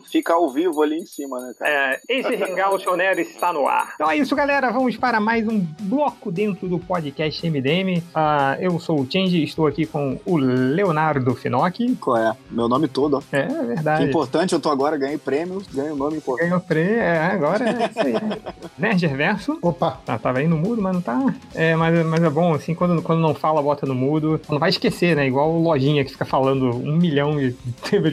[0.00, 1.70] fica ao vivo ali em cima, né, cara?
[1.70, 3.92] É, esse Hangout On Air está no ar.
[3.94, 4.70] Então é isso, galera.
[4.70, 8.02] Vamos para mais um bloco dentro do podcast MDM.
[8.14, 11.96] Ah, eu sou o Change, estou aqui com o Leonardo Finocchi.
[11.96, 12.36] Qual é?
[12.50, 13.22] Meu nome todo, ó.
[13.32, 14.04] É, é Que verdade.
[14.04, 16.46] importante, eu tô agora, ganhei prêmios, ganhei o nome importante.
[16.48, 16.80] Ganhou pre...
[16.80, 18.14] É, agora é isso aí.
[18.78, 19.58] Nerd Reverso.
[19.62, 21.34] Opa, Ah, tava aí no mudo, mas não tá.
[21.54, 24.40] É, mas, mas é bom, assim, quando, quando não fala, bota no mudo.
[24.48, 25.26] Não vai esquecer, né?
[25.26, 27.54] Igual o lojinha que fica falando um milhão de.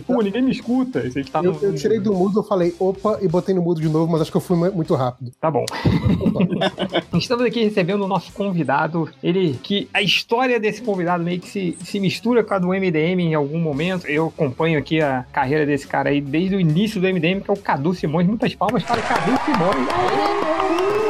[0.05, 1.05] Pô, ninguém me escuta.
[1.07, 3.61] Isso aí tá eu, no- eu tirei do mudo, eu falei opa e botei no
[3.61, 5.31] mudo de novo, mas acho que eu fui mu- muito rápido.
[5.39, 5.65] Tá bom.
[7.17, 9.09] Estamos aqui recebendo o nosso convidado.
[9.23, 13.19] Ele que a história desse convidado meio que se, se mistura com a do MDM
[13.21, 14.07] em algum momento.
[14.07, 17.53] Eu acompanho aqui a carreira desse cara aí desde o início do MDM, que é
[17.53, 18.27] o Cadu Simões.
[18.27, 21.06] Muitas palmas para o Cadu Simões.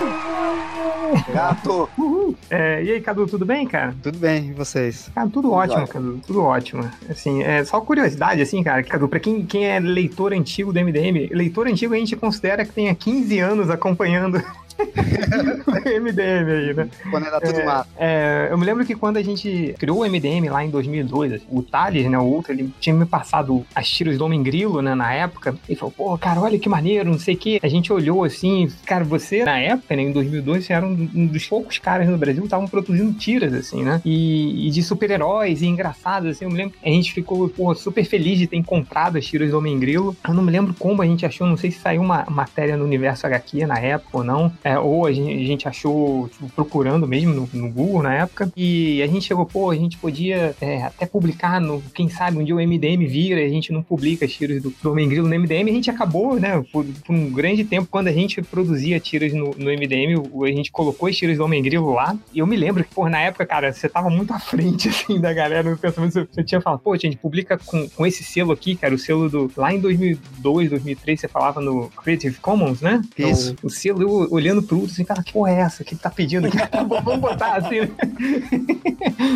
[1.33, 1.89] Gato!
[1.97, 2.35] Uhul.
[2.49, 3.95] É, e aí, Cadu, tudo bem, cara?
[4.01, 5.09] Tudo bem, e vocês?
[5.13, 5.87] Cara, tudo Tudo ótimo.
[5.87, 6.21] Cadu.
[6.25, 6.89] Tudo ótimo.
[7.09, 8.83] Assim, é só curiosidade, assim, cara.
[8.83, 12.71] Cadu, pra quem, quem é leitor antigo do MDM, leitor antigo a gente considera que
[12.71, 14.41] tenha 15 anos acompanhando
[15.99, 16.89] MDM aí, né?
[17.09, 17.89] Quando era tudo mato.
[17.97, 21.45] É, eu me lembro que quando a gente criou o MDM lá em 2002, assim,
[21.49, 24.93] o Thales, né, o outro, ele tinha me passado as tiras do Homem Grilo, né,
[24.95, 27.59] na época, e falou, pô, cara, olha que maneiro, não sei o quê.
[27.61, 31.25] A gente olhou assim, cara, você, na época, né, em 2002, você era um um
[31.25, 35.61] dos poucos caras no Brasil que estavam produzindo tiras, assim, né, e, e de super-heróis
[35.61, 39.17] e engraçados, assim, eu me lembro, a gente ficou, pô, super feliz de ter encontrado
[39.17, 40.15] as tiras do Homem Grilo.
[40.27, 42.85] Eu não me lembro como a gente achou, não sei se saiu uma matéria no
[42.85, 47.07] Universo HQ na época ou não, é, ou a gente, a gente achou tipo, procurando
[47.07, 48.51] mesmo no, no Google na época.
[48.55, 51.81] E a gente chegou, pô, a gente podia é, até publicar no.
[51.93, 54.73] Quem sabe um dia o MDM vira e a gente não publica as tiras do,
[54.81, 55.69] do Homem Grilo no MDM.
[55.69, 59.51] A gente acabou, né, por, por um grande tempo, quando a gente produzia tiras no,
[59.51, 62.17] no MDM, a gente colocou as tiras do Homem Grilo lá.
[62.33, 65.17] E eu me lembro que, pô, na época, cara, você tava muito à frente, assim,
[65.17, 66.11] da galera no pensamento.
[66.11, 68.99] Você, você tinha falado, pô, a gente publica com, com esse selo aqui, cara, o
[68.99, 69.49] selo do.
[69.55, 73.01] Lá em 2002, 2003, você falava no Creative Commons, né?
[73.13, 73.55] Então, Isso.
[73.63, 75.83] o selo, eu olhando pro outro, assim, cara, que porra é essa?
[75.83, 76.49] O que ele tá pedindo?
[76.87, 77.89] Vamos botar assim, né?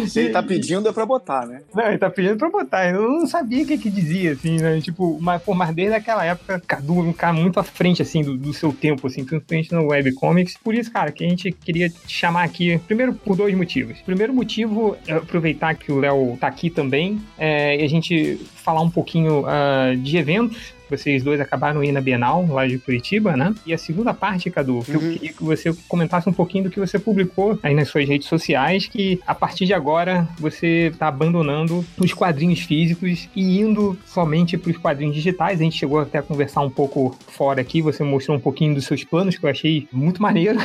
[0.07, 1.61] Se ele tá pedindo é pra botar, né?
[1.73, 2.89] Não, ele tá pedindo pra botar.
[2.89, 4.79] Eu não sabia o que que dizia, assim, né?
[4.81, 8.37] Tipo, mas, pô, mas desde aquela época, Cadu um cara muito à frente, assim, do,
[8.37, 10.57] do seu tempo, assim, principalmente no webcomics.
[10.63, 13.99] Por isso, cara, que a gente queria te chamar aqui, primeiro por dois motivos.
[14.01, 18.81] Primeiro motivo é aproveitar que o Léo tá aqui também é, e a gente falar
[18.81, 23.53] um pouquinho ah, de eventos vocês dois acabaram indo na Bienal, lá de Curitiba, né?
[23.65, 25.13] E a segunda parte, Cadu, que eu Uhum.
[25.13, 28.85] queria que você comentasse um pouquinho do que você publicou aí nas suas redes sociais,
[28.87, 34.71] que a partir de agora você tá abandonando os quadrinhos físicos e indo somente para
[34.71, 35.59] os quadrinhos digitais.
[35.59, 38.85] A gente chegou até a conversar um pouco fora aqui, você mostrou um pouquinho dos
[38.85, 40.59] seus planos, que eu achei muito maneiro.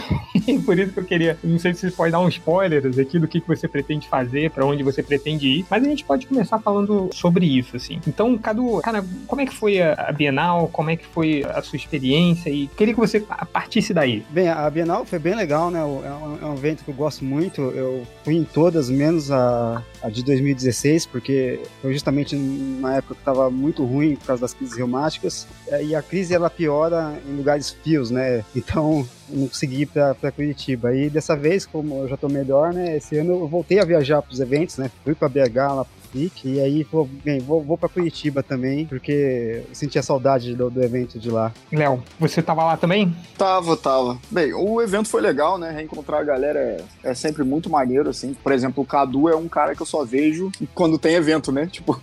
[0.47, 3.19] e por isso que eu queria, não sei se você pode dar um spoiler aqui
[3.19, 6.26] do que que você pretende fazer, para onde você pretende ir, mas a gente pode
[6.26, 8.00] começar falando sobre isso, assim.
[8.06, 10.69] Então, Cadu, cara, como é que foi a Bienal?
[10.72, 12.50] Como é que foi a sua experiência?
[12.50, 13.21] E queria que você
[13.53, 14.25] partisse daí.
[14.31, 15.78] Bem, a Bienal foi bem legal, né?
[15.81, 17.60] É um, é um evento que eu gosto muito.
[17.60, 23.21] Eu fui em todas, menos a, a de 2016, porque foi justamente na época que
[23.21, 25.47] estava muito ruim por causa das crises reumáticas.
[25.69, 28.44] É, E a crise ela piora em lugares frios, né?
[28.55, 30.94] Então não consegui ir para Curitiba.
[30.94, 32.97] E dessa vez, como eu já tô melhor, né?
[32.97, 34.91] Esse ano eu voltei a viajar para os eventos, né?
[35.05, 39.62] Fui para BH lá FIC, e aí, pô, bem, vou, vou para Curitiba também, porque
[39.69, 41.53] eu sentia saudade do, do evento de lá.
[41.71, 43.15] Léo, você tava lá também?
[43.37, 44.19] Tava, tava.
[44.31, 45.71] Bem, o evento foi legal, né?
[45.71, 48.34] Reencontrar a galera é, é sempre muito maneiro, assim.
[48.34, 51.69] Por exemplo, o Cadu é um cara que eu só vejo quando tem evento, né?
[51.76, 52.00] Tipo,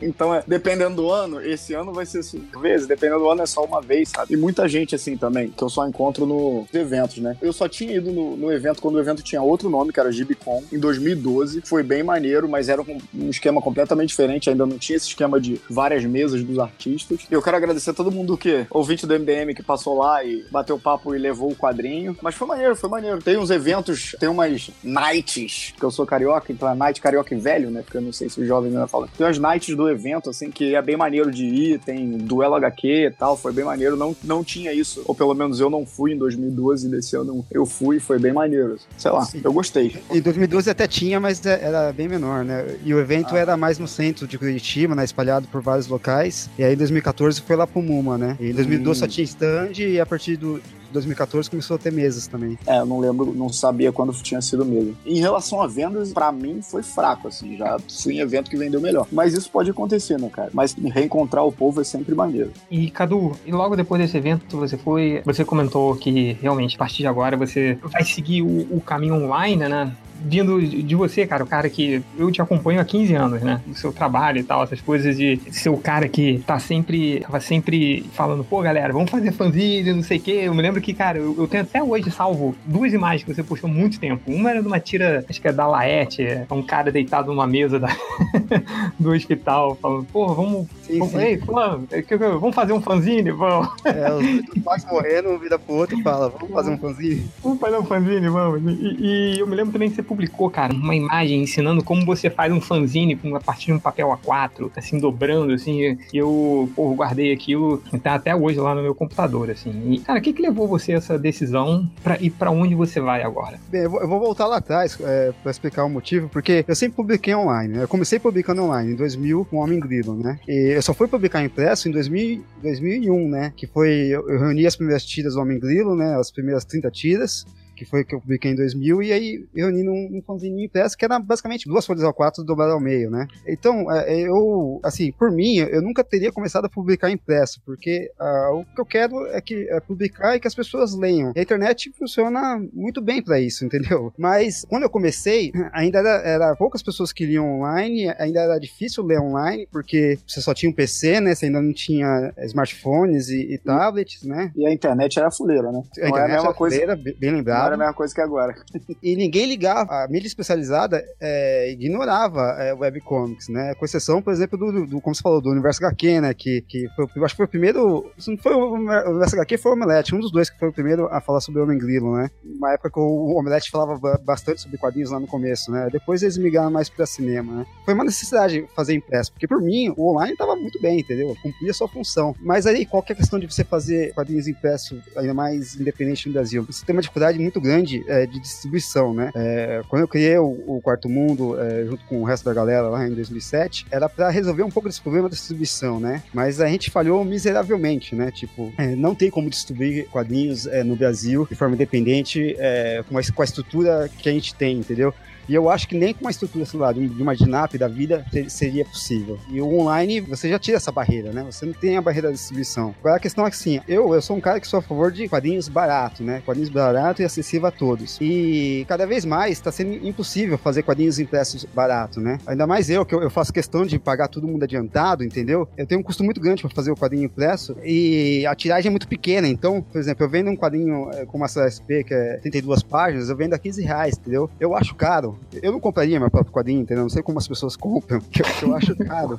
[0.00, 3.46] então, é, dependendo do ano, esse ano vai ser cinco vezes, dependendo do ano é
[3.46, 4.34] só uma vez, sabe?
[4.34, 7.36] E muita gente, assim, também, que eu só encontro nos eventos, né?
[7.42, 10.12] Eu só tinha ido no, no evento quando o evento tinha outro nome, que era
[10.12, 11.62] Gibicon, em 2012.
[11.64, 15.40] Foi bem maneiro, mas era um, um esquema completamente diferente, ainda não tinha esse esquema
[15.40, 17.20] de várias mesas dos artistas.
[17.30, 20.44] E eu quero agradecer a todo mundo que, ouvinte do MDM, que passou lá e
[20.50, 22.16] bateu papo e levou o quadrinho.
[22.22, 23.22] Mas foi maneiro, foi maneiro.
[23.22, 27.38] Tem uns eventos, tem umas nights, que eu sou carioca, então é night carioca e
[27.38, 27.82] velho, né?
[27.82, 29.08] Porque eu não sei se os jovens ainda falam.
[29.16, 33.06] Tem umas nights do evento, assim, que é bem maneiro de ir, tem duelo HQ
[33.06, 33.96] e tal, foi bem maneiro.
[33.96, 37.64] Não, não tinha isso, ou pelo menos eu não fui em 2012, desse ano eu
[37.66, 38.76] fui, foi bem maneiro.
[38.96, 39.96] Sei lá, eu gostei.
[40.10, 42.66] Em 2012 até tinha, mas é- era bem menor, né?
[42.84, 43.38] E o evento Ah.
[43.38, 45.04] era mais no centro de Curitiba, né?
[45.04, 46.48] Espalhado por vários locais.
[46.58, 48.34] E aí em 2014 foi lá pro Muma, né?
[48.40, 49.00] E em 2012 Hum.
[49.02, 50.58] só tinha stand e a partir do,
[50.92, 52.58] 2014 começou a ter mesas também.
[52.66, 54.96] É, eu não lembro, não sabia quando tinha sido mesmo.
[55.04, 57.56] Em relação a vendas, para mim foi fraco, assim.
[57.56, 59.06] Já fui em evento que vendeu melhor.
[59.10, 60.50] Mas isso pode acontecer, né, cara?
[60.52, 62.52] Mas reencontrar o povo é sempre maneiro.
[62.70, 65.22] E, Cadu, e logo depois desse evento, você foi.
[65.24, 69.68] Você comentou que realmente, a partir de agora, você vai seguir o, o caminho online,
[69.68, 69.92] né?
[70.20, 73.60] vindo de você, cara, o cara que eu te acompanho há 15 anos, né?
[73.66, 77.40] Do seu trabalho e tal, essas coisas de ser o cara que tá sempre, tava
[77.40, 80.40] sempre falando, pô, galera, vamos fazer fanzine, não sei o quê.
[80.44, 83.42] Eu me lembro que, cara, eu, eu, tenho até hoje salvo duas imagens que você
[83.42, 84.30] postou muito tempo.
[84.30, 87.46] Uma era de uma tira, acho que é da Laete, é um cara deitado numa
[87.46, 87.88] mesa da,
[88.98, 90.66] do hospital, falando, pô, vamos.
[90.82, 91.20] Sim, vamos, sim.
[91.20, 93.30] Ei, fulano, é vamos fazer um fanzine?
[93.30, 93.68] Vamos.
[93.84, 97.26] É, os pais morrendo, um vira pro outro e fala, vamos fazer um fanzine?
[97.42, 98.62] Vamos fazer um fanzine, vamos.
[98.80, 102.30] E, e eu me lembro também que você publicou, cara, uma imagem ensinando como você
[102.30, 105.98] faz um fanzine a partir de um papel A4, assim, dobrando, assim.
[106.12, 109.92] Eu, pô, guardei aquilo, tá até hoje lá no meu computador, assim.
[109.92, 113.00] E, cara, o que que levou você a essa decisão pra, e para onde você
[113.00, 113.58] vai agora?
[113.68, 117.34] Bem, eu vou, voltar lá atrás é, para explicar o motivo, porque eu sempre publiquei
[117.34, 117.82] online, né?
[117.82, 120.38] Eu comecei publicando online em 2000 com o Homem Grilo, né?
[120.48, 123.52] E eu só fui publicar impresso em 2000, 2001, né?
[123.56, 126.16] Que foi, eu reuni as primeiras tiras do Homem Grilo, né?
[126.16, 130.08] As primeiras 30 tiras que foi que eu publiquei em 2000, e aí reuni num,
[130.10, 133.26] num fanzine impresso que era basicamente duas folhas ao quatro dobradas ao meio, né?
[133.46, 138.10] Então, é, é, eu, assim, por mim, eu nunca teria começado a publicar impresso, porque
[138.18, 141.32] uh, o que eu quero é que é publicar e que as pessoas leiam.
[141.36, 144.12] E a internet funciona muito bem para isso, entendeu?
[144.18, 149.04] Mas quando eu comecei, ainda era, era, poucas pessoas que liam online, ainda era difícil
[149.04, 151.34] ler online, porque você só tinha um PC, né?
[151.34, 154.50] Você ainda não tinha smartphones e, e tablets, né?
[154.56, 155.82] E a internet era fuleira, né?
[155.98, 156.76] A internet era, era coisa...
[156.76, 158.54] fuleira, bem lembrado era a mesma coisa que agora.
[159.02, 160.04] e ninguém ligava.
[160.04, 163.74] A mídia especializada é, ignorava é, webcomics, né?
[163.74, 166.34] Com exceção, por exemplo, do, do, como você falou, do Universo HQ, né?
[166.34, 168.10] Que, que foi, eu acho que foi o primeiro.
[168.18, 170.72] Se não foi o Universo HQ, foi o Omelete, um dos dois que foi o
[170.72, 172.30] primeiro a falar sobre o Homem Grilo, né?
[172.44, 175.88] Uma época que o Omelete falava bastante sobre quadrinhos lá no começo, né?
[175.90, 177.66] Depois eles migraram mais pra cinema, né?
[177.84, 181.36] Foi uma necessidade fazer impresso, porque por mim o online tava muito bem, entendeu?
[181.42, 182.34] Cumpria sua função.
[182.40, 186.26] Mas aí, qual que é a questão de você fazer quadrinhos impressos, ainda mais independente
[186.26, 186.64] no Brasil?
[186.64, 189.30] Você tem uma dificuldade muito muito grande é, de distribuição, né?
[189.34, 192.88] É, quando eu criei o, o Quarto Mundo, é, junto com o resto da galera
[192.88, 196.22] lá em 2007, era para resolver um pouco desse problema da distribuição, né?
[196.32, 198.30] Mas a gente falhou miseravelmente, né?
[198.30, 203.16] Tipo, é, não tem como distribuir quadrinhos é, no Brasil de forma independente é, com,
[203.16, 205.14] a, com a estrutura que a gente tem, entendeu?
[205.48, 208.84] E eu acho que nem com uma estrutura, lá, de uma DINAP da vida seria
[208.84, 209.38] possível.
[209.48, 211.44] E o online, você já tira essa barreira, né?
[211.44, 212.94] Você não tem a barreira da distribuição.
[213.00, 215.12] Agora a questão é que, assim, eu, eu sou um cara que sou a favor
[215.12, 216.42] de quadrinhos baratos, né?
[216.44, 218.18] Quadrinhos baratos e acessível a todos.
[218.20, 222.38] E cada vez mais está sendo impossível fazer quadrinhos impressos baratos, né?
[222.46, 225.68] Ainda mais eu, que eu, eu, faço questão de pagar todo mundo adiantado, entendeu?
[225.76, 228.90] Eu tenho um custo muito grande para fazer o quadrinho impresso e a tiragem é
[228.90, 229.46] muito pequena.
[229.46, 233.28] Então, por exemplo, eu vendo um quadrinho eh, como a CSP, que é 32 páginas,
[233.28, 234.50] eu vendo a 15 reais, entendeu?
[234.58, 235.35] Eu acho caro.
[235.62, 237.02] Eu não compraria meu próprio quadrinho, entendeu?
[237.02, 239.38] Não sei como as pessoas compram, que eu, que eu acho caro.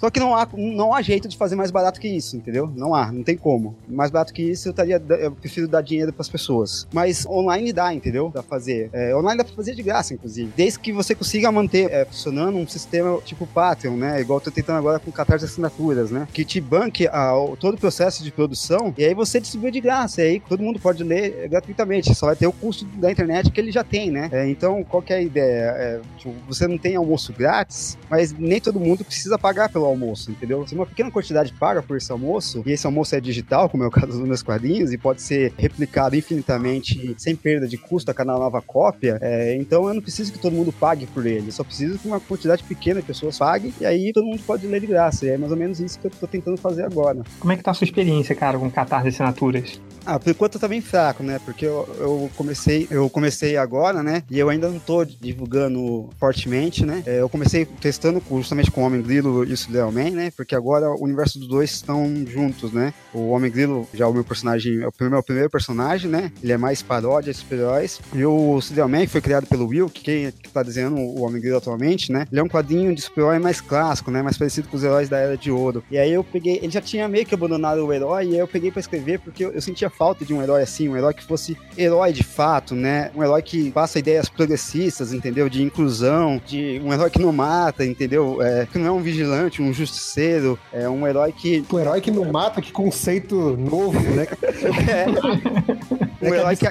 [0.00, 2.70] Só que não há, não há jeito de fazer mais barato que isso, entendeu?
[2.74, 3.76] Não há, não tem como.
[3.88, 6.86] Mais barato que isso, eu, estaria, eu prefiro dar dinheiro para as pessoas.
[6.92, 8.30] Mas online dá, entendeu?
[8.32, 8.90] Dá pra fazer.
[8.92, 10.52] É, online dá pra fazer de graça, inclusive.
[10.56, 14.20] Desde que você consiga manter é, funcionando um sistema tipo Patreon, né?
[14.20, 16.26] Igual eu tô tentando agora com Catarse Assinaturas, né?
[16.32, 20.22] Que te banque a, todo o processo de produção e aí você distribui de graça.
[20.22, 22.14] E aí todo mundo pode ler gratuitamente.
[22.14, 24.28] Só vai ter o custo da internet que ele já tem, né?
[24.32, 25.64] É, então, qual que é a ideia?
[25.76, 30.30] É, tipo, você não tem almoço grátis, mas nem todo mundo precisa pagar pelo almoço,
[30.30, 30.66] entendeu?
[30.66, 33.86] Se uma pequena quantidade paga por esse almoço, e esse almoço é digital, como é
[33.86, 38.14] o caso dos meus quadrinhos, e pode ser replicado infinitamente sem perda de custo a
[38.14, 41.52] cada nova cópia, é, então eu não preciso que todo mundo pague por ele, eu
[41.52, 44.80] só preciso que uma quantidade pequena de pessoas pague, e aí todo mundo pode ler
[44.80, 45.26] de graça.
[45.26, 47.22] E é mais ou menos isso que eu tô tentando fazer agora.
[47.38, 49.80] Como é que tá a sua experiência, cara, com Catarse Assinaturas?
[50.10, 51.38] Ah, por enquanto tá bem fraco, né?
[51.44, 54.22] Porque eu, eu, comecei, eu comecei agora, né?
[54.30, 57.02] E eu ainda não tô divulgando fortemente, né?
[57.04, 60.30] É, eu comecei testando justamente com o Homem Grilo e o Cidel Man, né?
[60.34, 62.94] Porque agora o universo dos dois estão juntos, né?
[63.12, 66.32] O Homem Grilo já é o meu personagem, é o o primeiro personagem, né?
[66.42, 68.00] Ele é mais paródia de super-heróis.
[68.14, 71.42] E o Cidel Man foi criado pelo Will, que quem que tá desenhando o Homem
[71.42, 72.26] Grilo atualmente, né?
[72.30, 74.22] Ele é um quadrinho de super-herói mais clássico, né?
[74.22, 75.84] Mais parecido com os heróis da Era de Ouro.
[75.90, 78.48] E aí eu peguei, ele já tinha meio que abandonado o herói, e aí eu
[78.48, 81.24] peguei para escrever porque eu, eu sentia falta de um herói assim, um herói que
[81.24, 83.10] fosse herói de fato, né?
[83.14, 84.30] Um herói que passa ideias
[84.78, 85.48] progressistas, entendeu?
[85.48, 88.40] De inclusão, de um herói que não mata, entendeu?
[88.40, 91.64] É, que não é um vigilante, um justiceiro, é um herói que.
[91.72, 94.26] Um herói que não mata, que conceito novo, né?
[96.04, 96.07] é.
[96.20, 96.66] Um herói que,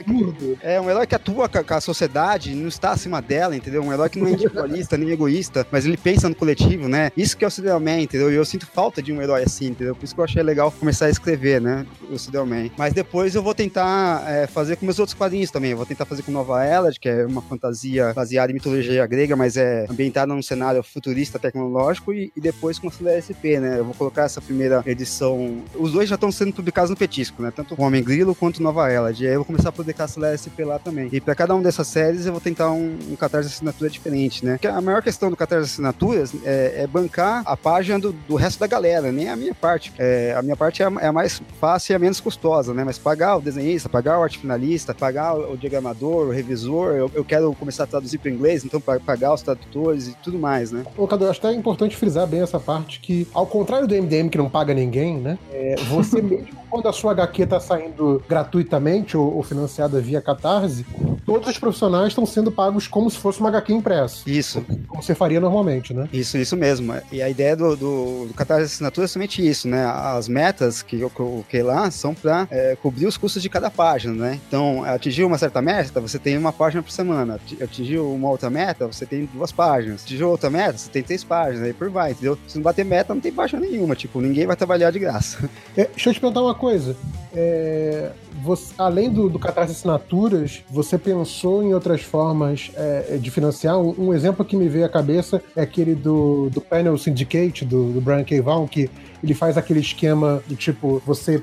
[0.61, 3.81] é um herói que atua com a, sociedade, não está acima dela, entendeu?
[3.81, 7.11] Um herói que não é individualista nem egoísta, mas ele pensa no coletivo, né?
[7.15, 8.31] Isso que é o Cidelman, entendeu?
[8.31, 9.95] E eu sinto falta de um herói assim, entendeu?
[9.95, 11.85] Por isso que eu achei legal começar a escrever, né?
[12.11, 12.71] O Cidelman.
[12.77, 15.71] Mas de, depois eu vou tentar é, fazer com meus outros quadrinhos também.
[15.71, 19.33] Eu vou tentar fazer com Nova Elad, que é uma fantasia baseada em mitologia grega,
[19.33, 23.79] mas é ambientada num cenário futurista tecnológico, e, e depois com a CLSP, né?
[23.79, 25.63] Eu vou colocar essa primeira edição.
[25.73, 27.51] Os dois já estão sendo publicados no Petisco, né?
[27.55, 29.23] Tanto o Homem Grilo quanto Nova Elad.
[29.23, 31.09] E eu vou começar a publicar a CLSP lá também.
[31.11, 34.43] E para cada uma dessas séries eu vou tentar um, um catarse de assinatura diferente,
[34.43, 34.53] né?
[34.53, 38.35] Porque a maior questão do catarse de assinaturas é, é bancar a página do, do,
[38.35, 39.93] resto da galera, nem a minha parte.
[39.97, 42.83] É, a minha parte é a, é a, mais fácil e a menos custosa, né?
[42.83, 47.11] Mas pagar o desenhista, pagar o arte finalista, pagar o, o diagramador, o revisor, eu,
[47.13, 50.83] eu, quero começar a traduzir para inglês, então pagar os tradutores e tudo mais, né?
[50.97, 54.37] Ô, Cadu, acho até importante frisar bem essa parte que, ao contrário do MDM que
[54.37, 55.37] não paga ninguém, né?
[55.51, 60.85] É, você mesmo, quando a sua HQ está saindo gratuitamente ou, ou financiada via Catarse,
[61.25, 64.29] todos os profissionais estão sendo pagos como se fosse uma HQ impressa.
[64.29, 64.65] Isso.
[64.87, 66.07] Como você faria normalmente, né?
[66.11, 66.93] Isso, isso mesmo.
[67.11, 69.85] E a ideia do, do, do Catarse de Assinatura é somente isso, né?
[69.85, 74.13] As metas que eu coloquei lá são para é, cobrir os custos de cada página,
[74.13, 74.39] né?
[74.47, 77.39] Então, atingiu uma certa meta, você tem uma página por semana.
[77.61, 80.03] Atingiu uma outra meta, você tem duas páginas.
[80.03, 81.63] Atingiu outra meta, você tem três páginas.
[81.63, 82.37] Aí por vai, entendeu?
[82.47, 83.95] Se não bater meta, não tem página nenhuma.
[83.95, 85.49] Tipo, ninguém vai trabalhar de graça.
[85.75, 86.95] É, deixa eu te perguntar uma coisa.
[87.33, 93.79] É, você, além do, do Catarse Assinaturas, você pensou em outras formas é, de financiar?
[93.79, 97.91] Um, um, exemplo que me veio à cabeça é aquele do, do Panel Syndicate, do,
[97.93, 98.41] do Brian K.
[98.41, 98.89] Vaughan, que
[99.23, 101.41] ele faz aquele esquema do tipo, você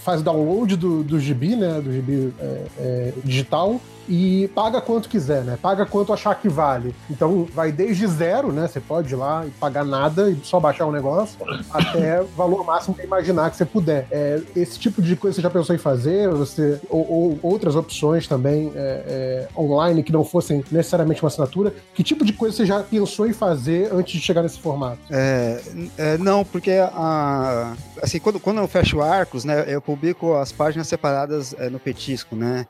[0.00, 3.80] faz download do, do né, do gibi é, é, digital,
[4.10, 5.56] e paga quanto quiser, né?
[5.62, 6.92] Paga quanto achar que vale.
[7.08, 8.66] Então vai desde zero, né?
[8.66, 11.38] Você pode ir lá e pagar nada e só baixar o negócio,
[11.70, 14.08] até valor máximo que imaginar que você puder.
[14.10, 16.28] É, esse tipo de coisa você já pensou em fazer?
[16.30, 21.72] Você, ou, ou outras opções também é, é, online que não fossem necessariamente uma assinatura?
[21.94, 24.98] Que tipo de coisa você já pensou em fazer antes de chegar nesse formato?
[25.08, 25.60] É,
[25.96, 30.88] é, não, porque a, assim, quando, quando eu fecho arcos, né, eu publico as páginas
[30.88, 32.66] separadas é, no petisco, né?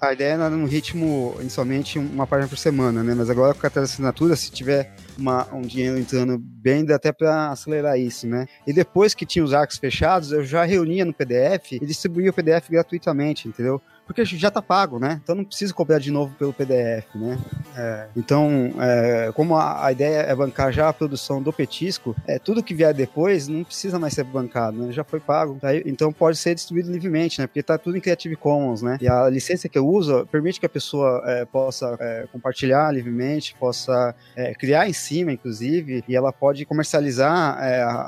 [0.00, 3.14] A ideia era num ritmo, inicialmente, uma página por semana, né?
[3.14, 6.96] Mas agora com a carteira de assinatura, se tiver uma, um dinheiro entrando bem, dá
[6.96, 8.46] até para acelerar isso, né?
[8.66, 12.34] E depois que tinha os arcos fechados, eu já reunia no PDF e distribuía o
[12.34, 13.80] PDF gratuitamente, entendeu?
[14.06, 15.20] Porque já está pago, né?
[15.22, 17.38] Então não precisa cobrar de novo pelo PDF, né?
[17.76, 22.38] É, então, é, como a, a, ideia é bancar já a produção do petisco, é,
[22.38, 24.92] tudo que vier depois não precisa mais ser bancado, né?
[24.92, 25.74] Já foi pago, tá?
[25.74, 27.46] então pode ser distribuído livremente, né?
[27.46, 28.98] Porque está tudo em Creative Commons, né?
[29.00, 33.54] E a licença que eu uso permite que a pessoa é, possa é, compartilhar livremente,
[33.58, 37.58] possa é, criar em cima, inclusive, e ela pode comercializar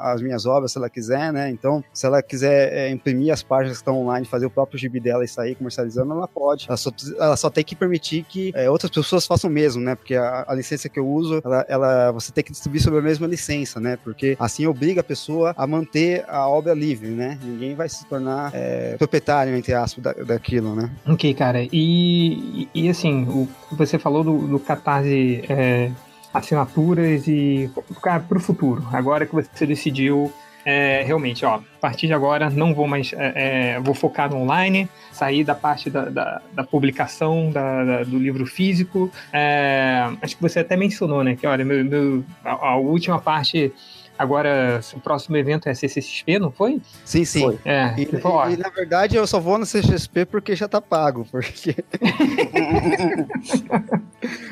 [0.02, 1.50] as minhas obras se ela quiser, né?
[1.50, 5.24] Então, se ela quiser imprimir as páginas que estão online, fazer o próprio gibi dela
[5.24, 6.66] e sair comercializando comercializando, ela pode.
[6.68, 9.94] Ela só, ela só tem que permitir que é, outras pessoas façam o mesmo, né?
[9.94, 13.02] Porque a, a, licença que eu uso, ela, ela, você tem que distribuir sobre a
[13.02, 13.96] mesma licença, né?
[14.02, 17.38] Porque assim obriga a pessoa a manter a obra livre, né?
[17.42, 20.90] Ninguém vai se tornar é, proprietário, entre aspas, da, daquilo, né?
[21.06, 21.66] Ok, cara.
[21.72, 25.90] E, e assim, o você falou do, do Catarse é,
[26.32, 27.70] assinaturas e
[28.02, 28.86] cara, para o futuro.
[28.92, 30.32] Agora que você decidiu
[30.68, 34.38] é, realmente, ó, a partir de agora não vou mais, é, é, vou focar no
[34.38, 39.08] online, sair da parte da, da, da publicação da, da, do livro físico.
[39.32, 43.72] É, acho que você até mencionou, né, que olha, meu, meu a, a última parte
[44.18, 46.80] Agora, o próximo evento é CCXP, não foi?
[47.04, 47.40] Sim, sim.
[47.40, 47.58] Foi.
[47.64, 51.26] É, e, e, e, na verdade eu só vou no CCXP porque já tá pago,
[51.30, 51.76] porque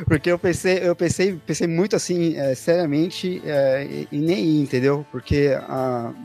[0.07, 5.05] porque eu pensei, eu pensei, pensei muito assim, é, seriamente, é, e nem ir, entendeu?
[5.11, 5.51] Porque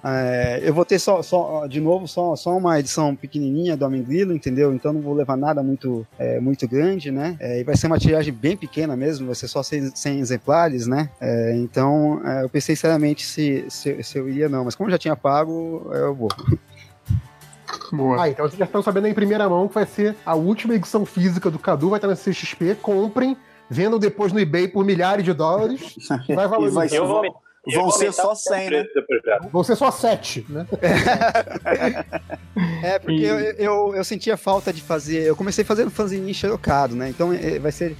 [0.03, 4.03] é, eu vou ter só, só, de novo, só, só uma edição pequenininha do Homem
[4.03, 4.73] Grilo, entendeu?
[4.73, 7.35] Então não vou levar nada muito, é, muito grande, né?
[7.39, 10.87] É, e vai ser uma tiragem bem pequena mesmo, vai ser só 100, 100 exemplares,
[10.87, 11.09] né?
[11.19, 14.65] É, então eu pensei seriamente se, se, se eu ia, não.
[14.65, 16.29] Mas como eu já tinha pago, eu vou.
[17.91, 18.23] Boa.
[18.23, 21.05] Ah, então vocês já estão sabendo em primeira mão que vai ser a última edição
[21.05, 22.75] física do Cadu, vai estar na CXP.
[22.81, 23.37] Comprem,
[23.69, 25.95] vendam depois no eBay por milhares de dólares.
[26.33, 26.87] Vai valorizar.
[26.87, 27.23] Vai, eu vou,
[27.73, 28.85] Vão ser só 100, né?
[29.51, 30.65] Vão ser só 7, né?
[32.83, 33.25] é, porque e...
[33.25, 35.23] eu, eu, eu, sentia falta de fazer.
[35.23, 37.09] Eu comecei fazendo fanzine xerocado, né?
[37.09, 37.95] Então é, vai ser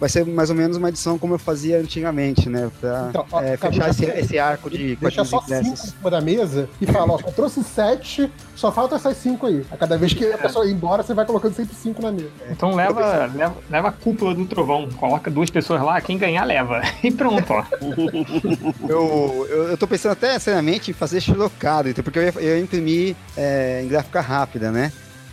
[0.00, 2.70] vai ser mais ou menos uma edição como eu fazia antigamente, né?
[2.80, 6.20] Pra então, ó, é, fechar esse, esse, arco de Deixa só cinco em cima da
[6.22, 9.64] mesa e fala, ó, eu trouxe sete, só falta essas cinco aí.
[9.70, 12.30] A cada vez que a pessoa ir embora, você vai colocando sempre cinco na mesa.
[12.50, 16.80] Então leva, leva, leva a cúpula do trovão, coloca duas pessoas lá, quem ganhar leva.
[17.02, 17.64] E pronto, ó.
[18.88, 22.60] eu, eu, eu tô pensando até seriamente em fazer xilocado, porque eu ia, eu ia
[22.60, 24.92] imprimir é, em gráfica rápida, né?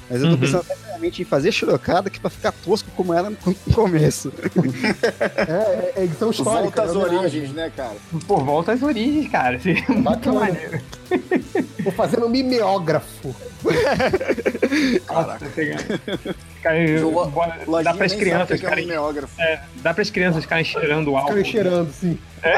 [0.09, 0.39] Mas eu tô uhum.
[0.39, 0.65] pensando
[1.04, 3.38] em fazer churocada que pra ficar tosco como era no
[3.74, 4.32] começo.
[5.48, 6.84] é, é, é edição histórica.
[6.84, 7.96] Volta às é origens, né, cara?
[8.27, 9.60] Pô, volta às origens, cara.
[9.89, 10.82] Muito maneiro.
[11.84, 13.36] Tô fazendo mimeógrafo.
[15.08, 15.46] Caraca.
[16.62, 17.32] Cara, eu,
[17.84, 18.88] dá para as crianças ficarem.
[19.39, 21.36] É, dá para as crianças ficarem cheirando o álcool.
[21.36, 22.20] Ficarem cheirando, sim.
[22.44, 22.58] É.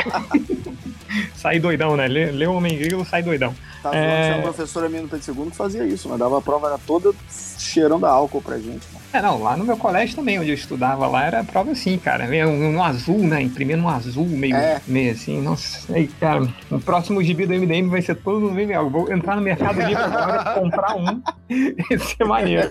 [1.35, 2.07] sai doidão, né?
[2.07, 3.55] Lê, lê o Homem Grilo, sai doidão.
[3.81, 4.23] Tá é...
[4.23, 6.77] tinha uma professora minha no Pedro II que fazia isso, mas dava a prova era
[6.77, 8.87] toda cheirando álcool pra gente.
[8.93, 9.05] Mano.
[9.11, 12.27] É, não, lá no meu colégio também, onde eu estudava lá, era prova assim, cara.
[12.27, 13.41] No, no azul, né?
[13.41, 14.79] Imprimendo no azul, meio, é.
[14.87, 15.41] meio assim.
[15.41, 18.73] Nossa, aí, cara, o próximo gibi do MDM vai ser todo no VML.
[18.73, 22.69] Eu vou entrar no Mercado Livre agora, comprar um e ser maneiro.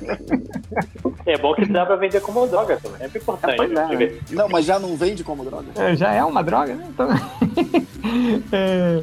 [1.27, 3.03] É bom que dá pra vender como droga também.
[3.03, 3.61] É importante.
[3.61, 4.13] É, né?
[4.31, 5.67] Não, mas já não vende como droga.
[5.75, 6.87] É, já é uma droga, né?
[6.89, 7.09] Então...
[8.53, 9.03] é...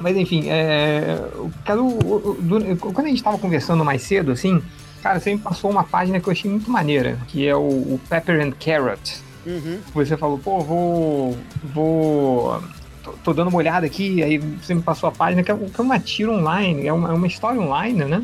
[0.00, 1.18] Mas enfim, é...
[1.66, 4.62] quando a gente tava conversando mais cedo, assim,
[5.02, 8.00] Cara, você me passou uma página que eu achei muito maneira, que é o, o
[8.08, 9.22] Pepper and Carrot.
[9.46, 9.78] Uhum.
[9.94, 11.38] Você falou, pô, vou.
[11.62, 12.62] vou.
[13.02, 15.80] Tô, tô, dando uma olhada aqui, aí você me passou a página, que é, que
[15.80, 18.22] é uma tira online, é uma, é uma história online, né?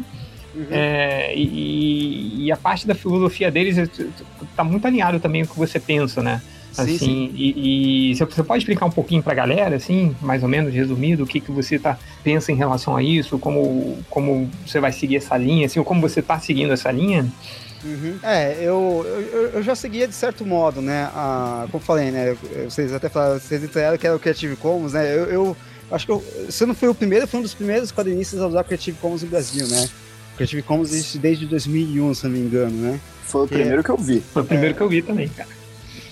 [0.55, 0.67] Uhum.
[0.71, 3.87] É, e, e, a parte da filosofia deles é,
[4.55, 6.43] tá muito alinhado também com o que você pensa, né?
[6.77, 7.33] Assim, sim, sim.
[7.35, 11.25] E, e, você pode explicar um pouquinho para a galera, assim, mais ou menos resumido,
[11.25, 15.17] o que, que você tá, pensa em relação a isso, como, como você vai seguir
[15.17, 17.27] essa linha, assim, ou como você está seguindo essa linha?
[17.85, 18.19] Uhum.
[18.23, 21.09] É, eu, eu, eu, já seguia de certo modo, né?
[21.15, 22.37] A, como falei, né?
[22.65, 25.15] Vocês até falaram, vocês entraram que era o Creative Commons, né?
[25.15, 25.57] Eu, eu
[25.91, 28.65] acho que eu, se não foi o primeiro, foi um dos primeiros quadrinistas a usar
[28.65, 29.89] Creative Commons no Brasil, né?
[30.37, 33.01] Creative Commons existe desde 2001, se não me engano, né?
[33.23, 34.21] Foi o primeiro é, que eu vi.
[34.21, 35.49] Foi o primeiro é, que eu vi também, cara.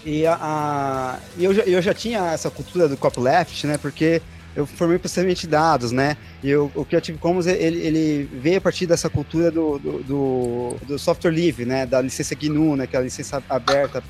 [0.04, 3.78] E, a, a, e eu, já, eu já tinha essa cultura do copyleft, né?
[3.78, 4.20] Porque
[4.54, 6.16] eu formei processamento de dados, né?
[6.44, 10.76] E o, o Creative Commons, ele, ele veio a partir dessa cultura do, do, do,
[10.86, 11.86] do software livre, né?
[11.86, 12.86] Da licença GNU, né?
[12.86, 14.02] Que é a licença aberta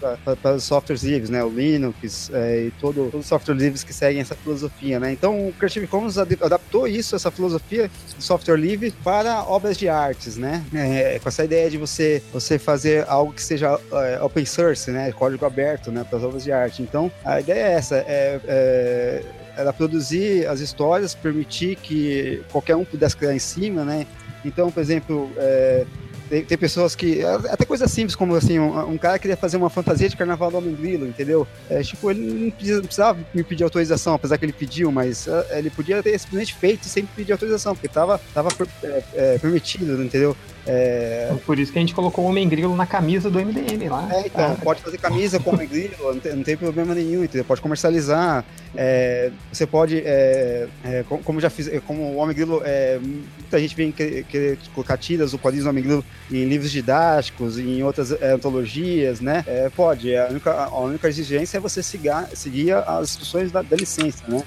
[0.42, 1.44] para os softwares livres, né?
[1.44, 5.12] O Linux é, e todo, todos os softwares livres que seguem essa filosofia, né?
[5.12, 7.88] Então, o Creative Commons adaptou isso, essa filosofia
[8.18, 10.64] de software livre para obras de artes, né?
[10.74, 15.12] É, com essa ideia de você, você fazer algo que seja é, open source, né?
[15.12, 16.02] Código aberto, né?
[16.02, 16.82] Para as obras de arte.
[16.82, 19.22] Então, a ideia é essa, é, é
[19.56, 24.06] era produzir as histórias, permitir que qualquer um pudesse criar em cima, né?
[24.44, 25.86] Então, por exemplo, é,
[26.28, 27.22] tem, tem, pessoas que.
[27.24, 30.58] Até coisas simples, como assim, um, um, cara queria fazer uma fantasia de carnaval do
[30.58, 31.46] Homem Grilo, entendeu?
[31.68, 35.70] É, tipo, ele não, precisava me pedir autorização, apesar que ele pediu, mas uh, ele
[35.70, 38.48] podia ter simplesmente feito sem pedir autorização, porque tava, tava
[38.82, 40.36] é, é, permitido, entendeu?
[40.66, 41.32] É...
[41.44, 44.08] Por isso que a gente colocou o Homem Grilo na camisa do MDM lá.
[44.10, 44.56] É, então, ah.
[44.62, 47.44] pode fazer camisa com o Homem Grilo, não tem, não tem problema nenhum, entendeu?
[47.44, 48.44] Pode comercializar.
[48.76, 53.76] É, você pode, é, é como já fiz, como o Homem Grilo, é, muita gente
[53.76, 58.32] vem querer, colocar tiras ou quadrinhos do Homem Grilo em livros didáticos, em outras é,
[58.32, 59.44] antologias, né?
[59.76, 64.24] pode, a única, a única exigência é você seguir, seguir as instruções da, da licença,
[64.26, 64.42] né?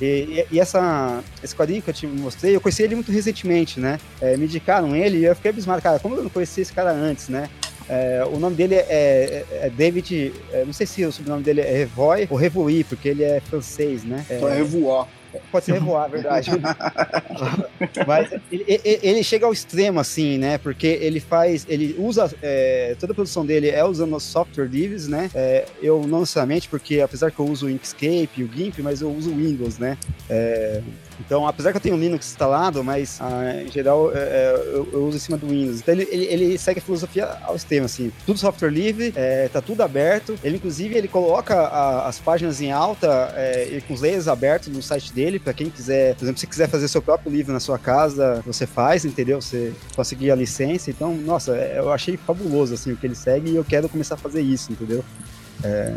[0.00, 4.00] E, e, essa, esse quadrinho que eu te mostrei, eu conheci ele muito recentemente, né?
[4.20, 6.90] É, me indicaram ele e eu fiquei abismado, cara, como eu não conhecia esse cara
[6.90, 7.48] antes, né?
[7.88, 11.60] É, o nome dele é, é, é David, é, não sei se o sobrenome dele
[11.60, 14.24] é Revoy ou Revoy, porque ele é francês, né?
[14.30, 15.06] É, é Revoy.
[15.50, 16.50] Pode ser revoar, verdade.
[18.06, 18.64] Mas ele,
[19.02, 20.58] ele, chega ao extremo, assim, né?
[20.58, 21.66] Porque ele faz.
[21.68, 22.30] Ele usa.
[22.42, 25.30] É, toda a produção dele é usando software livres, né?
[25.34, 29.00] É, eu não necessariamente, porque apesar que eu uso o Inkscape e o GIMP, mas
[29.00, 29.96] eu uso o Windows, né?
[30.28, 30.80] É,
[31.20, 35.04] então, apesar que eu tenho Linux instalado, mas ah, em geral é, é, eu, eu,
[35.04, 35.80] uso em cima do Windows.
[35.80, 38.12] Então ele, ele, ele, segue a filosofia ao extremo, assim.
[38.24, 40.38] Tudo software livre, é, tá tudo aberto.
[40.42, 44.82] Ele, inclusive, ele coloca a, as páginas em alta é, com os layers abertos no
[44.82, 47.78] site dele, para quem quiser, por exemplo, se quiser fazer seu próprio livro na sua
[47.78, 49.40] casa, você faz, entendeu?
[49.40, 50.90] Você conseguir a licença.
[50.90, 54.14] Então, nossa, é, eu achei fabuloso, assim, o que ele segue e eu quero começar
[54.14, 55.04] a fazer isso, entendeu?
[55.62, 55.94] É,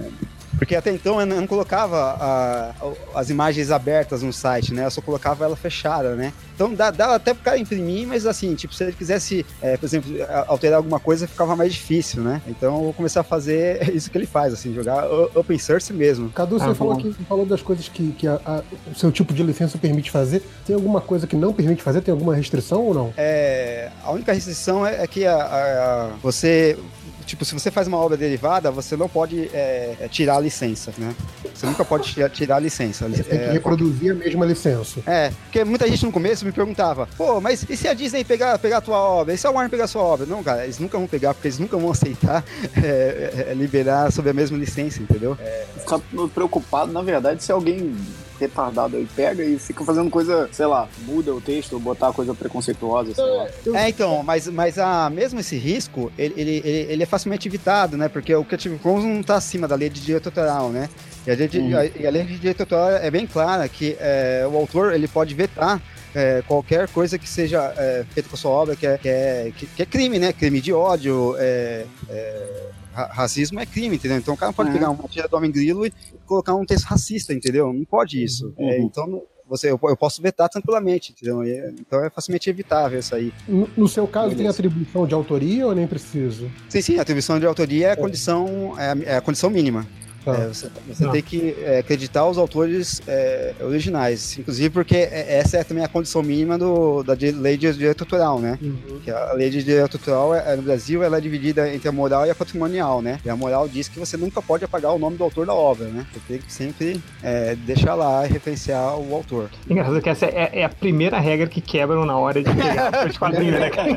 [0.58, 2.74] porque até então eu não colocava a,
[3.16, 4.86] as imagens abertas no site, né?
[4.86, 6.34] Eu só colocava ela fechada, né?
[6.56, 9.86] Então dá, dá até pro cara imprimir, mas assim, tipo, se ele quisesse, é, por
[9.86, 10.12] exemplo,
[10.48, 12.42] alterar alguma coisa, ficava mais difícil, né?
[12.48, 16.30] Então eu vou começar a fazer isso que ele faz, assim, jogar open source mesmo.
[16.30, 18.62] Cadu, você ah, falou, que, falou das coisas que, que a, a,
[18.92, 20.44] o seu tipo de licença permite fazer.
[20.66, 22.02] Tem alguma coisa que não permite fazer?
[22.02, 23.14] Tem alguma restrição ou não?
[23.18, 26.78] É, a única restrição é, é que a, a, você
[27.24, 30.94] tipo, se você faz uma obra derivada, você não pode é, é tirar a licença,
[30.98, 31.14] né?
[31.54, 33.08] Você nunca pode tirar a licença.
[33.08, 35.02] Você tem que é, reproduzir a mesma licença.
[35.06, 38.58] É, porque muita gente no começo me perguntava, pô, mas e se a Disney pegar,
[38.60, 39.34] pegar a tua obra?
[39.34, 40.26] E se a Warner pegar a sua obra?
[40.26, 42.44] Não, cara, eles nunca vão pegar, porque eles nunca vão aceitar
[42.82, 45.38] é, é liberar sob a mesma licença, entendeu?
[45.40, 45.66] É...
[45.80, 46.00] Ficar
[46.34, 47.96] preocupado, na verdade, se alguém
[48.44, 53.14] retardado aí pega e fica fazendo coisa, sei lá, muda o texto, botar coisa preconceituosa,
[53.14, 53.48] sei lá.
[53.80, 57.98] É, então, mas, mas a, mesmo esse risco, ele, ele, ele, ele é facilmente evitado,
[57.98, 58.08] né?
[58.08, 60.90] Porque o Creative Commons não está acima da lei de direito autoral, né?
[61.26, 61.78] E a, lei de, Uhum.
[61.78, 65.08] a, e a lei de direito autoral é bem clara que é, o autor ele
[65.08, 65.82] pode vetar
[66.14, 69.52] é, qualquer coisa que seja é, feita com a sua obra que é, que, é,
[69.56, 70.34] que, que é crime, né?
[70.34, 72.48] Crime de ódio, é, é,
[72.94, 74.18] racismo é crime, entendeu?
[74.18, 74.76] Então o cara não pode Uhum.
[74.76, 75.94] pegar uma tira do homem grilo e
[76.26, 77.72] colocar um texto racista, entendeu?
[77.74, 78.54] Não pode isso.
[78.58, 78.86] É, Uhum.
[78.86, 81.44] então você, eu, eu posso vetar tranquilamente, entendeu?
[81.44, 83.32] E, então é facilmente evitável isso aí.
[83.48, 84.54] No, no seu caso, tem Beleza.
[84.56, 86.50] atribuição de autoria ou nem precisa?
[86.70, 89.86] Sim, sim, atribuição de autoria é a condição, é a, é a condição mínima.
[90.24, 90.34] Tá.
[90.36, 91.12] É, você você Não.
[91.12, 95.88] tem que é, acreditar os autores é, originais, inclusive porque é- essa é também a
[95.88, 98.58] condição mínima do, da lei de direito autoral, né?
[99.04, 101.92] Que a lei de direito autoral é, é, no Brasil ela é dividida entre a
[101.92, 103.20] moral e a patrimonial, né?
[103.26, 105.88] E a moral diz que você nunca pode apagar o nome do autor da obra,
[105.88, 106.06] né?
[106.14, 109.50] Você tem que sempre é, deixar lá e referenciar o autor.
[109.70, 113.18] Engraçado que essa é, é a primeira regra que quebram na hora de pegar os
[113.18, 113.90] quadrinhos, né, cara?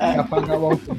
[0.00, 0.96] É apagar o autor.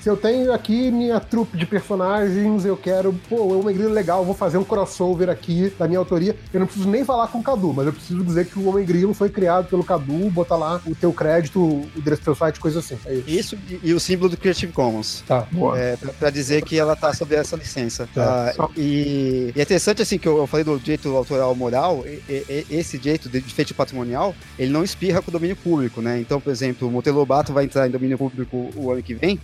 [0.00, 3.94] Se eu tenho aqui minha trupe de personagens, eu quero, pô, o Homem Grilo é
[3.94, 6.34] legal, vou fazer um crossover aqui da minha autoria.
[6.52, 8.84] Eu não preciso nem falar com o Cadu, mas eu preciso dizer que o Homem
[8.86, 12.58] Grilo foi criado pelo Cadu, botar lá o teu crédito, o endereço do teu site,
[12.60, 12.96] coisa assim.
[13.04, 13.28] É isso.
[13.28, 15.22] Isso e, e o símbolo do Creative Commons.
[15.26, 15.46] Tá.
[15.52, 15.78] Boa.
[15.78, 18.08] É, pra, pra dizer que ela tá sob essa licença.
[18.14, 18.54] Tá.
[18.58, 22.20] Ah, e, e é interessante, assim, que eu, eu falei do direito autoral moral, e-
[22.28, 26.20] e- esse direito de feito patrimonial, ele não espirra com o domínio público, né?
[26.20, 29.38] Então, por exemplo, o Monteiro Lobato vai entrar em domínio público o ano que vem,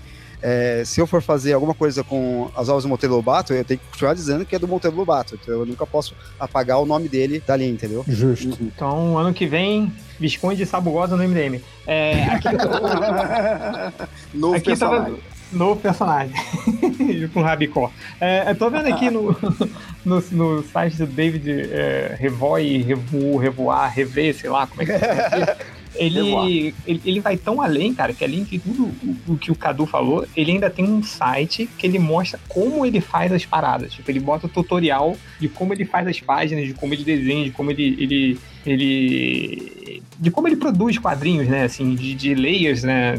[0.46, 3.80] é, se eu for fazer alguma coisa com as obras do Monteiro Lobato, eu tenho
[3.80, 5.38] que continuar dizendo que é do Monteiro Lobato.
[5.40, 8.04] Então eu nunca posso apagar o nome dele dali, entendeu?
[8.06, 8.58] Justo.
[8.60, 11.62] Então, ano que vem, Visconde Sabugosa no MDM.
[11.86, 12.48] É, aqui,
[14.36, 15.22] Novo aqui tava personagem.
[15.50, 16.34] novo personagem.
[17.32, 17.90] com Rabicó.
[18.20, 19.34] É, eu tô vendo aqui no,
[20.04, 24.92] no, no site do David é, Revoy, Revu, Revoar, Rever, sei lá como é que
[24.92, 25.56] é.
[25.96, 29.54] Ele, ele, ele vai tão além, cara, que além de tudo o, o que o
[29.54, 33.92] Cadu falou, ele ainda tem um site que ele mostra como ele faz as paradas.
[33.92, 37.50] Tipo, ele bota tutorial de como ele faz as páginas, de como ele desenha, de
[37.50, 37.96] como ele.
[37.98, 41.64] ele, ele de como ele produz quadrinhos, né?
[41.64, 43.14] Assim, de, de layers, né?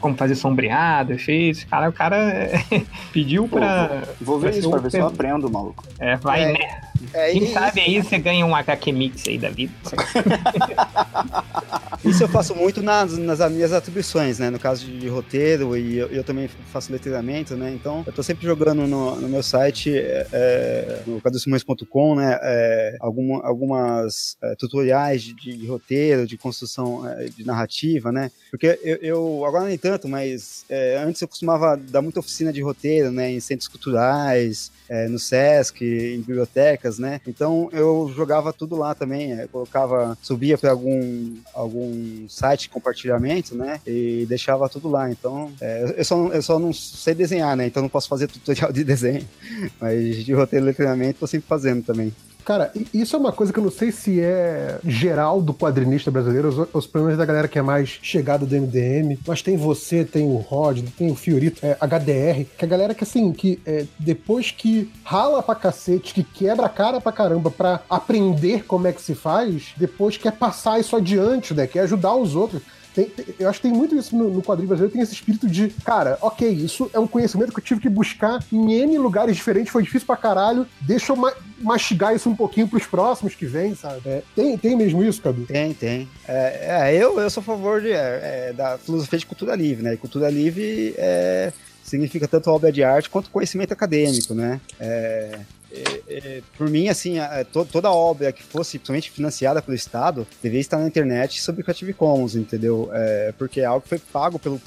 [0.00, 1.64] Como fazer sombreado, efeitos.
[1.64, 2.50] Cara, o cara
[3.12, 4.04] pediu pra.
[4.20, 5.84] Vou ver pra isso pra o ver se eu aprendo, maluco.
[5.98, 6.89] É, vai, É, né?
[7.12, 9.72] É, Quem e- sabe aí você ganha um HQ Mix aí da vida.
[12.04, 14.48] Isso eu faço muito nas, nas minhas atribuições, né?
[14.48, 17.72] No caso de, roteiro, e eu, eu também faço letreiramento, né?
[17.74, 22.38] Então, eu tô sempre jogando no, no meu site, é, é, no cadocimões.com, né?
[22.42, 28.30] É, alguma, algumas é, tutoriais de, de roteiro, de construção é, de narrativa, né?
[28.50, 32.62] Porque eu, eu- agora nem tanto, mas é, antes eu costumava dar muita oficina de
[32.62, 33.30] roteiro, né?
[33.30, 37.20] Em centros culturais, é, no Sesc, em bibliotecas, né?
[37.24, 43.54] Então eu jogava tudo lá também, é, colocava, subia para algum, algum site de compartilhamento,
[43.54, 43.80] né?
[43.86, 45.08] E deixava tudo lá.
[45.08, 47.66] Então é, eu, só, eu só não sei desenhar, né?
[47.68, 49.26] Então não posso fazer tutorial de desenho,
[49.80, 52.12] mas de roteiro e letramento tô sempre fazendo também.
[52.44, 56.48] Cara, isso é uma coisa que eu não sei se é geral do quadrinista brasileiro,
[56.48, 60.26] os, os problemas da galera que é mais chegada do MDM, mas tem você, tem
[60.26, 64.50] o Rod, tem o Fiorito, é, HDR, que a galera que assim, que é, depois
[64.50, 69.02] que rala pra cacete, que quebra a cara pra caramba pra aprender como é que
[69.02, 71.66] se faz, depois quer passar isso adiante, né?
[71.66, 72.62] Quer ajudar os outros.
[72.94, 75.48] Tem- tem- eu acho que tem muito isso no, no quadrinho brasileiro, tem esse espírito
[75.48, 79.36] de, cara, ok, isso é um conhecimento que eu tive que buscar em N lugares
[79.36, 83.46] diferentes, foi difícil pra caralho, deixa eu ma- mastigar isso um pouquinho pros próximos que
[83.46, 84.00] vêm, sabe?
[84.06, 85.44] É, tem, tem mesmo isso, Cadu?
[85.46, 86.08] Tem, tem.
[86.26, 89.82] É, é, eu, eu sou a favor de, é, é, da filosofia de cultura livre,
[89.84, 89.94] né?
[89.94, 91.52] E cultura livre é,
[91.84, 94.60] significa tanto obra de arte quanto conhecimento acadêmico, né?
[94.78, 95.38] É,
[95.72, 100.26] é, é, por mim, assim, a- to- toda obra que fosse principalmente financiada pelo Estado
[100.42, 102.90] deveria estar na internet sobre Creative Commons, entendeu?
[102.92, 104.60] É, porque é algo que foi pago pelo,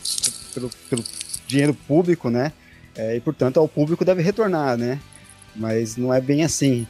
[0.54, 1.04] pelo, pelo
[1.48, 2.52] dinheiro público, né?
[2.96, 5.00] É, e, portanto, ao público deve retornar, né?
[5.56, 6.88] Mas não é bem assim.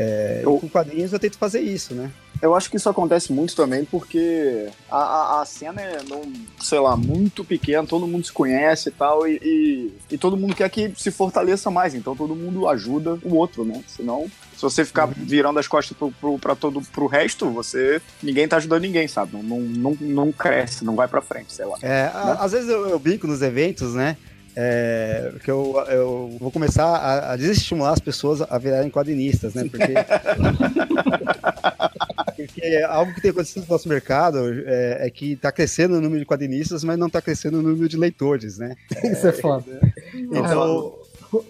[0.00, 2.10] É, Eu- Com quadrinhos eu tento fazer isso, né?
[2.40, 6.22] Eu acho que isso acontece muito também porque a, a, a cena é, não,
[6.60, 10.54] sei lá, muito pequena, todo mundo se conhece e tal, e, e, e todo mundo
[10.54, 13.82] quer que se fortaleça mais, então todo mundo ajuda o outro, né?
[13.88, 18.00] Senão, se você ficar virando as costas pro, pro, pra todo, pro resto, você.
[18.22, 19.32] ninguém tá ajudando ninguém, sabe?
[19.36, 21.76] Não, não, não, não cresce, não vai pra frente, sei lá.
[21.82, 24.16] É, a- às vezes eu, eu brinco nos eventos, né?
[24.60, 29.62] É, que eu, eu vou começar a, a desestimular as pessoas a virarem quadrinistas, né?
[29.70, 29.94] Porque,
[32.36, 36.18] porque algo que tem acontecido no nosso mercado é, é que está crescendo o número
[36.18, 38.74] de quadrinistas, mas não está crescendo o número de leitores, né?
[39.04, 39.80] Isso é foda.
[40.12, 40.97] Então,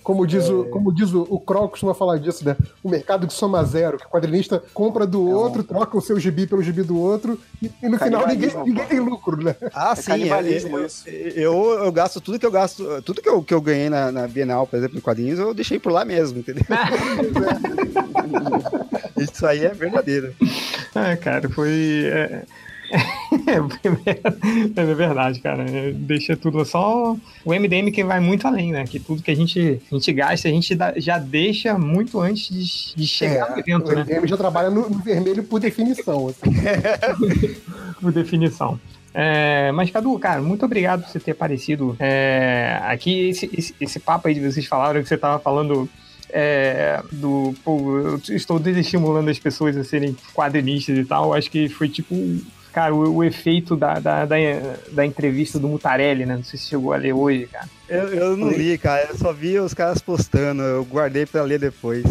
[0.02, 2.56] Como diz, o, como diz o, o Kroll costuma falar disso, né?
[2.82, 6.00] O mercado de soma zero, que o quadrinista compra do É um- outro, troca o
[6.00, 9.54] seu gibi pelo gibi do outro, e, e no final ninguém, ninguém tem lucro, né?
[9.72, 10.10] Ah, É sim.
[10.10, 11.08] canibalismo eu, isso.
[11.08, 14.26] Eu, eu gasto tudo que eu gasto, tudo que eu, que eu ganhei na, na
[14.26, 16.64] Bienal, por exemplo, em quadrinhos, eu deixei por lá mesmo, entendeu?
[19.16, 20.34] Isso aí é verdadeiro.
[20.94, 22.04] Ah, cara, foi.
[22.06, 22.42] É...
[24.76, 25.64] é verdade, cara.
[25.68, 27.16] É, Deixa tudo só.
[27.44, 28.84] O MDM que vai muito além, né?
[28.84, 32.48] Que tudo que a gente, a gente gasta, a gente dá- já deixa muito antes
[32.48, 34.02] de, de chegar no evento, o né?
[34.02, 36.28] MDM já trabalha no, no vermelho por definição.
[36.28, 36.38] assim.
[38.00, 38.78] Por definição.
[39.12, 43.30] É, mas, Cadu, cara, muito obrigado por você ter aparecido é, aqui.
[43.30, 45.88] Esse, esse, esse papo aí de vocês falaram que você tava falando
[46.30, 47.52] é, do.
[47.64, 51.34] Pô, eu estou desestimulando as pessoas a serem quadrinistas e tal.
[51.34, 52.14] Acho que foi tipo.
[52.78, 54.36] Cara, o, o efeito da, da, da,
[54.92, 56.36] da entrevista do Mutarelli, né?
[56.36, 57.68] Não sei se chegou a ler hoje, cara.
[57.88, 61.58] Eu, eu não li, cara, eu só vi os caras postando, eu guardei pra ler
[61.58, 62.04] depois.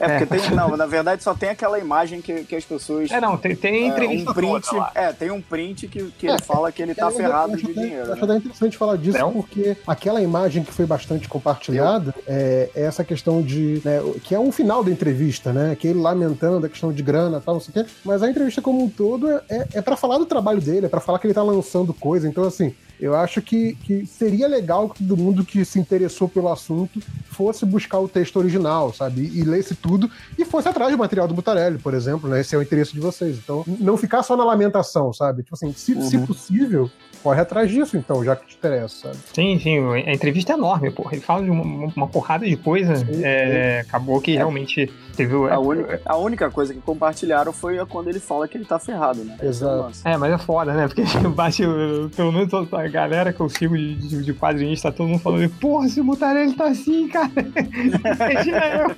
[0.00, 0.50] É, porque tem.
[0.56, 3.10] Não, na verdade só tem aquela imagem que, que as pessoas.
[3.10, 4.92] É, não, tem, tem é, entrevista um print, toda lá.
[4.94, 7.56] é, tem um print que, que É, ele fala que ele tá Eu- eu ferrado
[7.56, 8.06] de até- dinheiro.
[8.06, 8.32] Eu acho né?
[8.32, 9.32] até interessante falar disso, Não?
[9.32, 13.80] porque aquela imagem que foi bastante compartilhada é, é essa questão de.
[13.84, 15.76] né, que é um final da entrevista, né?
[15.78, 17.90] Que ele lamentando a questão de grana e tal, não sei o quê.
[18.04, 20.88] Mas a entrevista como um todo é, é, é para falar do trabalho dele, é
[20.88, 22.26] pra falar que ele tá lançando coisa.
[22.28, 22.74] Então, assim.
[23.00, 27.64] Eu acho que, que seria legal que todo mundo que se interessou pelo assunto fosse
[27.64, 29.22] buscar o texto original, sabe?
[29.22, 32.40] E, e lesse tudo e fosse atrás do material do Butarelli, por exemplo, né?
[32.40, 33.38] Esse é o interesse de vocês.
[33.38, 35.42] Então, não ficar só na lamentação, sabe?
[35.42, 36.26] Tipo assim, se, se Uhum.
[36.26, 36.90] possível,
[37.22, 39.18] corre atrás disso, então, já que te interessa, sabe?
[39.34, 41.08] Sim, sim, a entrevista é enorme, pô.
[41.10, 42.96] Ele fala de uma, uma porrada de coisa.
[42.96, 45.34] Sim, é, acabou que realmente teve.
[45.34, 48.78] o- A única, a única coisa que compartilharam foi quando ele fala que ele tá
[48.78, 49.36] ferrado, né?
[49.40, 49.82] É o Exato.
[49.82, 50.02] lance.
[50.04, 50.86] É, mas é foda, né?
[50.88, 51.02] Porque
[51.34, 55.08] bate, o- pelo menos a galera que eu sigo de, de, de quadrinista, tá todo
[55.08, 57.30] mundo falando, porra, esse Mutarelli tá assim, cara.
[57.34, 58.96] Imagina eu.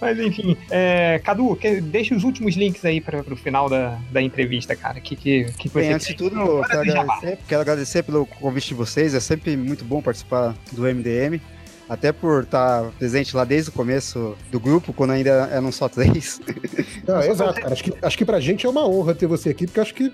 [0.00, 4.22] Mas enfim, é, Cadu, que- deixa os últimos links aí pra, pro final da, da
[4.22, 5.00] entrevista, cara.
[5.00, 8.74] Que, que, que você Bem, antes de tudo, quero agradecer, quero agradecer pelo convite de
[8.74, 9.14] vocês.
[9.14, 11.40] É sempre muito bom participar do MDM.
[11.88, 16.40] Até por estar presente lá desde o começo do grupo, quando ainda eram só três.
[17.06, 17.72] Não, exato, cara.
[17.72, 20.10] Acho que, acho que pra gente é uma honra ter você aqui, porque acho que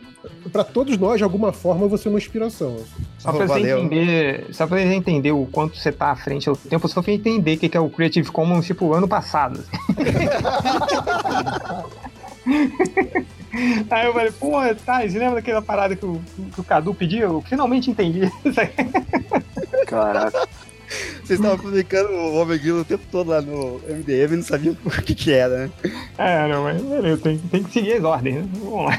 [0.53, 2.77] pra todos nós, de alguma forma, você é uma inspiração.
[3.19, 3.79] Só pra, você Valeu.
[3.79, 7.13] entender, só pra você entender o quanto você tá à frente ao tempo, só pra
[7.13, 9.63] entender o que que é o Creative Commons, tipo, ano passado.
[13.91, 14.53] Aí eu falei, pô,
[14.85, 16.21] tá, você lembra daquela parada que o,
[16.55, 17.23] que o Cadu pediu?
[17.23, 18.31] Eu finalmente entendi.
[19.87, 20.49] Caraca.
[21.23, 24.77] Vocês estavam publicando o Homem Grilo o tempo todo lá no MDM e não sabiam
[24.85, 25.71] o que, que era, né?
[26.19, 28.49] é, não, mas beleza, tem, tem que seguir as ordens, né?
[28.55, 28.99] Vamos lá.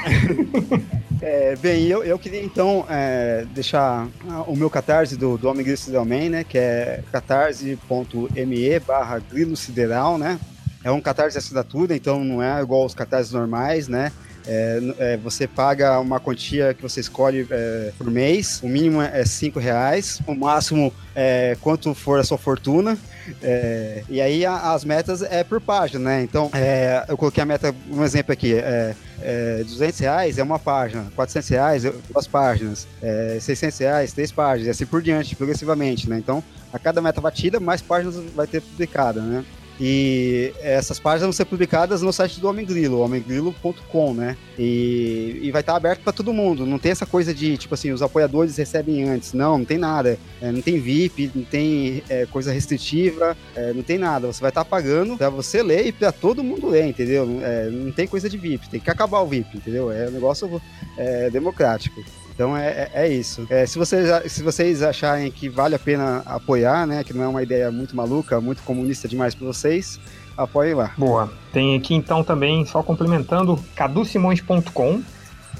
[1.23, 4.07] É, bem, eu, eu queria então é, deixar
[4.47, 6.43] o meu catarse do, do Homem Grilo Sideral Man, né?
[6.43, 10.39] Que é catarse.me barra grilo sideral, né?
[10.83, 14.11] É um catarse de assinatura, então não é igual os catarses normais, né?
[14.45, 19.23] É, é, você paga uma quantia que você escolhe é, por mês, o mínimo é
[19.25, 22.97] 5 reais, o máximo é quanto for a sua fortuna.
[23.41, 26.23] É, e aí a- as metas é por página, né?
[26.23, 30.57] Então é, eu coloquei a meta, um exemplo aqui, é, é, 200 reais é uma
[30.57, 35.35] página, 400 reais é duas páginas, é, 600 reais três páginas, e assim por diante,
[35.35, 36.17] progressivamente, né?
[36.17, 39.45] Então a cada meta batida, mais páginas vai ter publicada, né?
[39.83, 44.37] E essas páginas vão ser publicadas no site do Homem Grilo, homemgrilo.com, né?
[44.59, 46.67] E, e vai estar aberto para todo mundo.
[46.67, 49.33] Não tem essa coisa de, tipo assim, os apoiadores recebem antes.
[49.33, 50.19] Não, não tem nada.
[50.39, 54.27] É, não tem VIP, não tem é, coisa restritiva, é, não tem nada.
[54.27, 57.25] Você vai estar pagando para você ler e para todo mundo ler, entendeu?
[57.25, 58.69] Não, é, não tem coisa de VIP.
[58.69, 59.91] Tem que acabar o VIP, entendeu?
[59.91, 60.61] É um negócio
[60.95, 62.03] é, democrático.
[62.41, 63.45] Então é, é, é isso.
[63.51, 67.03] É, se, vocês, se vocês acharem que vale a pena apoiar, né?
[67.03, 69.99] Que não é uma ideia muito maluca, muito comunista demais para vocês,
[70.35, 70.91] apoiem lá.
[70.97, 71.31] Boa.
[71.53, 75.03] Tem aqui então também, só complementando, cadusimões.com,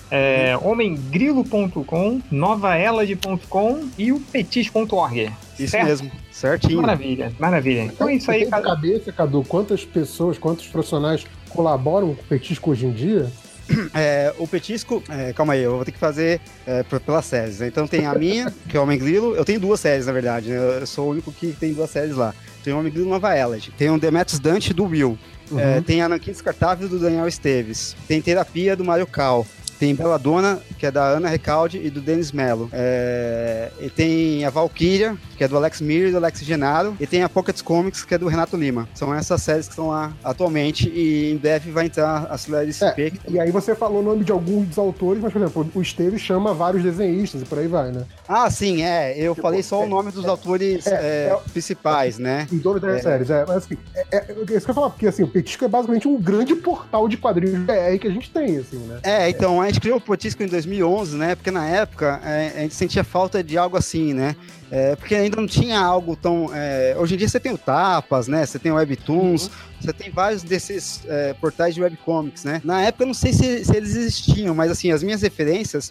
[0.09, 5.31] é, homengrilo.com, novaelade.com e o petis.org.
[5.59, 5.85] Isso Certo?
[5.85, 6.81] mesmo, certinho.
[6.81, 7.83] Maravilha, maravilha.
[7.83, 8.63] Então é isso Você aí, Cadu.
[8.63, 13.31] cabeça, Cadu, quantas pessoas, quantos profissionais colaboram com o Petisco hoje em dia?
[13.93, 17.59] É, o petisco, é, calma aí, eu vou ter que fazer é, pelas séries.
[17.59, 17.67] né?
[17.67, 19.35] Então tem a minha, que é o Homem Grilo.
[19.35, 20.49] Eu tenho duas séries, na verdade.
[20.49, 20.79] né?
[20.81, 22.33] Eu sou o único que tem duas séries lá.
[22.63, 23.69] Tem o Homem Grilo Nova Elad.
[23.77, 25.17] Tem o Demetrius Dante do Will.
[25.49, 25.59] Uhum.
[25.59, 27.95] É, tem a Anarquia Descartável do Daniel Esteves.
[28.07, 29.45] Tem Terapia do Mario Cal.
[29.81, 32.69] Tem Belladonna, que é da Ana Recalde e do Denis Mello.
[32.71, 36.95] É, e tem a Valkyria, que é do Alex Mir e do Alex Genaro.
[36.99, 38.87] E tem a Pocket Comics, que é do Renato Lima.
[38.93, 43.13] São essas séries que estão lá atualmente e em breve vai entrar a série CP.
[43.25, 45.81] É, e aí você falou o nome de alguns dos autores, mas, por exemplo, o
[45.81, 48.05] Esteves chama vários desenhistas e por aí vai, né?
[48.27, 49.17] Ah, sim, é.
[49.17, 52.47] Eu falei só o nome dos autores é, é, é, principais, né?
[52.51, 53.43] Os donos das séries, é.
[53.47, 55.67] Mas assim, é, é, é isso que eu ia falar, porque assim, o Petisco é
[55.67, 58.99] basicamente um grande portal de quadrinhos BR que a gente tem, assim, né?
[59.01, 61.35] É, então, a gente criou o Petisco em 2011, né?
[61.35, 64.35] Porque na época é, a gente sentia falta de algo assim, né?
[64.69, 66.49] É, porque ainda não tinha algo tão.
[66.53, 68.45] É, hoje em dia você tem o Tapas, né?
[68.45, 69.51] Você tem o Webtoons, uhum.
[69.81, 72.61] você tem vários desses é, portais de webcomics, né?
[72.63, 75.89] Na época eu não sei se, se, eles existiam, mas assim, as minhas referências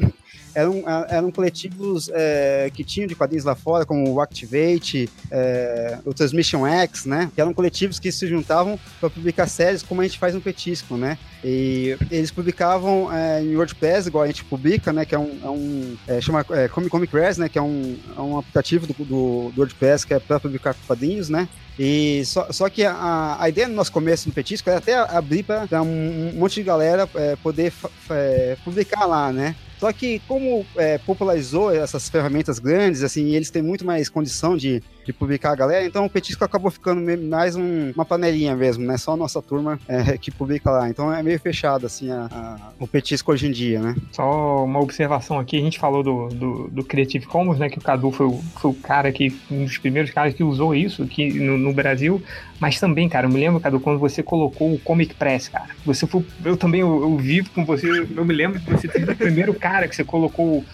[0.54, 6.12] eram, eram coletivos é, que tinham de quadrinhos lá fora, como o Activate, é, o
[6.12, 7.30] Transmission X, né?
[7.34, 10.96] Que eram coletivos que se juntavam para publicar séries como a gente faz no Petisco,
[10.96, 11.18] né?
[11.42, 15.04] E eles publicavam é, em WordPress, igual a gente publica, né?
[15.04, 17.48] Que é um, é um é, chama é, Comic Comic Press, né?
[17.48, 21.28] Que é um, é um aplicativo do, do, do WordPress que é para publicar quadrinhos,
[21.28, 21.48] né?
[21.82, 25.42] E só, só que a, a ideia no nosso começo no Petisco era até abrir
[25.42, 27.72] para um, um, monte de galera é, poder
[28.10, 29.56] é, publicar lá, né?
[29.78, 34.82] Só que como é, popularizou essas ferramentas grandes, assim, eles têm muito mais condição de,
[35.04, 38.96] de publicar a galera, então o Petisco acabou ficando mais um, uma panelinha mesmo, né?
[38.96, 40.88] Só a nossa turma é, que publica lá.
[40.88, 43.94] Então é meio fechado, assim, a, a, o Petisco hoje em dia, né?
[44.12, 47.68] Só uma observação aqui, a gente falou do, do, do Creative Commons, né?
[47.68, 50.74] Que o Cadu foi, o, foi o cara que, um dos primeiros caras que usou
[50.74, 52.22] isso aqui no, no Brasil,
[52.58, 55.70] mas também, cara, eu me lembro, Cadu, quando você colocou o Comic Press, cara.
[55.84, 59.12] Você foi, eu também, eu, eu vivo com você, eu me lembro que você teve
[59.12, 60.64] o primeiro cara que você colocou.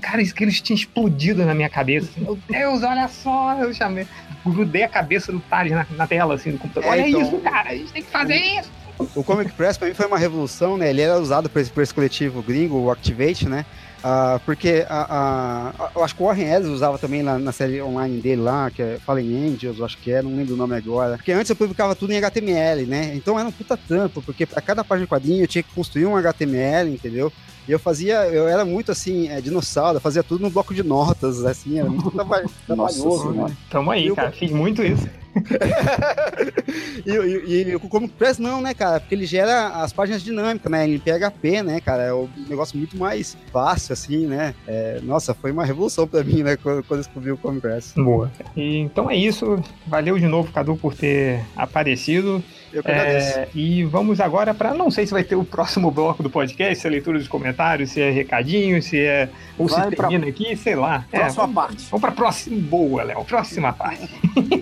[0.00, 2.08] Cara, isso que eles tinham explodido na minha cabeça.
[2.10, 4.06] Assim, Meu Deus, olha só, eu chamei.
[4.44, 6.88] Grudei a cabeça do Thales na, na tela, assim, do computador.
[6.88, 8.70] É, olha então, isso, cara, a gente tem que fazer isso.
[9.14, 10.90] O Comic Press pra mim foi uma revolução, né?
[10.90, 13.64] Ele era usado por esse, por esse coletivo gringo, o Activate, né?
[14.02, 17.80] Uh, porque a, a, eu acho que o Warren Ellis usava também na, na, série
[17.80, 20.74] online dele lá, que é Fallen Angels, eu acho que é, não lembro o nome
[20.74, 21.16] agora.
[21.16, 23.12] Porque antes eu publicava tudo em HTML, né?
[23.14, 26.06] Então era um puta trampo, porque para cada página de quadrinho eu tinha que construir
[26.06, 27.32] um HTML, entendeu?
[27.66, 31.44] E eu fazia, eu era muito assim, é, dinossauro, fazia tudo no bloco de notas,
[31.44, 32.10] assim, era muito
[32.66, 33.56] trabalhoso, né?
[33.70, 35.08] Tamo aí, eu, cara, fiz muito isso.
[37.06, 39.00] e, e, e, o Comic Press não, né, cara?
[39.00, 40.86] Porque ele gera as páginas dinâmicas, né?
[40.86, 42.02] Em PHP, né, cara?
[42.02, 44.54] É um negócio muito mais fácil, assim, né?
[44.66, 46.56] É, nossa, foi uma revolução pra mim, né?
[46.56, 47.94] Quando, quando eu descobri o Comic Press.
[47.96, 48.30] Boa.
[48.56, 49.62] E, então é isso.
[49.86, 52.42] Valeu de novo, Cadu, por ter aparecido.
[52.72, 53.38] Eu que agradeço.
[53.38, 56.80] É, e vamos agora para não sei se vai ter o próximo bloco do podcast,
[56.80, 59.28] se é leitura dos comentários, se é recadinho, se é.
[59.58, 60.30] Ou vai se termina pra...
[60.30, 61.04] aqui, sei lá.
[61.12, 61.84] É, próxima é, vamos, parte.
[61.90, 62.56] Vamos pra próxima.
[62.62, 63.24] Boa, Léo.
[63.24, 64.08] Próxima parte.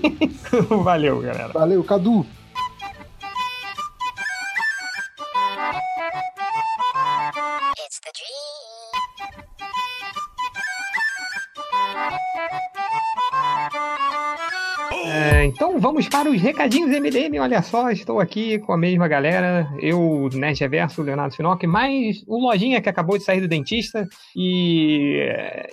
[0.83, 1.53] Valeu, galera.
[1.53, 2.27] Valeu, Cadu.
[7.79, 8.61] It's the dream.
[15.12, 17.40] É, então vamos para os recadinhos MDM.
[17.40, 19.66] Olha só, estou aqui com a mesma galera.
[19.81, 24.07] Eu, Nerd Reverso, Leonardo Finock, mais o Lojinha que acabou de sair do dentista.
[24.37, 25.27] E,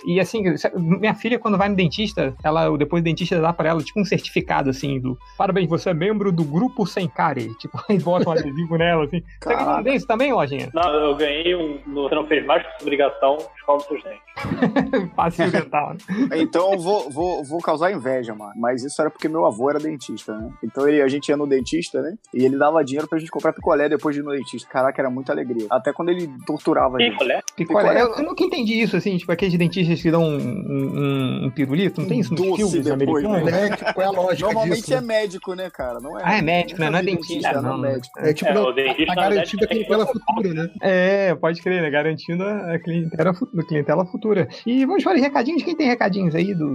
[0.06, 0.42] e assim,
[0.74, 4.04] minha filha, quando vai no dentista, ela depois do dentista dá para ela tipo um
[4.04, 7.54] certificado assim: do parabéns, você é membro do grupo Sem Care.
[7.58, 9.22] Tipo, aí bota um adesivo nela assim.
[9.42, 10.70] Você ganhou um desse também, Lojinha?
[10.72, 11.78] Não, eu ganhei um.
[11.92, 14.28] Você não fez mais que obrigação, escova seus dentes.
[15.14, 15.94] Fácil dental.
[15.94, 16.38] Né?
[16.38, 18.52] Então eu vou, vou, vou causar inveja, mano.
[18.56, 19.97] Mas isso era porque meu avô era dentista,
[20.28, 20.50] né?
[20.62, 22.14] Então ele, a gente ia no dentista, né?
[22.32, 24.68] E ele dava dinheiro pra gente comprar picolé depois de ir no dentista.
[24.68, 25.66] Caraca, era muita alegria.
[25.70, 27.12] Até quando ele torturava a gente.
[27.12, 27.40] Picolé?
[27.56, 28.02] Picolé.
[28.02, 32.00] Eu, eu nunca entendi isso, assim, tipo, aqueles dentistas que dão um, um, um pirulito,
[32.00, 33.80] não tem isso nos filmes depois, americanos?
[33.80, 33.92] Né?
[33.92, 36.00] Qual é a lógica Normalmente disso, é médico, né, cara?
[36.00, 36.90] Não é, ah, é médico, né?
[36.90, 37.78] Não é dentista, não.
[37.78, 38.18] não é médico.
[38.18, 40.70] É tipo, é, não, a, a garantida clientela futura, né?
[40.80, 41.90] É, pode crer, né?
[41.90, 43.34] Garantindo a clientela,
[43.66, 44.48] clientela futura.
[44.66, 45.62] E vamos para recadinhos.
[45.62, 46.66] Quem tem recadinhos aí do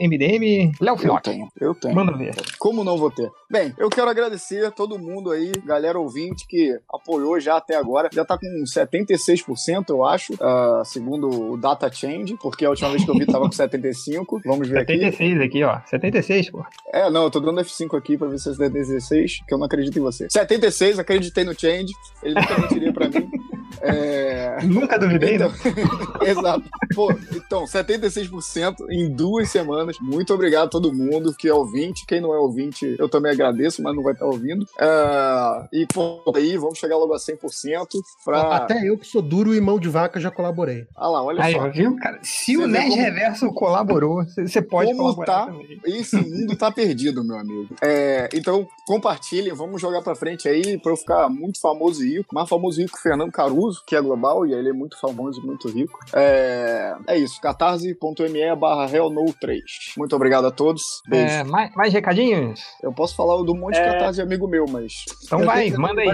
[0.00, 0.72] MDM?
[0.80, 1.26] Léo Fioc.
[1.26, 1.94] Eu tenho, eu tenho.
[1.94, 2.34] Manda ver.
[2.64, 3.30] Como não vou ter?
[3.50, 8.08] Bem, eu quero agradecer a todo mundo aí, galera ouvinte que apoiou já até agora.
[8.10, 13.04] Já tá com 76%, eu acho, uh, segundo o Data Change, porque a última vez
[13.04, 14.40] que eu vi tava com 75.
[14.46, 15.18] Vamos ver 76 aqui.
[15.18, 15.80] 76 aqui, ó.
[15.84, 16.64] 76, pô.
[16.90, 19.66] É, não, eu tô dando F5 aqui pra ver se é 76, que eu não
[19.66, 20.26] acredito em você.
[20.30, 21.92] 76, acreditei no Change.
[22.22, 23.30] Ele nunca mentiria pra mim.
[23.80, 24.58] É...
[24.64, 25.50] Nunca duvidei, então,
[26.22, 26.64] Exato.
[26.94, 29.96] Pô, então, 76% em duas semanas.
[30.00, 32.06] Muito obrigado a todo mundo que é ouvinte.
[32.06, 34.66] Quem não é ouvinte, eu também agradeço, mas não vai estar ouvindo.
[34.78, 35.68] É...
[35.72, 37.86] E, pô, aí, vamos chegar logo a 100%.
[38.24, 38.56] Pra...
[38.56, 40.86] Até eu que sou duro e mão de vaca já colaborei.
[40.94, 41.68] Ah lá, olha aí, só.
[41.70, 42.18] Viu, cara?
[42.22, 43.02] Se você o Nerd como...
[43.02, 45.46] Reverso colaborou, você pode como colaborar tá...
[45.46, 45.80] também.
[45.84, 47.74] Esse mundo tá perdido, meu amigo.
[47.82, 48.28] É...
[48.32, 52.34] Então, compartilhem, vamos jogar pra frente aí pra eu ficar muito famoso e rico.
[52.34, 54.72] Mais famoso e rico que o Fernando Caru famoso, que é global, e ele é
[54.72, 55.98] muito famoso e muito rico.
[56.14, 59.60] É, é isso, catarse.me barra Hellno3.
[59.96, 60.82] Muito obrigado a todos.
[61.08, 61.34] Beijo.
[61.34, 62.60] É, mais, mais recadinhos?
[62.82, 63.92] Eu posso falar do monte de É.
[63.92, 65.04] catarse de amigo meu, mas.
[65.24, 66.08] Então Eu vai, manda aí.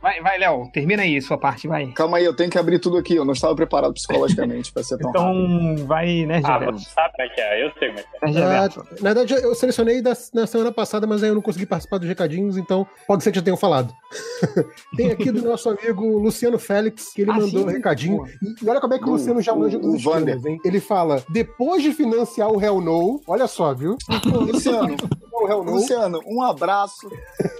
[0.00, 1.86] Vai, vai, Léo, termina aí sua parte, vai.
[1.92, 3.14] Calma aí, eu tenho que abrir tudo aqui.
[3.16, 5.72] Eu não estava preparado psicologicamente pra ser tão rápido.
[5.74, 8.08] Então vai, né, Ah, você sabe como é que é, eu sei como é que
[8.22, 8.30] é.
[8.32, 8.68] Né, Ah,
[9.00, 12.08] na verdade, eu selecionei da- na semana passada, mas aí eu não consegui participar dos
[12.08, 13.92] recadinhos, então pode ser que já tenham falado.
[14.96, 18.24] Tem aqui do nosso amigo Luciano Félix, que ele Ah, mandou sim, um recadinho.
[18.42, 20.40] E, e olha como é que o Luciano já manja o- dos Vander.
[20.46, 20.58] hein?
[20.64, 23.96] Ele fala, depois de financiar o Hell No, olha só, viu?
[24.52, 24.94] Luciano, O Hell
[25.32, 25.33] No,
[25.64, 27.08] Luciano, um abraço.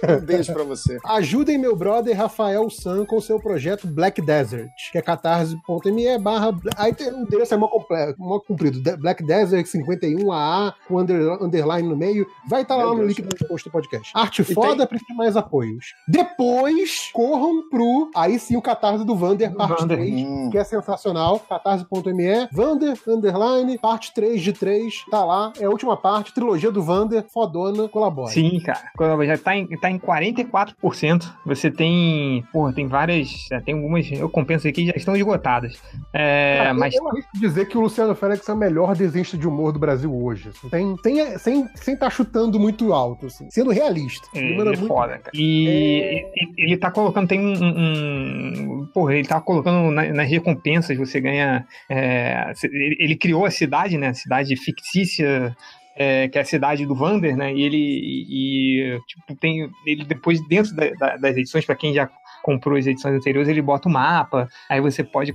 [0.07, 0.97] Um beijo pra você.
[1.05, 6.57] Ajudem meu brother Rafael San com seu projeto Black Desert, que é catarse.me barra.
[6.77, 8.81] Aí tem o endereço é mó, comple- mó comprido.
[8.97, 12.25] Black Desert 51AA, com under- underline no meio.
[12.47, 13.17] Vai estar lá Meu no Deus.
[13.17, 14.11] link do post do podcast.
[14.15, 15.85] Arte E foda, precisa de mais apoios.
[16.07, 18.09] Depois, corram pro.
[18.15, 19.97] Aí sim, o catarse do Vander, Do parte Vander.
[19.97, 20.13] 3.
[20.25, 20.49] Hum.
[20.49, 25.97] Que é sensacional, catarse.me, Vander, underline, parte 3 de 3, tá lá, é a última
[25.97, 28.31] parte, trilogia do Vander, fodona, colabora.
[28.31, 29.25] Sim, cara.
[29.25, 31.23] Já tá em, tá em 44%.
[31.45, 32.43] Você tem.
[32.51, 33.47] Porra, tem várias.
[33.65, 35.81] Tem algumas recompensas aqui que já estão esgotadas.
[36.13, 36.93] É, Cara, mas.
[36.95, 40.13] Eu arrisco dizer que o Luciano Félix é o melhor desenhista de humor do Brasil
[40.13, 40.49] hoje.
[40.49, 40.69] assim.
[40.69, 43.47] Tem, tem, sem sem tá chutando muito alto, assim.
[43.49, 44.27] Sendo realista.
[44.33, 45.31] Ele, manda é muito foda, cara.
[45.33, 46.13] E É.
[46.35, 50.97] ele, ele tá colocando, tem um, um- um- Porra, ele tá colocando na- nas recompensas,
[50.97, 51.65] você ganha.
[51.89, 54.07] é, ele, ele criou a cidade, né?
[54.09, 55.55] A cidade fictícia.
[55.95, 57.53] É, que é a cidade do Vander, né?
[57.53, 57.77] E ele
[58.29, 62.09] e, tipo, tem ele depois dentro da- da- das edições para quem já
[62.43, 65.33] comprou as edições anteriores, ele bota o mapa, aí você pode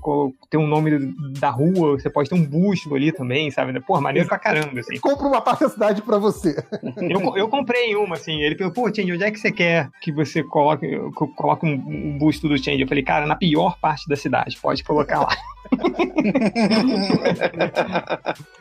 [0.48, 3.80] ter um nome da rua, você pode ter um busto ali também, sabe?
[3.80, 4.96] Porra, maneiro pra caramba, assim.
[5.00, 6.54] Compra uma parte da cidade pra você.
[7.11, 8.40] Eu, eu comprei uma, assim.
[8.40, 11.72] Ele falou, pô, Change, onde é que você quer que você coloque, que coloque um,
[11.72, 12.82] um busto do Change?
[12.82, 15.36] Eu falei, cara, na pior parte da cidade, pode colocar lá.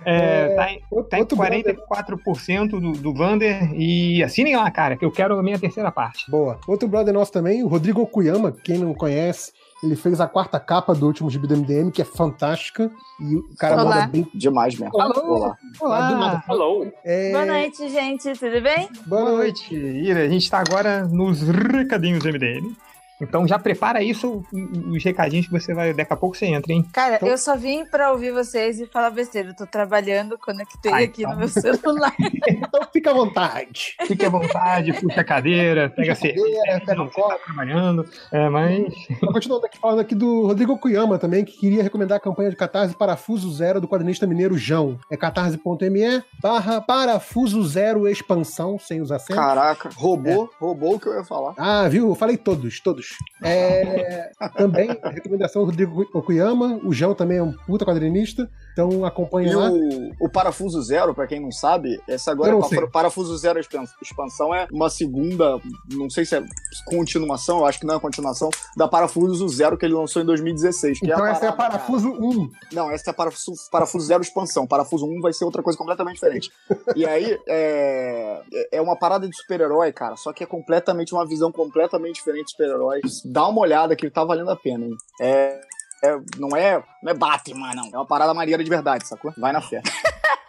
[0.05, 4.69] É, tá em, Outro, tá em outro brother- 44% do, do Vander e assinem lá,
[4.71, 6.29] cara, que eu quero a minha terceira parte.
[6.29, 6.59] Boa.
[6.67, 9.51] Outro brother nosso também, o Rodrigo Okuyama, quem não conhece,
[9.83, 12.91] ele fez a quarta capa do último gibi do MDM, que é fantástica.
[13.19, 13.95] E o cara Olá.
[13.95, 14.27] manda bem.
[14.33, 14.93] Demais mesmo.
[14.93, 15.55] Olá.
[15.79, 16.43] Olá, do nada.
[16.49, 16.91] Hello.
[17.05, 18.33] É, Boa noite, gente.
[18.33, 18.89] Tudo bem?
[19.05, 19.73] Boa Boa noite.
[19.73, 20.23] noite, Ira.
[20.23, 22.75] A gente tá agora nos recadinhos do MDM.
[23.21, 24.43] Então já prepara isso,
[24.91, 25.93] os recadinhos que você vai.
[25.93, 26.85] Daqui a pouco você entra, hein?
[26.93, 29.49] Cara, Então- eu só vim pra ouvir vocês e falar besteira.
[29.49, 31.33] Eu tô trabalhando, conectei Ai, aqui então.
[31.33, 32.13] no meu celular.
[32.49, 33.95] Então fica à vontade.
[34.05, 38.05] Fique à vontade, puxa a cadeira, pega a cerveja, pega não um você tá trabalhando.
[38.31, 38.93] É, mas.
[39.33, 42.95] Continuando aqui falando aqui do Rodrigo Okuyama também, que queria recomendar a campanha de Catarse
[42.95, 44.97] Parafuso Zero do quadrinista mineiro João.
[45.09, 49.35] É catarse.me barra Parafuso Zero Expansão, sem os acentos.
[49.35, 51.53] Caraca, roubou, roubou o que eu ia falar.
[51.57, 52.09] Ah, viu?
[52.09, 53.08] Eu falei todos, todos.
[53.43, 56.79] É, também, recomendação Rodrigo Okuyama.
[56.83, 58.49] O João também é um puta quadrinista.
[58.73, 59.69] Então acompanha E lá.
[59.69, 62.87] o, o Parafuso Zero, pra quem não sabe, essa agora sei.
[62.87, 65.59] Parafuso Zero Expan- Expansão é uma segunda,
[65.91, 66.43] não sei se é
[66.85, 70.99] continuação, eu acho que não é continuação, da Parafuso Zero que ele lançou em 2016.
[70.99, 72.47] Que Então é essa é a Parafuso 1.
[72.49, 72.65] cara.
[72.73, 74.65] Não, essa é a Parafuso, Parafuso Zero Expansão.
[74.67, 76.51] Parafuso 1 vai ser outra coisa completamente diferente.
[76.95, 78.41] e aí, é,
[78.73, 82.51] é uma parada de super-herói, cara, só que é completamente uma visão completamente diferente de
[82.51, 83.21] super-heróis.
[83.25, 84.95] Dá uma olhada que tá valendo a pena, hein?
[85.21, 85.59] É.
[86.03, 87.89] é- não, é, não é Batman, não.
[87.93, 89.33] É uma parada maneira de verdade, sacou?
[89.37, 89.81] Vai na fé.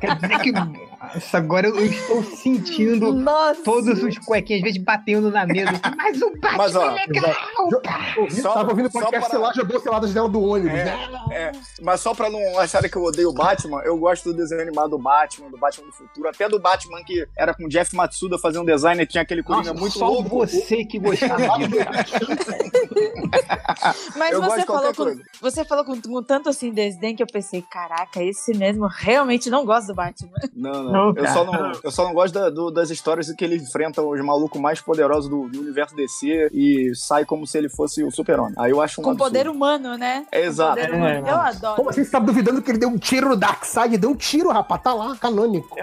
[0.00, 0.52] Quer dizer que.
[0.52, 3.62] Nossa, agora eu estou sentindo Nossa!
[3.62, 5.72] todos os cuequinhos, às vezes batendo na mesa.
[5.96, 7.34] Mas o Batman Mas, ó, é legal.
[8.16, 10.78] Ouvi- Só- Tava ouvindo o só podcast para- lá, já deu seladas dela do ônibus,
[10.78, 10.84] É.
[10.84, 11.08] né?
[11.32, 14.62] É, mas só pra não acharem que eu odeio o Batman, eu gosto do desenho
[14.62, 17.94] animado do Batman, do Batman do futuro, até do Batman que era com o Jeff
[17.94, 20.28] Matsuda fazendo design e tinha aquele coringa muito só louco.
[20.46, 21.76] você que gostava disso.
[24.16, 25.22] Mas Eu você falou, com, coisa.
[25.40, 29.64] você falou com, com tanto assim desdém que eu pensei, caraca, esse mesmo realmente não
[29.64, 30.30] gosta do Batman.
[30.56, 30.92] Não, não.
[30.92, 33.56] Não, eu, só não eu só não gosto da- do- das histórias em que ele
[33.56, 38.02] enfrenta os malucos mais poderosos do, do universo DC e sai como se ele fosse
[38.02, 38.54] o super-homem.
[38.56, 39.30] Aí eu acho um Com absurdo.
[39.32, 40.24] poder humano, né?
[40.32, 40.76] É, exato.
[40.80, 41.20] Poder É, humano.
[41.22, 41.28] não.
[41.28, 41.76] Eu adoro.
[41.76, 43.96] Como você tá duvidando que ele deu um tiro no Darkseid?
[43.98, 44.80] Deu um tiro, rapaz.
[44.82, 45.76] Tá lá, canônico.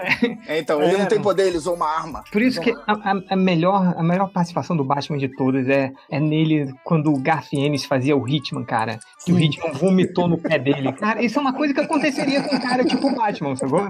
[0.46, 1.22] É, então, ele É, não tem não.
[1.24, 2.24] poder, ele usou uma arma.
[2.32, 5.92] Por isso que a, a- a melhor, a melhor participação do Batman de todas é,
[6.10, 8.98] é nele quando o Garfienes fazia o Hitman, cara.
[9.24, 10.92] Que o Hitman vomitou no pé dele.
[10.92, 13.88] Cara, isso é uma coisa que aconteceria com cara tipo Batman, sacou?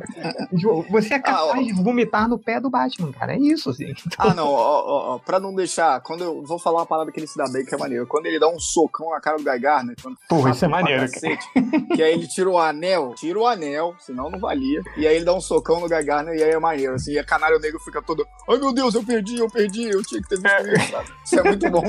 [0.56, 3.34] Tipo, Você é capaz Ah, de vomitar no pé do Batman, cara.
[3.34, 3.90] É isso, assim.
[4.06, 6.00] Então, Ah, não, ó, ó, ó, pra não deixar.
[6.00, 8.06] Quando eu vou falar uma parada que ele se dá bem, que é maneiro.
[8.06, 9.60] Quando ele dá um socão na cara do Guy
[10.02, 11.46] quando Porra, isso é maneiro, cacete,
[11.94, 14.80] que aí ele tira o anel, tira o anel, senão não valia.
[14.96, 17.12] E aí ele dá um socão no Guy Gardner e aí é maneiro, assim.
[17.12, 18.26] E a canário negro fica todo.
[18.48, 21.08] Ai meu Deus, eu perdi, eu perdi, eu tinha que ter visto isso, sabe?
[21.24, 21.82] Isso é muito bom.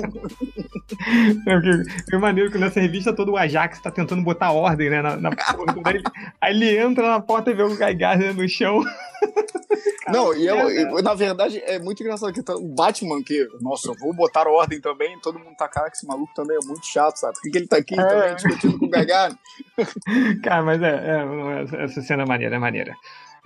[1.47, 5.01] É, É maneiro que nessa revista todo o Ajax tá tentando botar ordem, né?
[5.01, 5.29] Na, na
[6.41, 8.81] aí ele entra na porta e vê o Gaigar no chão.
[10.07, 13.95] Não, e eu, eu- na verdade é muito engraçado que o Batman, que, nossa, eu
[13.95, 17.17] vou botar ordem também, todo mundo tá cara que esse maluco também é muito chato,
[17.17, 17.33] sabe?
[17.33, 19.37] Por que, que ele tá aqui também discutindo com o Gagano?
[20.43, 22.93] Cara, mas é, é, essa cena é maneira, é maneira.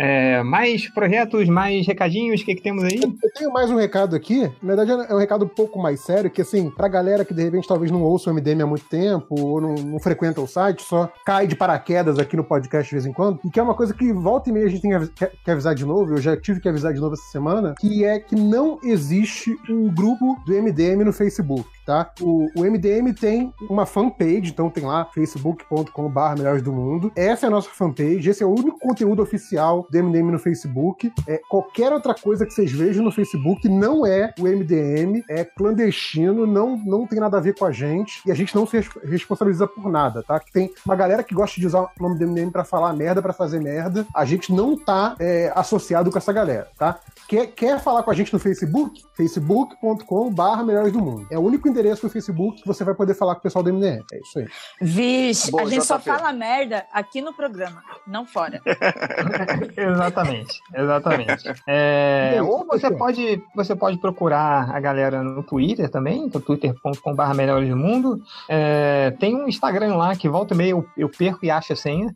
[0.01, 3.01] É, mais projetos, mais recadinhos, o que, que temos aí?
[3.03, 4.43] Eu tenho mais um recado aqui.
[4.63, 7.43] Na verdade, é um recado um pouco mais sério, que assim, pra galera que de
[7.43, 10.83] repente talvez não ouça o MDM há muito tempo, ou não, não frequenta o site,
[10.83, 13.75] só cai de paraquedas aqui no podcast de vez em quando, e que é uma
[13.75, 16.13] coisa que volta e meia a gente tem que avi- que, que avisar de novo,
[16.13, 19.93] eu já tive que avisar de novo essa semana, que é que não existe um
[19.93, 21.67] grupo do MDM no Facebook.
[21.89, 22.11] Tá?
[22.21, 27.11] O, o MDM tem uma fanpage, então tem lá facebook.com.br Melhores do Mundo.
[27.15, 31.11] Essa é a nossa fanpage, esse é o único conteúdo oficial do MDM no Facebook.
[31.27, 36.45] É, qualquer outra coisa que vocês vejam no Facebook não é o MDM, é clandestino,
[36.45, 38.89] não, não tem nada a ver com a gente e a gente não se res-
[39.05, 40.39] responsabiliza por nada, tá?
[40.39, 43.19] Que tem uma galera que gosta de usar o nome do MDM pra falar merda,
[43.19, 44.05] pra fazer merda.
[44.13, 46.99] A gente não tá é, associado com essa galera, tá?
[47.27, 49.01] Quer, quer falar com a gente no Facebook?
[49.15, 51.25] facebook.com.br Melhores do Mundo.
[51.31, 53.73] É o único endereço do Facebook que você vai poder falar com o pessoal do
[53.73, 54.03] MDM.
[54.11, 54.47] É isso aí.
[54.81, 56.05] Vixe, Boa, a gente só JP.
[56.05, 58.61] fala merda aqui no programa, não fora.
[59.75, 61.53] exatamente, exatamente.
[61.67, 67.69] É, ou você pode, você pode procurar a galera no Twitter também, então twitter.com.br Melhores
[67.69, 68.21] do Mundo.
[68.47, 71.75] É, tem um Instagram lá que volta e meia eu, eu perco e acho a
[71.75, 72.15] senha.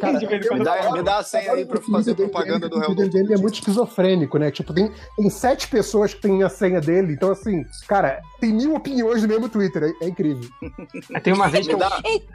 [0.00, 0.18] Cara,
[0.58, 3.34] Me dá, me dá a senha aí pra fazer propaganda do O Real Twitter dele
[3.34, 4.50] é muito esquizofrênico, né?
[4.50, 8.74] Tipo, tem, tem sete pessoas que têm a senha dele, então assim, cara, tem mil
[8.78, 10.48] opiniões no mesmo Twitter, é, é incrível.
[11.22, 11.78] Tem uma vez que eu.
[11.78, 11.90] dá,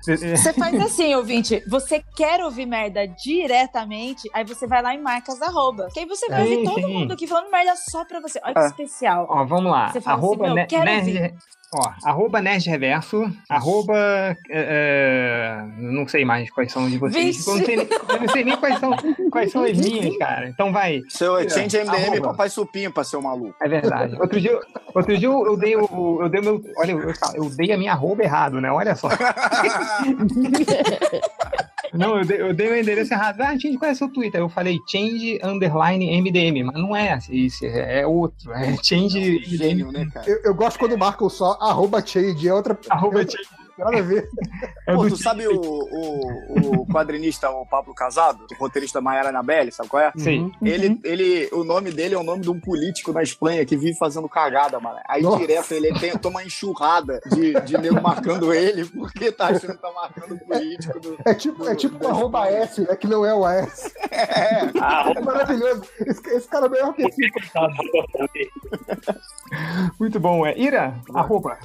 [0.06, 1.64] Você faz assim, ouvinte.
[1.68, 5.92] Você quer ouvir merda diretamente, aí você vai lá e marca as arrobas.
[5.94, 6.94] Que aí você vai Sim, ouvir todo sim.
[6.94, 8.40] mundo aqui falando merda só pra você.
[8.44, 8.66] Olha que É.
[8.68, 9.26] especial.
[9.30, 9.92] Ó, vamos lá.
[9.92, 11.34] Você fala arroba assim, meu, ne- quero nerd,
[11.74, 13.96] ó, arroba Nerd Reverso, arroba.
[13.98, 15.64] é, é,
[15.94, 17.38] não sei mais quais são de vocês.
[17.38, 17.50] Vixe.
[17.50, 18.92] Eu não, sei, nem- eu não sei nem quais são,
[19.32, 20.50] quais são as minhas, cara.
[20.50, 21.02] Então vai.
[21.10, 22.22] seu Exchange MDM Arroba.
[22.32, 23.56] papai supimpa, seu maluco.
[23.62, 24.16] É verdade.
[24.20, 24.60] Outro dia,
[24.94, 26.20] outro dia eu dei o.
[26.22, 26.62] Eu dei o meu.
[26.78, 28.72] Olha, eu, eu dei a minha arroba errado, né?
[28.72, 29.10] Olha só.
[31.94, 33.40] Não, eu dei, eu dei o endereço errado.
[33.42, 34.42] Ah, Change, qual é o seu Twitter?
[34.42, 38.52] Eu falei change underline MDM, mas não é isso, é outro.
[38.52, 40.28] É change Gênio, né, cara?
[40.28, 42.76] Eu, eu gosto quando marcam só arroba change, é outra.
[42.90, 43.40] Arroba é outra-
[43.78, 44.30] Nada a ver.
[44.88, 49.30] É Pô, do tu sabe o, o, o quadrinista, o Pablo Casado, o roteirista Maiara
[49.30, 50.12] Anabelle, sabe qual é?
[50.18, 50.52] Sim.
[50.62, 53.98] Ele, ele, o nome dele é o nome de um político na Espanha que vive
[53.98, 55.00] fazendo cagada, mano.
[55.08, 55.38] Aí Nossa.
[55.38, 59.82] direto ele tem, toma uma enxurrada de, de nego marcando ele porque tá achando que
[59.82, 61.00] tá marcando o político.
[61.00, 61.18] Do...
[61.26, 62.96] É tipo, é tipo um arroba S, né?
[62.96, 63.92] Que não é o S.
[64.82, 65.84] Ah, É maravilhoso.
[66.06, 67.22] Esse, esse cara é melhor que esse.
[67.22, 68.30] do
[70.00, 70.46] Muito bom.
[70.46, 71.58] É Ira, arroba.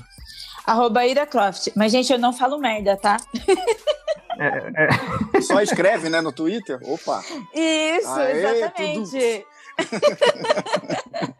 [0.68, 1.68] Arroba Ira Croft.
[1.74, 3.16] Mas, gente, eu não falo merda, tá?
[4.38, 4.86] É,
[5.36, 6.78] é, Só escreve, né, no Twitter.
[6.82, 7.24] Opa.
[7.54, 9.46] Isso, Aê, exatamente.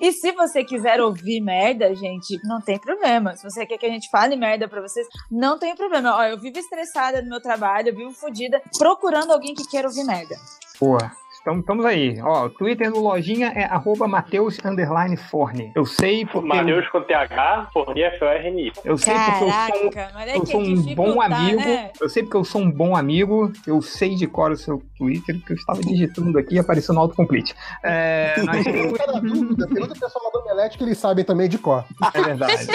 [0.00, 3.36] E se você quiser ouvir merda, gente, não tem problema.
[3.36, 6.14] Se você quer que a gente fale merda pra vocês, não tem problema.
[6.16, 10.04] Ó, eu vivo estressada no meu trabalho, eu vivo fodida, procurando alguém que queira ouvir
[10.04, 10.36] merda.
[10.78, 11.10] boa.
[11.40, 12.20] Então, estamos aí.
[12.20, 15.72] Ó, o Twitter do Lojinha é arroba Mateus underline Forne.
[15.74, 16.38] Eu sei porque.
[16.50, 18.72] eu- Mateus com TH, Forni FORNI.
[18.84, 19.48] Eu sei porque eu sou,
[19.90, 21.56] Caraca, é eu sou é um bom amigo.
[21.60, 21.90] né?
[22.00, 23.50] Eu sei porque eu sou um bom amigo.
[23.66, 27.00] Eu sei de cor o seu Twitter, que eu estava digitando aqui e apareceu no
[27.00, 27.54] autocomplete.
[27.82, 31.84] É, nós pergunta pro pessoal do Omelete que eles sabem também de cor.
[32.12, 32.66] é verdade.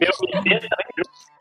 [0.00, 0.60] Meu.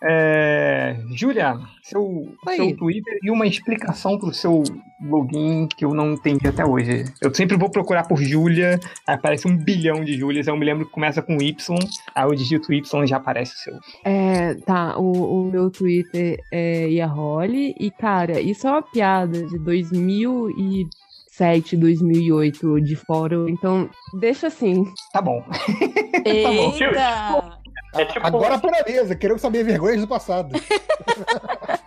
[0.05, 2.55] É, Júlia, seu, Oi.
[2.55, 4.61] seu Twitter e uma explicação pro seu
[5.01, 7.05] login que eu não entendi até hoje.
[7.21, 10.91] Eu sempre vou procurar por Júlia, aparece um bilhão de Júlias, eu me lembro que
[10.91, 11.79] começa com Y,
[12.13, 13.79] aí eu digito Y e já aparece o seu.
[14.03, 19.57] É, tá, o, o meu Twitter é Iaholi, e cara, isso é uma piada de
[19.57, 23.89] 2007, 2008 de fórum, então
[24.19, 24.83] deixa assim.
[25.13, 25.41] Tá bom.
[26.25, 27.62] Eita!
[27.95, 30.53] É tipo Agora por a mesa, queremos saber vergonhas do passado.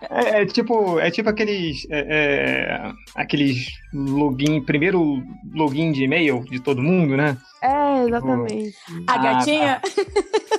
[0.08, 6.58] É, é tipo, é tipo aqueles, é, é, aqueles login, primeiro login de e-mail de
[6.58, 7.36] todo mundo, né?
[7.60, 8.74] É, exatamente.
[9.06, 9.80] A Ah, gatinha?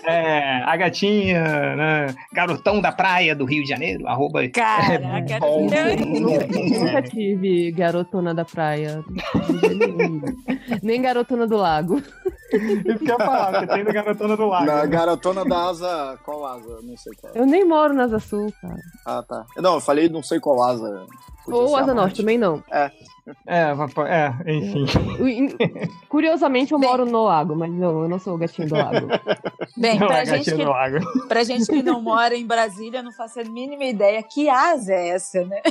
[0.06, 2.16] É, a gatinha, né?
[2.32, 5.68] Garotão da praia do Rio de Janeiro, arroba Caraca, bom.
[5.70, 6.80] não.
[6.80, 9.04] Nunca tive garotona da praia.
[10.82, 12.02] Nem garotona do lago.
[12.54, 14.66] Isso que eu ia falar, você tem da garotona do lago.
[14.66, 14.88] Na né?
[14.88, 16.18] garotona da asa.
[16.24, 16.80] Qual asa?
[16.82, 17.34] Não sei qual.
[17.34, 18.80] Eu nem moro na Asa Sul, cara.
[19.06, 19.46] Ah, tá.
[19.58, 21.06] Não, eu falei não sei qual asa.
[21.48, 22.64] Ou Asa Norte, também não.
[23.46, 24.86] É, vapa- é, enfim.
[26.08, 29.08] Curiosamente, eu moro no lago, mas não, eu não sou o gatinho do lago.
[29.76, 31.28] Bem, Não pra é gente, que, do lago.
[31.28, 34.94] pra gente que não mora em Brasília, eu não faço a mínima ideia que asa
[34.94, 35.62] é essa, né?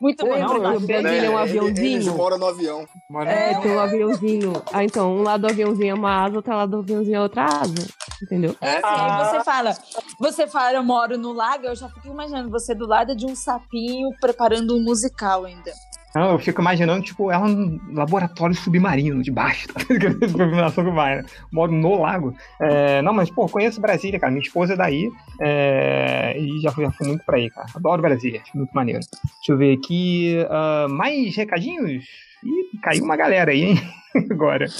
[0.00, 0.38] Muito bom.
[0.38, 0.74] Não, obrigada.
[0.74, 2.14] eu- Brasília é um Eles aviãozinho.
[2.14, 2.86] moram no avião.
[3.08, 4.52] Mora- É, tem um aviãozinho.
[4.72, 7.44] Ah, então, um lado do aviãozinho é uma asa, outro lado do aviãozinho é outra
[7.44, 7.88] asa.
[8.22, 8.54] Entendeu?
[8.60, 9.76] É assim, aí você fala,
[10.18, 13.34] você fala, eu moro no lago, eu já fico imaginando você do lado de um
[13.34, 15.72] sapinho preparando um musical ainda.
[16.14, 19.80] Não, eu fico imaginando, tipo, ela num laboratório submarino, debaixo, tá?
[19.88, 21.24] Iluminação mar, né?
[21.52, 22.34] Moro no lago.
[22.60, 24.32] É, não, mas, pô, conheço Brasília, cara.
[24.32, 25.08] Minha esposa é daí.
[25.40, 27.68] é, e já fui, já fui muito pra aí, cara.
[27.74, 29.00] Adoro Brasília, acho muito maneiro.
[29.00, 30.44] Deixa eu ver aqui.
[30.50, 32.04] ah, mais recadinhos?
[32.44, 33.76] Ih, caiu uma galera aí, hein?
[34.30, 34.66] Agora.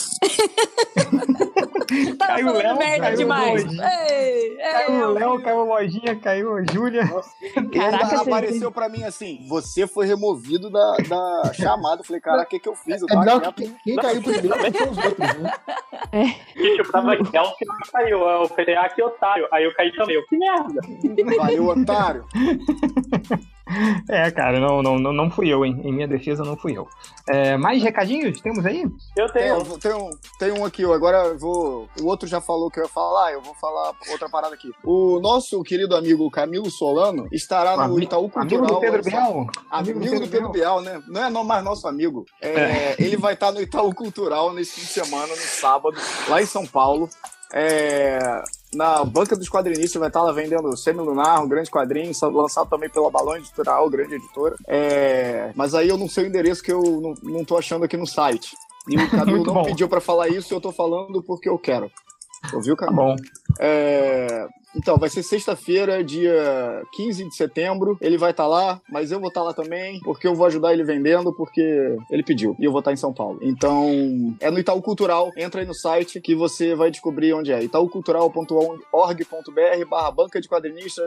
[2.19, 3.65] Tava Caiu o falando Léo, merda caiu o demais.
[4.11, 7.03] Ei, Caiu o Léo, caiu a Lojinha, caiu a Júlia.
[7.57, 12.01] E Caraca, apareceu pra mim assim: você foi removido da, da chamada.
[12.01, 13.01] Eu falei, cara, o que, que eu fiz?
[13.03, 13.55] Eu É tava melhor quieto.
[13.55, 15.53] que quem, quem caiu primeiro são os outros, né?
[16.57, 18.19] E tipo, tava aqui, ela que não caiu.
[18.21, 19.49] Eu falei, ah, que otário.
[19.53, 20.15] Aí eu caí também.
[20.17, 20.81] Eu, que merda.
[21.37, 22.25] Valeu, otário.
[24.09, 25.81] É, cara, não, não, não, não fui eu, hein?
[25.85, 26.89] Em minha defesa, não fui eu.
[27.29, 28.85] É, mais recadinhos temos aí?
[29.17, 29.59] Eu Tem, tenho.
[29.59, 30.93] um- tem, um, tem um aqui, ó.
[30.93, 31.89] agora eu vou.
[32.01, 34.71] O outro já falou que eu ia falar, eu vou falar outra parada aqui.
[34.85, 38.67] O nosso querido amigo Camilo Solano estará no Ami- Itaú Amigo Cultural.
[38.67, 39.47] do Pedro Bial?
[39.71, 41.01] Amigo, do Pedro Bial, né?
[41.07, 42.25] Não é não, mais nosso amigo.
[42.41, 42.97] É, É.
[42.99, 45.97] Ele vai estar no Itaú Cultural nesse fim de semana, no sábado,
[46.29, 47.09] lá em São Paulo.
[47.53, 48.19] É,
[48.75, 53.11] na banca dos quadrinistas vai estar lá vendendo Semilunar, um grande quadrinho, lançado também pela
[53.11, 54.55] Balão Editorial, grande editora.
[54.67, 57.97] É, mas aí eu não sei o endereço que eu não, não tô achando aqui
[57.97, 58.55] no site.
[58.89, 59.63] E o Cadu não bom.
[59.65, 61.91] pediu pra falar isso e eu tô falando porque eu quero.
[62.55, 62.97] Ouviu, Tá cara?
[62.97, 63.17] bom.
[63.59, 67.97] É, Então, vai ser sexta-feira, dia 15 de setembro.
[68.01, 70.85] Ele vai estar lá, mas eu vou estar lá também, porque eu vou ajudar ele
[70.85, 72.57] vendendo, porque ele pediu.
[72.59, 73.39] E eu vou estar em São Paulo.
[73.43, 75.31] Então, é no Itaú Cultural.
[75.37, 77.63] Entra aí no site que você vai descobrir onde é.
[77.63, 81.05] itaucultural.org.br barra banca de quadrinistas.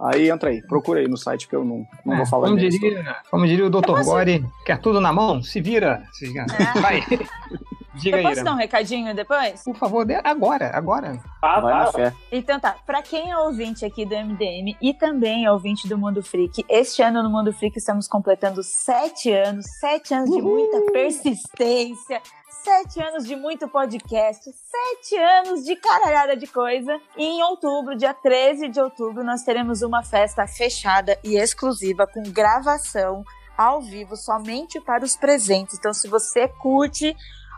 [0.00, 0.62] Aí entra aí.
[0.62, 3.66] Procura aí no site que eu não, não É, vou falar como, diria, como diria
[3.66, 4.02] o Dr.
[4.04, 5.42] Gore, quer tudo na mão?
[5.42, 6.02] Se vira.
[6.12, 6.46] Se vira.
[6.80, 7.02] Vai.
[7.94, 9.62] Diga Eu aí, posso dar um recadinho depois?
[9.62, 11.20] Por favor, agora, agora.
[11.42, 11.92] Ah, Vai na tá.
[11.92, 12.12] fé.
[12.32, 16.22] Então tá, pra quem é ouvinte aqui do MDM e também é ouvinte do Mundo
[16.22, 22.20] Freak, este ano no Mundo Freak estamos completando sete anos, sete anos de muita persistência,
[22.64, 26.98] sete anos de muito podcast, sete anos de caralhada de coisa.
[27.16, 32.22] E em outubro, dia 13 de outubro, nós teremos uma festa fechada e exclusiva com
[32.22, 33.22] gravação
[33.56, 35.78] ao vivo somente para os presentes.
[35.78, 37.14] Então, se você curte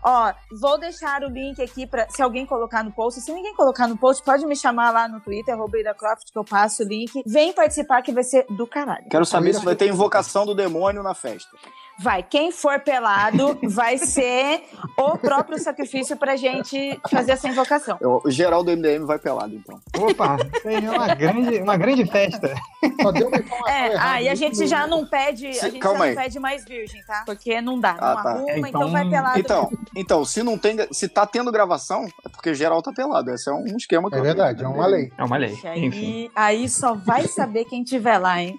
[0.09, 3.20] Ó, vou deixar o link aqui para se alguém colocar no post.
[3.20, 6.38] Se ninguém colocar no post, pode me chamar lá no Twitter, arroba Ida Croft, que
[6.38, 7.11] eu passo o link.
[7.26, 9.04] Vem participar que vai ser do caralho.
[9.11, 11.50] Quero saber se vai ter invocação do demônio na festa.
[11.99, 14.64] Vai, quem for pelado vai ser
[14.99, 17.97] o próprio sacrifício pra gente fazer essa invocação.
[18.01, 19.80] Eu- o geral do MDM vai pelado, então.
[19.99, 22.55] Opa, seja uma grande, uma grande festa.
[23.01, 24.11] Só deu uma informação É, errada.
[24.12, 26.14] ah, e a gente já não pede, a Se- gente calma já aí.
[26.14, 27.22] não pede mais virgem, tá?
[27.24, 28.30] Porque não dá, Ah, não tá.
[28.30, 29.38] arruma, então, Então- vai pelado.
[29.38, 33.30] Então, então, se não tem, se tá tendo gravação, é porque geral tá pelado.
[33.30, 35.11] Esse é um esquema que É eu- verdade, é uma lei.
[35.16, 35.53] É uma lei.
[35.55, 36.30] Ixi, Enfim.
[36.36, 38.57] Aí, aí só vai saber quem tiver lá, hein?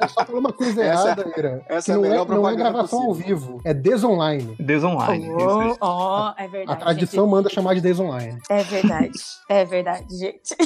[0.00, 1.62] Eu só falei uma coisa Essa- errada, Ira.
[1.68, 3.36] essa que é a não, melhor é, não é gravação ao possível.
[3.36, 4.54] vivo, é desonline.
[4.58, 5.26] Desonline.
[5.26, 5.78] isso.
[5.80, 6.72] ó, é verdade.
[6.82, 8.32] A tradição manda chamar de desonline.
[8.32, 8.42] gente.
[8.50, 9.12] É verdade.
[9.48, 10.56] É verdade, gente.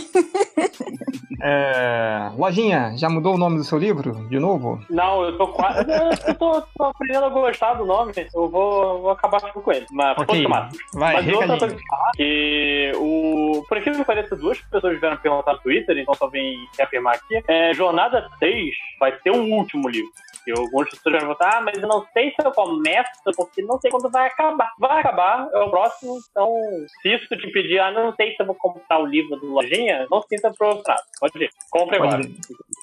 [1.43, 4.81] É, Lojinha, já mudou o nome do seu livro de novo?
[4.89, 5.87] Não, eu tô quase.
[6.27, 8.13] Eu tô, tô aprendendo a gostar do nome.
[8.35, 9.87] Eu vou, vou acabar com ele.
[9.93, 10.27] Mas Ok.
[10.27, 10.69] posso chamar.
[10.95, 13.63] Vai, Mas outra coisa que falar que o.
[13.69, 17.43] Por incrível que pareça, duas pessoas vieram perguntar no Twitter, então só vim reafirmar aqui.
[17.47, 20.11] É, Jornada 3 vai ter um último livro.
[20.47, 23.79] E algumas pessoas vão votar, ah, mas eu não sei se eu começo, porque não
[23.81, 24.73] sei quando vai acabar.
[24.79, 26.55] Vai acabar, é o próximo, então
[27.03, 30.07] se isso te impedir, ah, não sei se eu vou comprar o livro do Lojinha,
[30.11, 31.03] não sinta frustrado.
[31.21, 32.29] Pode ir, compre Pode agora.
[32.29, 32.37] ir.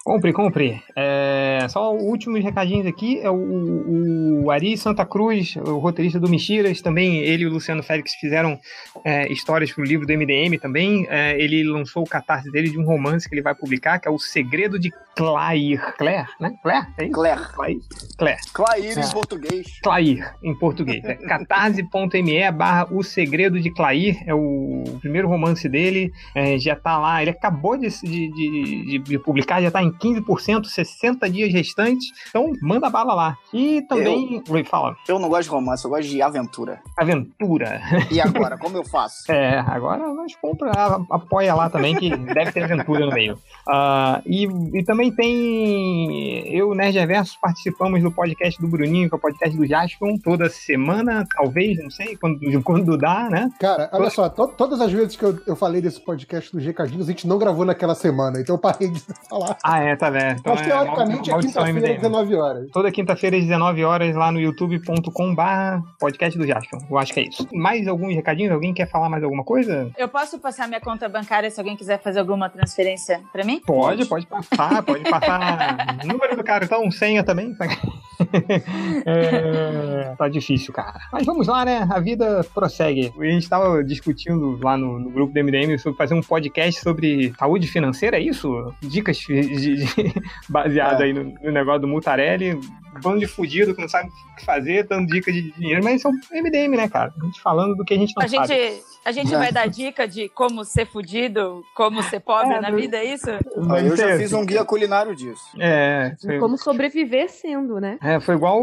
[0.03, 0.83] Compre, compre.
[0.97, 6.29] É, só o último recadinhos aqui é o, o Ari Santa Cruz, o roteirista do
[6.29, 8.59] Mexiras, também ele e o Luciano Félix fizeram
[9.05, 11.07] é, histórias pro livro do MDM também.
[11.09, 14.11] É, ele lançou o catarse dele de um romance que ele vai publicar, que é
[14.11, 15.79] O Segredo de Claire.
[15.97, 16.53] Claire, né?
[16.61, 16.87] Claire?
[16.97, 17.13] É isso?
[17.13, 17.41] Claire.
[17.53, 17.79] Claire.
[18.17, 18.39] Claire.
[18.53, 19.05] Claire É.
[19.05, 19.79] em português.
[19.81, 21.03] Clair, em português.
[21.05, 26.97] É catarse.me barra O Segredo de Clair, é o primeiro romance dele, é, já tá
[26.97, 31.51] lá, ele acabou de, de, de- de- de publicar, já tá em 15%, 60 dias
[31.53, 32.07] restantes.
[32.29, 33.37] Então, manda bala lá.
[33.53, 34.41] E também.
[34.49, 34.95] Oi, fala.
[35.07, 36.79] Eu não gosto de romance, eu gosto de aventura.
[36.97, 37.81] Aventura.
[38.11, 39.23] E agora, como eu faço?
[39.43, 40.71] É, agora nós compra,
[41.09, 43.37] apoia lá também, que deve ter aventura no meio.
[43.67, 46.47] Ah, e, e também tem.
[46.55, 50.49] Eu, Nerd Reverso, participamos do podcast do Bruninho, que é o podcast do Jaspion, toda
[50.49, 53.49] semana, talvez, não sei, quando, quando dá, né?
[53.59, 57.05] Cara, olha só, to- todas as vezes que eu, eu falei desse podcast dos recadinhos,
[57.07, 59.57] a gente não gravou naquela semana, então eu parei de falar.
[59.61, 60.39] Ah, é, tá vendo?
[60.39, 62.01] Então, Mas é teoricamente é maldição quinta-feira, MDM.
[62.01, 62.71] 19 horas.
[62.71, 66.79] Toda quinta-feira às 19 horas lá no youtube.com/barra podcast do Jaspion.
[66.89, 67.45] Eu acho que é isso.
[67.53, 68.51] Mais alguns recadinhos?
[68.53, 69.91] Alguém quer falar mais alguma coisa?
[69.97, 73.61] Eu posso passar minha conta bancária se alguém quiser fazer alguma transferência pra mim?
[73.65, 75.97] Pode, pode passar, pode passar.
[76.05, 77.32] Número do cartão, senha também.
[79.05, 80.99] É, tá difícil, cara.
[81.11, 81.87] Mas vamos lá, né?
[81.91, 83.11] A vida prossegue.
[83.19, 87.33] A gente tava discutindo lá no, no grupo do MDM sobre fazer um podcast sobre
[87.37, 88.73] saúde financeira, é isso?
[88.81, 89.41] Dicas de,
[89.85, 90.13] de-
[90.49, 91.05] baseado É.
[91.05, 92.59] aí no, no negócio do Mutarelli.
[93.01, 95.83] Bando de fudido que não sabe o que fazer, dando dicas de dinheiro.
[95.83, 97.13] Mas isso é um MDM, né, cara?
[97.19, 98.47] A gente falando do que a gente não A sabe.
[98.47, 102.71] gente, a gente vai dar dica de como ser fudido, como ser pobre É, na
[102.71, 103.29] vida, é isso?
[103.29, 105.43] Eu já fiz um guia culinário disso.
[105.59, 107.97] É, foi- Como sobreviver sendo, né?
[108.01, 108.61] É, foi igual.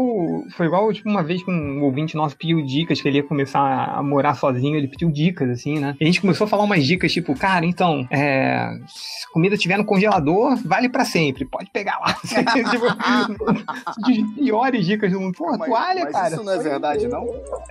[0.55, 3.61] Foi igual, tipo, uma vez que um ouvinte nosso pediu dicas que ele ia começar
[3.95, 5.95] a morar sozinho, ele pediu dicas, assim, né?
[5.99, 8.69] E a gente começou a falar umas dicas, tipo, cara, então, é.
[8.87, 12.13] Se comida tiver no congelador, vale pra sempre, pode pegar lá.
[12.71, 13.45] tipo,
[14.25, 15.35] piores dicas do mundo.
[15.37, 16.35] Pô, Mas- toalha, mas cara.
[16.35, 17.23] isso não é verdade, não?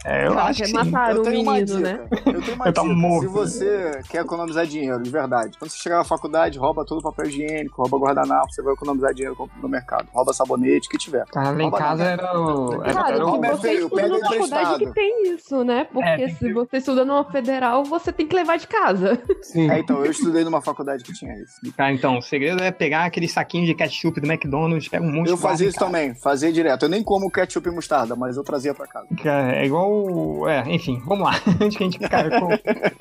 [0.04, 0.90] É, eu Cara, acho que quer sim.
[0.90, 1.80] matar eu o tenho uma menino, dica.
[1.80, 2.08] né?
[2.26, 2.84] Eu tenho uma Eu dica.
[2.84, 3.20] morto.
[3.20, 7.02] Se você quer economizar dinheiro, de verdade, quando você chegar na faculdade, rouba todo o
[7.02, 10.08] papel higiênico, rouba guardanapo, você vai economizar dinheiro no mercado.
[10.12, 11.24] Rouba sabonete, o que tiver.
[11.26, 12.10] Cara, lá em casa não.
[12.10, 12.74] era o.
[12.82, 15.64] Era, Cara, era o- Rouba é você feio, estuda pega numa faculdade que tem isso,
[15.64, 15.84] né?
[15.92, 16.52] Porque É, tem que se ter.
[16.54, 19.20] você estuda numa federal, você tem que levar de casa.
[19.42, 19.70] Sim.
[19.70, 21.54] É, então, eu estudei numa faculdade que tinha isso.
[21.76, 25.28] Cara, então, o segredo é pegar aquele saquinho de ketchup do McDonald's, pega um monte
[25.30, 26.84] Eu de fazia isso também, fazia direto.
[26.84, 29.06] Eu nem como ketchup e mostarda, mas eu trazia pra casa.
[29.22, 30.48] Cara, É igual.
[30.48, 31.40] É, enfim, vamos lá.
[31.60, 32.48] Antes que a gente cara, co-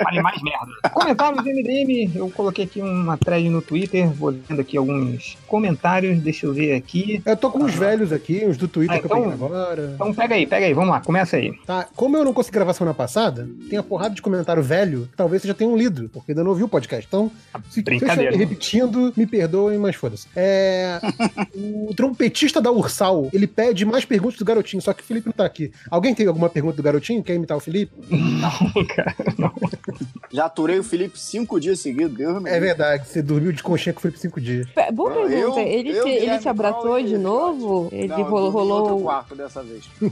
[0.04, 0.90] fale mais merda.
[0.94, 6.20] Comentários do MDM, eu coloquei aqui uma thread no Twitter, vou lendo aqui alguns comentários,
[6.20, 7.22] deixa eu ver aqui.
[7.26, 9.92] Eu tô com uns velhos aqui, uns do Twitter Ah, que eu peguei então- agora.
[9.96, 11.54] Então pega aí, pega aí, vamos lá, começa aí.
[11.66, 15.18] Tá, como eu não consegui gravar semana passada, tem a porrada de comentário velho, que
[15.18, 17.06] talvez você já tenham lido, porque ainda não ouviu o podcast.
[17.08, 17.32] Então,
[17.68, 18.32] se, se eu Brincadeira.
[18.32, 20.28] estiver repetindo, me perdoem, mas foda-se.
[20.36, 21.00] É,
[21.56, 25.34] o trompetista da Ursal, ele pede mais perguntas do garotinho, só que o Felipe não
[25.34, 25.72] tá aqui.
[25.90, 27.24] Alguém tem alguma pergunta do garotinho?
[27.24, 27.92] Quer imitar o Felipe?
[28.10, 29.52] Não, cara, não.
[30.32, 33.94] Já aturei o Felipe cinco dias seguidos, Deus me É verdade, você dormiu de conchinha
[33.94, 34.68] com o Felipe cinco dias.
[34.70, 35.60] Pe- Boa Eu- pergunta.
[35.62, 37.90] ele, eu, te, ele te abraçou e de novo?
[37.92, 38.50] Ele Não, eu rolou.
[38.50, 39.02] em outro rolou...
[39.04, 39.90] quarto dessa vez.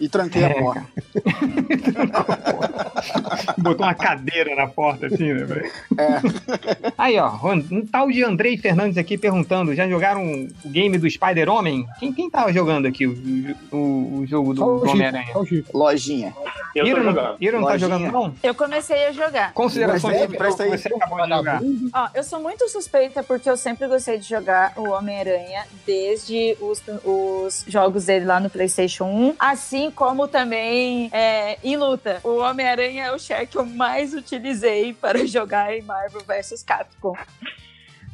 [0.00, 0.86] E tranquei a porta.
[3.58, 5.44] Botou uma cadeira na porta, assim, né?
[5.44, 5.70] velho?
[5.98, 6.92] É.
[6.96, 7.30] Aí, ó,
[7.70, 11.86] um tal de Andrei Fernandes aqui perguntando: já jogaram o game do Spider-Homem?
[11.98, 15.28] Quem, quem tava jogando aqui o, o, o jogo do, Homem-Aranha?
[15.72, 16.34] Lojinha.
[16.74, 17.36] Eu tô Iro não, jogando.
[17.40, 17.90] Iro não tá Lojinha.
[17.90, 18.34] jogando, não?
[18.42, 19.52] Eu comecei a jogar.
[19.52, 20.70] Considerações é, presta aí.
[20.70, 21.60] você acabou de jogar.
[21.92, 26.82] Ó, eu sou muito suspeita porque eu sempre gostei de jogar o Homem-Aranha desde os,
[27.04, 32.20] os jogos dele lá no PlayStation 1, assim como também é, em luta.
[32.22, 37.14] O Homem-Aranha é o share que eu mais utilizei para jogar em Marvel vs Capcom.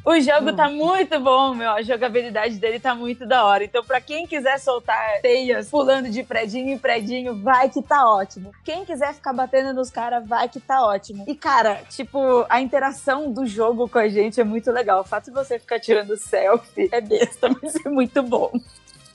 [0.04, 1.70] O jogo tá muito bom, meu.
[1.70, 3.64] A jogabilidade dele tá muito da hora.
[3.64, 8.52] Então, pra quem quiser soltar teias pulando de predinho em predinho, vai que tá ótimo.
[8.62, 11.24] Quem quiser ficar batendo nos caras, vai que tá ótimo.
[11.26, 15.00] E, cara, tipo, a interação do jogo com a gente é muito legal.
[15.00, 18.52] O fato de você ficar tirando selfie é besta, mas é muito bom.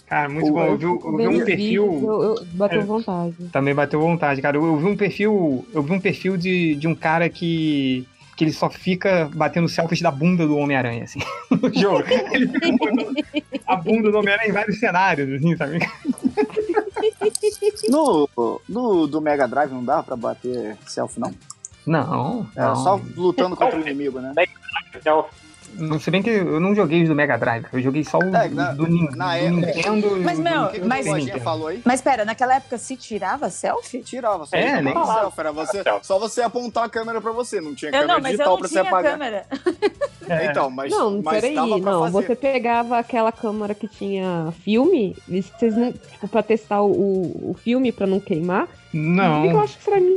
[0.10, 0.66] Cara, muito bom.
[0.66, 2.02] Eu vi, eu vi um perfil.
[2.04, 2.84] Eu, eu bateu É.
[2.84, 3.36] vontade.
[3.52, 4.58] Também bateu vontade, cara.
[4.58, 5.66] Eu, eu vi um perfil.
[5.72, 8.08] Eu vi um perfil de, de um cara que.
[8.36, 11.20] Que ele só fica batendo selfies da bunda do Homem-Aranha, assim,
[11.52, 12.06] no jogo.
[12.32, 13.14] Ele fica botando
[13.68, 15.80] a bunda do Homem-Aranha em vários cenários, assim, sabe?
[17.90, 18.30] No,
[18.68, 21.34] no do Mega Drive não dava pra bater selfie, não?
[21.86, 22.76] Não, Era não.
[22.76, 24.34] só lutando contra o inimigo, né?
[24.96, 25.26] Então,
[25.80, 28.36] Não, Se bem que eu não joguei os do Mega Drive, eu joguei só o
[28.36, 30.18] É, na- do, Nin- na do época- Nintendo.
[30.24, 31.82] Mas, meu, do mas- o Lojinha falou aí?
[31.86, 34.02] Mas pera, naquela época se tirava selfie?
[34.02, 37.74] Tirava, só É, nem- selfie, era você, só você apontar a câmera pra você, não
[37.76, 39.12] tinha Eu câmera não, mas eu digital não pra você apagar.
[39.14, 39.46] câmera.
[40.30, 40.46] É.
[40.46, 42.00] Então, mas, não, mas peraí, dava pra não.
[42.12, 42.28] fazer.
[42.28, 46.92] Você pegava aquela câmera que tinha filme, e vocês não, tipo, pra testar o,
[47.50, 48.68] o filme pra não queimar.
[48.92, 49.60] Que eu Não.
[49.62, 50.16] acho que pra mim.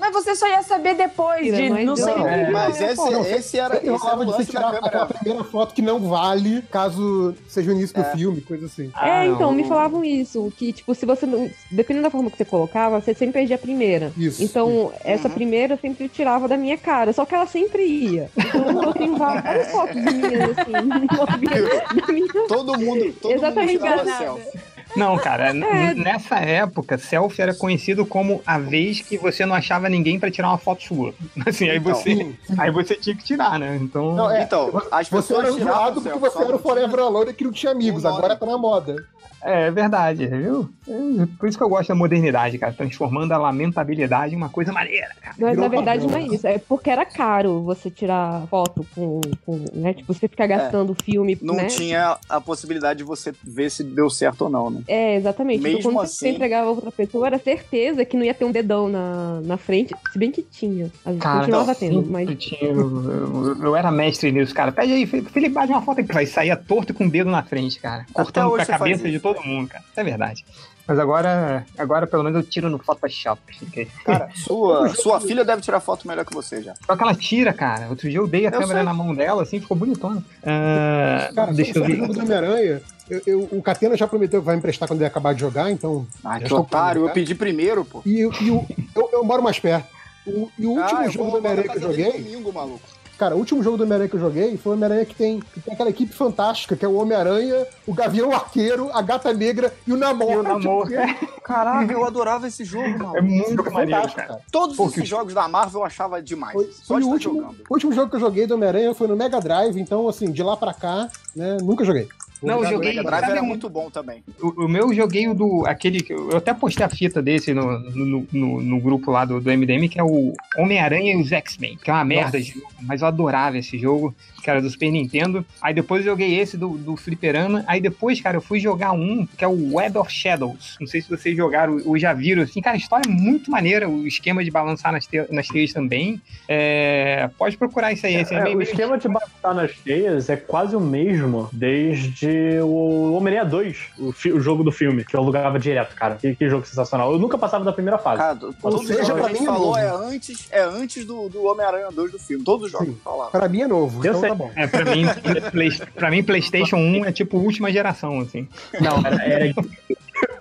[0.00, 2.12] Mas você só ia saber depois de mas não sei.
[2.14, 2.50] é.
[2.50, 5.44] Mas esse, Pô, não, esse era, esse era rolava o de você tirar aquela primeira
[5.44, 8.12] foto que não vale, caso seja o início do É.
[8.16, 8.90] filme, coisa assim.
[8.94, 9.52] Ah, é, então, não.
[9.52, 11.50] me falavam isso, que, tipo, se você não.
[11.70, 14.12] Dependendo da forma que você colocava, você sempre perdia a primeira.
[14.16, 14.42] Isso.
[14.42, 15.34] Então, essa Uhum.
[15.34, 18.30] primeira eu sempre tirava da minha cara, só que ela sempre ia.
[18.36, 20.72] Então, eu tenho várias fotos minhas, assim,
[22.10, 24.58] minha Todo mundo, todo Exatamente, mundo tirava selfie.
[24.96, 25.94] Não, cara, É.
[25.94, 30.48] nessa época, selfie era conhecido como a vez que você não achava ninguém pra tirar
[30.48, 31.14] uma foto sua.
[31.46, 31.94] Assim, aí Então.
[31.94, 33.78] você, aí você tinha que tirar, né?
[33.80, 36.52] Então, Não, é, Então, as Você era pessoas tiravam zoado porque selfie, você era o
[36.52, 38.96] não Forever Alone que não tinha amigos, agora tá na moda.
[39.42, 40.68] É verdade, viu?
[40.88, 44.72] É, Por isso que eu gosto da modernidade, cara, transformando a lamentabilidade em uma coisa
[44.72, 45.36] maneira, cara.
[45.38, 46.46] Mas Virou na verdade não é isso.
[46.46, 49.20] É porque era caro você tirar foto com.
[49.46, 49.94] com né?
[49.94, 51.38] Tipo, você ficar gastando filme.
[51.40, 51.66] Não né?
[51.66, 54.82] tinha a possibilidade de você ver se deu certo ou não, né?
[54.88, 55.62] É, exatamente.
[55.62, 58.44] Mesmo então, quando assim- você entregava a outra pessoa, era certeza que não ia ter
[58.44, 59.94] um dedão na, na frente.
[60.12, 60.86] Se bem que tinha.
[61.04, 62.28] Às vezes Cara, continuava tendo, mas.
[62.38, 63.10] tinha- eu,
[63.56, 64.72] eu- eu era mestre nisso, cara.
[64.72, 66.12] Pede aí, Felipe, bate uma foto aqui.
[66.12, 68.04] Vai sair torto com o dedo na frente, cara.
[68.12, 69.84] Cortando com a cabeça de todo mundo, cara.
[69.90, 70.44] Isso é verdade.
[70.86, 73.40] Mas agora, agora pelo menos eu tiro no Photoshop.
[73.60, 76.74] porque- Cara, sua, sua filha deve tirar foto melhor que você já.
[76.84, 77.88] Só que ela tira, cara.
[77.88, 78.82] Outro dia eu dei a Eu câmera sei.
[78.82, 80.20] na mão dela, assim, ficou bonitona.
[80.44, 81.96] Ah, Cara, deixa eu ver.
[81.96, 85.32] jogo do Homem-Aranha, eu- eu- o Catena já prometeu que vai emprestar quando ele acabar
[85.32, 86.06] de jogar, então.
[86.24, 87.06] Ah, que otário.
[87.06, 88.02] Eu pedi primeiro, pô.
[88.04, 88.66] E, eu- e o-
[88.96, 89.86] eu, eu moro mais perto.
[90.26, 92.12] O, e o último ah, jogo do Homem-Aranha que eu joguei.
[92.12, 92.80] domingo, maluco.
[93.20, 95.60] Cara, o último jogo do Homem-Aranha que eu joguei foi o Homem-Aranha que tem, que
[95.60, 99.92] tem aquela equipe fantástica, que é o Homem-Aranha, o Gavião Arqueiro, a Gata Negra e
[99.92, 100.32] o Namor.
[100.32, 100.88] E o Namor.
[100.88, 103.18] Tipo, Caraca, eu adorava esse jogo, maluco.
[103.18, 104.28] É muito jogo maneiro, fantástico, cara.
[104.28, 104.40] cara.
[104.50, 106.54] Todos Pô, esses que- jogos da Marvel eu achava demais.
[106.54, 107.56] Foi, Só foi de o, último, jogando.
[107.68, 110.42] o último jogo que eu joguei do Homem-Aranha foi no Mega Drive, então, assim, de
[110.42, 112.08] lá pra cá, né, nunca joguei.
[112.42, 112.90] Não, eu O joguei.
[112.94, 114.22] Mega Drive era um- muito bom também.
[114.40, 115.64] O, o meu eu joguei o do.
[115.66, 116.00] aquele.
[116.02, 119.50] que Eu até postei a fita desse no, no, no- no grupo lá do, do
[119.50, 123.02] MDM, que é o Homem-Aranha e os X-Men, que é uma merda de jogo, mas
[123.02, 125.44] eu adorava esse jogo, que era do Super Nintendo.
[125.60, 127.64] Aí depois eu joguei esse do, do Fliperama.
[127.66, 130.76] Aí depois, cara, eu fui jogar um, que é o Web of Shadows.
[130.80, 133.88] Não sei se vocês jogaram ou já viram, assim, cara, a história é muito maneira,
[133.88, 136.20] o esquema de balançar nas, te nas teias também.
[136.48, 140.28] É, pode procurar isso aí, esse é, É, meio- o esquema de batalhar nas teias
[140.28, 145.14] é quase o mesmo desde o Homem-Aranha 2, o, fi- o jogo do filme, que
[145.14, 146.16] eu alugava direto, cara.
[146.16, 147.12] Que, que jogo sensacional.
[147.12, 148.18] Eu nunca passava da primeira fase.
[148.18, 152.12] Cara, os seja, pra mim é falou é antes, é antes do, do Homem-Aranha 2
[152.12, 152.44] do filme.
[152.44, 152.94] Todos os jogos.
[153.30, 154.29] Pra mim é novo, Eu então sei.
[154.30, 154.50] Tá bom.
[154.56, 155.04] É, pra mim,
[155.50, 158.48] Play- pra mim, PlayStation 1 é tipo última geração, assim.
[158.80, 159.22] Não, era.
[159.24, 159.54] era...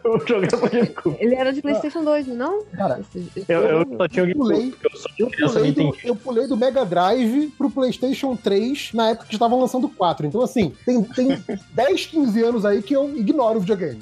[0.04, 1.16] eu jogava de cu.
[1.20, 2.64] Ele era de PlayStation 2, não?
[2.76, 3.02] Cara,
[3.48, 4.60] Eu, eu só tinha o pulei.
[4.60, 9.10] GameCube, eu sou Eu pulei, do, eu pulei do Mega Drive pro PlayStation 3 na
[9.10, 10.26] época que estavam lançando o 4.
[10.28, 14.02] Então, assim, tem, tem 10, 15 anos aí que eu ignoro o videogame.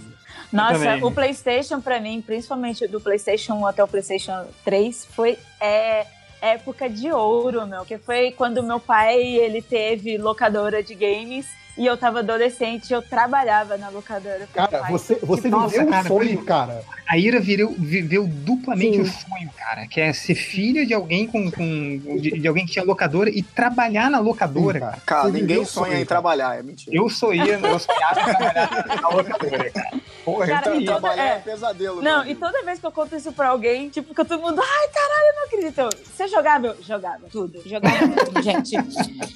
[0.51, 6.05] Nossa, o PlayStation, pra mim, principalmente do PlayStation 1 até o PlayStation 3, foi é,
[6.41, 7.85] época de ouro, meu.
[7.85, 11.47] Que foi quando meu pai ele teve locadora de games
[11.77, 14.47] e eu tava adolescente e eu trabalhava na locadora.
[14.53, 14.91] Cara, pai.
[14.91, 16.83] você, você Nossa, viveu um cara, sonho, foi- cara.
[17.07, 19.01] A Ira vireu, viveu duplamente Sim.
[19.01, 22.73] o sonho, cara, que é ser filha de alguém com, com de, de alguém que
[22.73, 24.97] tinha locadora e trabalhar na locadora, Sim, cara.
[25.05, 26.05] Cara, ninguém viveu sonha sonho, em cara.
[26.05, 26.93] trabalhar, é mentira.
[26.95, 30.07] Eu sonhava, eu sonhava em trabalhar na locadora, cara.
[30.25, 30.87] Porra, Cara, eu e queria.
[30.91, 31.39] trabalhar é, é.
[31.39, 32.01] pesadelo.
[32.01, 34.87] Não, e toda vez que eu conto isso pra alguém, tipo, fica todo mundo, ai,
[34.89, 35.79] caralho, eu não acredito.
[35.79, 36.67] Eu, Você jogava?
[36.67, 37.61] Eu jogava tudo.
[37.65, 38.75] Jogava tudo, gente.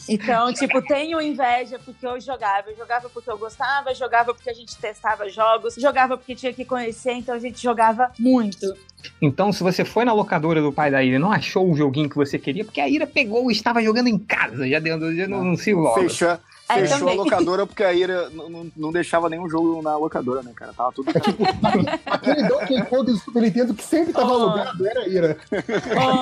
[0.09, 2.30] Então, tipo, tenho inveja porque eu jogava.
[2.69, 6.65] Eu jogava porque eu gostava, jogava porque a gente testava jogos, jogava porque tinha que
[6.65, 8.73] conhecer, então a gente jogava muito.
[9.21, 12.09] Então, se você foi na locadora do pai da Ira e não achou o joguinho
[12.09, 15.27] que você queria, porque a Ira pegou e estava jogando em casa, já deu, já
[15.27, 15.99] não, não se logo.
[16.01, 16.37] Fechou,
[16.79, 20.51] É, fechou a locadora porque a Ira não, não- deixava nenhum jogo na locadora, né,
[20.55, 20.73] cara?
[20.73, 21.09] Tava tudo.
[21.09, 21.43] É tipo,
[22.05, 24.41] aquele Donkey Kong do Super Nintendo que sempre tava Oh.
[24.43, 25.37] alugado era a Ira.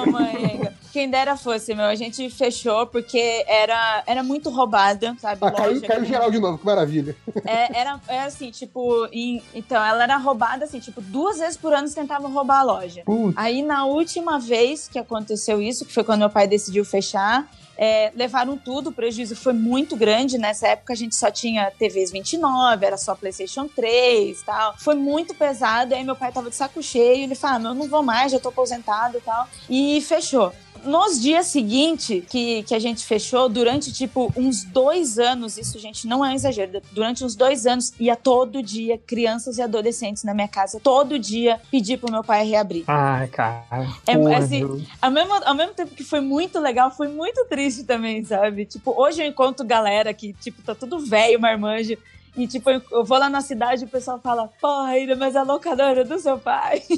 [0.04, 1.86] Ô, mãe, quem dera fosse, meu.
[1.86, 5.39] A gente fechou porque era, era muito roubada, sabe?
[5.41, 7.16] Ah, caiu, caiu geral de novo, que maravilha.
[7.45, 11.74] É, era, era assim, tipo, em- então, ela era roubada, assim, tipo, duas vezes por
[11.74, 13.02] ano tentavam roubar a loja.
[13.06, 17.47] Putz, Aí, na última vez que aconteceu isso, que foi quando meu pai decidiu fechar,
[17.82, 20.38] é, levaram tudo, o prejuízo foi muito grande.
[20.38, 24.76] Nessa época a gente só tinha TVs 29, era só PlayStation 3 tal.
[24.78, 25.96] Foi muito pesado.
[25.96, 27.24] Aí meu pai tava de saco cheio.
[27.24, 29.48] Ele falou: ah, eu não vou mais, já tô aposentado e tal.
[29.70, 30.52] E fechou.
[30.86, 36.08] Nos dias seguintes que, que a gente fechou, durante tipo uns dois anos, isso, gente,
[36.08, 40.34] não é um exagero, durante uns dois anos, ia todo dia crianças e adolescentes na
[40.34, 42.84] minha casa, todo dia pedir pro meu pai reabrir.
[42.88, 43.66] Ai, cara.
[44.08, 44.86] É, porra, assim.
[45.02, 48.66] Ao mesmo, ao mesmo tempo que foi muito legal, foi muito triste também, sabe?
[48.66, 51.98] Tipo, hoje eu encontro galera que, tipo, tá tudo velho, marmanjo.
[52.38, 55.44] E, tipo, eu vou lá na cidade e o pessoal fala, porra, Ira, mas a
[55.44, 56.82] locadora do seu pai.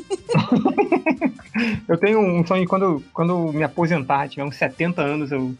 [1.88, 5.54] Eu tenho um sonho quando, quando me aposentar, tiver uns 70 anos, eu.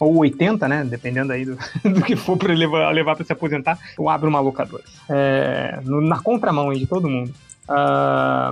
[0.00, 0.84] Ou 80, né?
[0.84, 4.40] Dependendo aí do, do que for pra levar, levar pra se aposentar, eu abro uma
[4.40, 4.82] locadora.
[5.08, 7.32] É, no- na contramão aí de todo mundo.
[7.68, 8.50] Ah,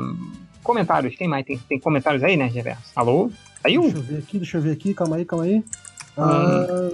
[0.62, 1.44] comentários, tem mais?
[1.44, 2.82] Tem, tem comentários aí, né, Reverso?
[2.94, 3.30] Alô?
[3.62, 3.82] Saiu?
[3.82, 5.64] Deixa eu ver aqui, deixa eu ver aqui, calma aí, calma aí.
[6.16, 6.90] Ah,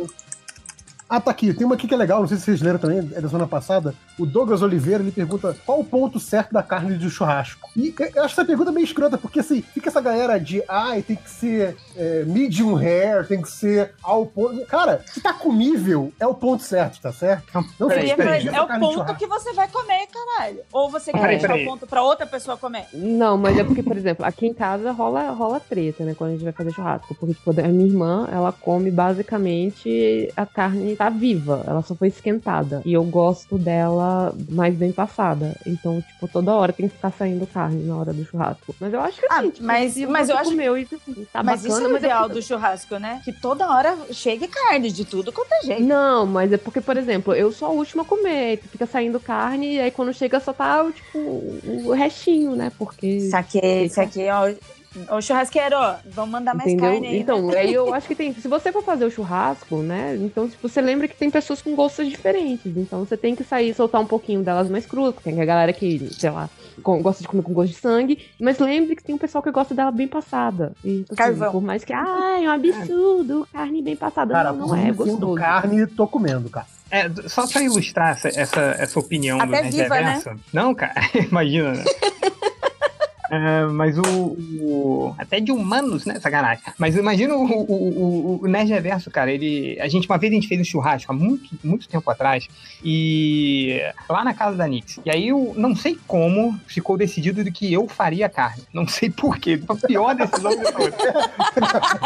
[1.13, 1.53] ah, tá aqui.
[1.53, 3.47] Tem uma aqui que é legal, não sei se vocês leram também, é da semana
[3.47, 3.95] passada.
[4.19, 7.69] O Douglas Oliveira, ele pergunta qual o ponto certo da carne de churrasco.
[7.77, 11.17] E eu acho essa pergunta meio escrota, porque assim, fica essa galera de, ai, tem
[11.17, 14.65] que ser é, medium rare, tem que ser ao ponto...
[14.65, 17.45] Cara, se tá comível, é o ponto certo, tá certo?
[17.79, 18.17] Não peraí.
[18.17, 20.61] perdendo é o ponto que você vai comer, caralho.
[20.73, 21.67] Ou você quer Peraí, deixar peraí.
[21.67, 22.87] o ponto pra outra pessoa comer.
[22.95, 26.15] Não, mas é porque, por exemplo, aqui em casa rola, rola treta, né?
[26.15, 27.15] Quando a gente vai fazer churrasco.
[27.15, 31.65] Porque, tipo, a minha irmã, ela come basicamente a carne tá viva.
[31.67, 32.81] Ela só foi esquentada.
[32.85, 35.57] E eu gosto dela mais bem passada.
[35.67, 38.75] Então, tipo, toda hora tem que ficar saindo carne na hora do churrasco.
[38.81, 41.63] Mas eu acho que Ah, assim, tipo, mas- mas eu acho- comeu e tá mas
[41.63, 43.21] bacana, isso é o mas ideal do churrasco, né?
[43.25, 45.83] Que toda hora chegue carne de tudo quanto é jeito.
[45.83, 49.75] Não, mas é porque, por exemplo, eu sou a última a comer, fica saindo carne,
[49.75, 52.71] e aí quando chega só tá, tipo, o restinho, né?
[52.79, 53.21] Porque.
[53.29, 54.53] Saquei, saquei, ó.
[55.11, 55.77] Ô, churrasqueiro,
[56.07, 56.91] vamos mandar mais Entendeu?
[56.93, 57.19] carne aí.
[57.21, 57.59] então, né?
[57.59, 58.33] aí eu acho que tem.
[58.35, 60.17] Se você for fazer o churrasco, né?
[60.21, 62.77] Então, tipo, você lembra que tem pessoas com gostos diferentes.
[62.77, 65.73] Então você tem que sair soltar um pouquinho delas mais cruas, porque tem a galera
[65.73, 66.49] que, sei lá,
[66.83, 68.19] com- gosta de comer com gosto de sangue.
[68.41, 70.73] Mas lembre que tem um pessoal que gosta dela bem passada.
[70.85, 71.53] E, tipo, Carvão.
[71.53, 74.33] por mais que, ai, é um absurdo, carne bem passada.
[74.35, 75.35] Cara, não, não é sendo gostoso.
[75.35, 76.67] carne, tô comendo, cara.
[76.91, 80.01] É, só pra ilustrar essa, essa, essa opinião do Até Nerd viva, né?
[80.23, 80.31] Reverso.
[80.53, 80.93] Não, cara,
[81.31, 81.85] imagina, né?
[83.35, 86.21] É, mas o, o- Até de humanos, né?
[86.21, 86.63] Sacanagem.
[86.77, 89.33] Mas imagina o, o, o, o Nerd Reverso, cara.
[89.33, 89.79] Ele.
[89.81, 92.47] A gente, uma vez a gente fez um churrasco há muito, muito tempo atrás.
[92.85, 93.81] E.
[94.07, 95.01] Lá na casa da Nix.
[95.07, 98.65] E aí eu não sei como ficou decidido de que eu faria a carne.
[98.71, 99.57] Não sei porquê.
[99.57, 100.93] Foi a pior decisão de todas.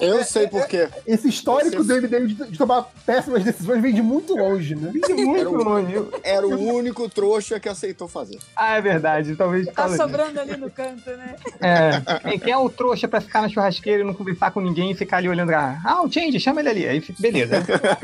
[0.00, 0.88] Eu sei por quê.
[1.06, 4.92] Esse histórico do MDM de, de tomar péssimas decisões vem de muito longe, né?
[5.10, 5.94] Muito Era o- longe.
[6.22, 8.38] Era o único trouxa que aceitou fazer.
[8.56, 9.36] Ah, é verdade.
[9.36, 9.66] Talvez.
[9.66, 9.89] Tá talvez.
[9.96, 11.36] Sobrando ali no canto, né?
[11.60, 14.94] É, quem- é o trouxa pra ficar na churrasqueira e não conversar com ninguém e
[14.94, 16.86] ficar ali olhando, ah, ah, o Change, chama ele ali.
[16.88, 17.56] Aí fica, beleza.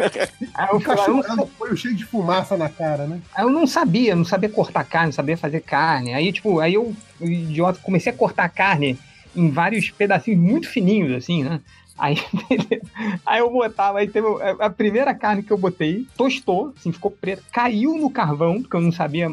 [0.55, 3.21] Aí eu, O fui lá, eu, não, cachorro foi cheio de fumaça na cara, né?
[3.35, 6.15] aí eu não sabia, não sabia cortar carne, não sabia fazer carne.
[6.15, 8.99] Aí, tipo, aí eu, idiota, comecei a cortar carne
[9.35, 11.61] em vários pedacinhos muito fininhos, assim, né?
[11.99, 12.17] Aí,
[12.49, 12.87] beleza.
[13.25, 17.11] Aí eu botava, aí teve a- a primeira carne que eu botei, tostou, assim, ficou
[17.11, 19.29] preta, caiu no carvão, porque eu não sabia,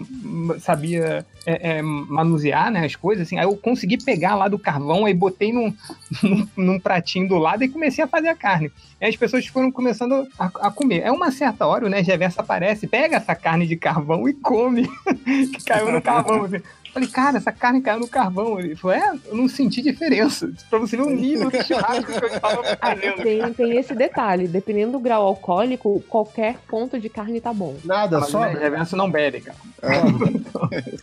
[0.60, 3.38] sabia é, é, manusear, né, as coisas, assim.
[3.38, 5.74] Aí eu consegui pegar lá do carvão, aí botei num,
[6.24, 8.72] num, num pratinho do lado e comecei a fazer a carne.
[9.02, 11.02] Aí as pessoas foram começando a, a comer.
[11.02, 14.88] É uma certa hora, né, Reverso aparece, pega essa carne de carvão e come,
[15.26, 16.62] que caiu no carvão, assim.
[16.94, 18.60] Falei, cara, essa carne caiu no carvão.
[18.60, 20.52] Ele falou, é, eu não senti diferença.
[20.70, 23.24] Pra você ver o nível do churrasco que eu estava fazendo.
[23.24, 27.76] Tem, tem esse detalhe, dependendo do grau alcoólico, qualquer ponto de carne tá bom.
[27.84, 28.42] Nada, Mas só.
[28.44, 29.58] Reverso não bebe, cara.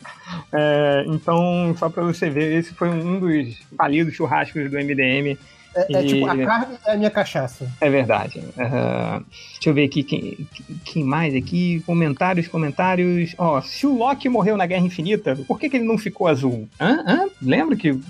[0.53, 5.39] É, então, só pra você ver, esse foi um dos falidos churrascos do MDM.
[5.75, 7.71] É, é E- tipo, a carne é a minha cachaça.
[7.81, 8.43] É verdade.
[8.57, 10.47] Deixa eu ver aqui quem,
[10.85, 11.81] quem mais aqui.
[11.87, 13.35] Comentários, comentários.
[13.39, 16.69] Ó, se o Loki morreu na Guerra Infinita, por que, que ele não ficou azul?
[16.81, 17.05] Hã?
[17.07, 17.29] Hã?
[17.41, 18.01] Lembra que o-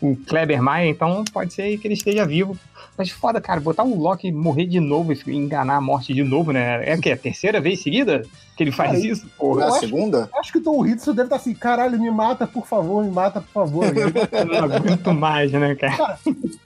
[0.00, 2.56] o Kleber Maia, então pode ser que ele esteja vivo.
[3.00, 6.52] Mas foda, cara, botar o Loki morrer de novo e enganar a morte de novo,
[6.52, 6.82] né?
[6.86, 8.20] É que é a terceira vez seguida
[8.54, 9.26] que ele faz Cara, isso?
[9.38, 10.28] Porra, é a acho- segunda?
[10.38, 13.40] Acho que o Tom Hiddleston deve estar assim, caralho, me mata, por favor, me mata,
[13.40, 13.84] por favor.
[13.96, 16.18] eu não aguento mais, né, cara?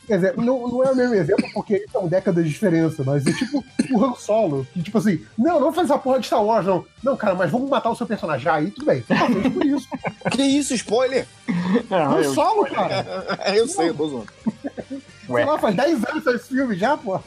[0.09, 3.25] Quer dizer, não, não é o mesmo exemplo porque eles são décadas de diferença, mas
[3.25, 6.27] é tipo o Han Solo, que tipo assim, não, não vamos fazer essa porra de
[6.27, 6.85] Star Wars, não.
[7.01, 8.51] Não, cara, mas vamos matar o seu personagem.
[8.51, 9.89] Aí tudo bem, talvez por isso.
[10.33, 11.29] Que isso, spoiler?
[11.89, 13.07] Não, Han eu- Solo, cara.
[13.55, 14.27] Eu sei, eu tô zoando.
[15.29, 15.43] Ué.
[15.43, 17.23] Sei lá, faz 10 anos esse filme já, porra.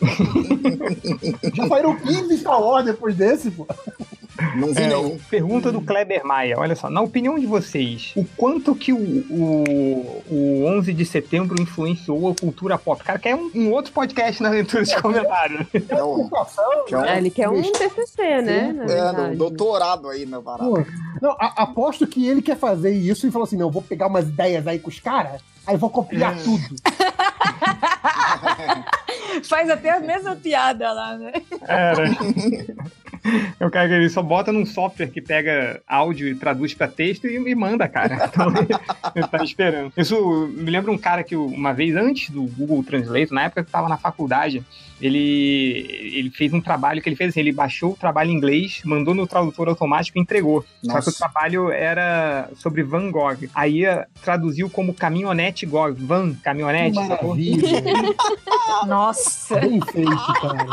[1.54, 3.66] já saíram 15 Star Wars depois desse, pô.
[4.56, 5.18] Não vi É, nenhum.
[5.30, 6.58] Pergunta do Kleber Maia.
[6.58, 11.60] Olha só, na opinião de vocês, o quanto que o, o, o 11 de setembro
[11.60, 13.02] influenciou a cultura pop?
[13.04, 15.66] Cara, quer um, um outro podcast na leitura de comentários.
[15.88, 16.28] É um,
[16.90, 18.74] é um- É, ele quer um TCC, né?
[18.88, 20.64] É, no doutorado aí na parada.
[20.68, 20.84] Pô,
[21.22, 24.26] Não, a- aposto que ele quer fazer isso e falou assim: não, vou pegar umas
[24.26, 26.64] ideias aí com os caras, aí vou copiar tudo.
[29.48, 31.32] Faz até a mesma piada lá, né?
[31.66, 32.04] Era.
[33.58, 36.88] É o cara que ele só bota num software que pega áudio e traduz pra
[36.88, 38.30] texto e, e manda, cara.
[38.34, 38.68] Então ele,
[39.14, 39.92] ele tá esperando.
[39.96, 43.68] Isso me lembra um cara que uma vez antes do Google Translate, na época que
[43.68, 44.64] eu tava na faculdade,
[45.00, 48.82] ele, ele fez um trabalho que ele fez assim, ele baixou o trabalho em inglês,
[48.84, 50.64] mandou no tradutor automático e entregou.
[50.82, 51.10] Só Nossa.
[51.10, 53.48] que o trabalho era sobre Van Gogh.
[53.54, 55.94] Aí eh, traduziu como caminhonete Gogh.
[55.96, 56.96] Van, caminhonete?
[56.96, 57.82] Maravilha.
[58.86, 59.60] Nossa.
[59.60, 60.66] Bem feito, cara.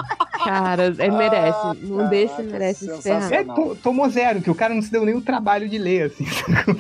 [0.44, 1.60] Cara, é, merece.
[1.86, 3.34] Um caraca, desse merece encerrar.
[3.34, 6.08] É, to- tomou zero, que o cara não se deu nem o trabalho de ler,
[6.08, 6.26] assim,
[6.66, 6.80] como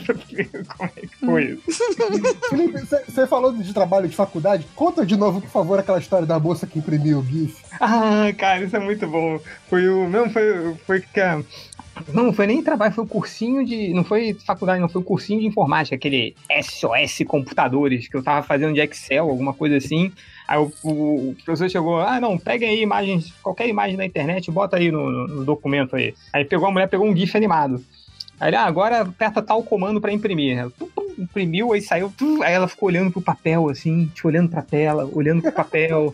[0.79, 1.83] é que foi isso.
[2.49, 4.65] Felipe, você falou de trabalho de faculdade.
[4.75, 7.55] Conta de novo, por favor, aquela história da moça que imprimiu o GIF.
[7.79, 9.39] Ah, cara, isso é muito bom.
[9.69, 10.07] Foi o.
[10.09, 11.19] Não, foi, foi que.
[11.19, 11.41] a-
[12.13, 13.93] Não, foi nem trabalho, foi o cursinho de.
[13.93, 18.45] Não foi faculdade, não, foi o cursinho de informática, aquele SOS Computadores, que eu tava
[18.45, 20.11] fazendo de Excel, alguma coisa assim.
[20.47, 24.77] Aí o, o- professor chegou, ah, não, peguem aí imagens, qualquer imagem da internet, bota
[24.77, 26.13] aí no, no- documento aí.
[26.33, 27.83] Aí pegou a mulher, pegou um GIF animado.
[28.39, 30.69] Aí ele, ah, agora aperta tal comando pra imprimir.
[30.71, 30.87] Tum,
[31.17, 35.09] imprimiu, aí saiu, tum, aí ela ficou olhando pro papel, assim, tipo, olhando pra tela,
[35.13, 36.13] olhando pro papel.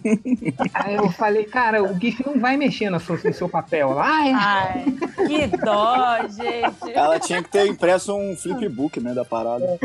[0.74, 3.98] aí eu falei, cara, o GIF não vai mexer no seu, no seu papel.
[3.98, 4.84] Ai, Ai,
[5.26, 6.92] que dó, gente.
[6.94, 9.78] Ela tinha que ter impresso um flipbook, né, da parada.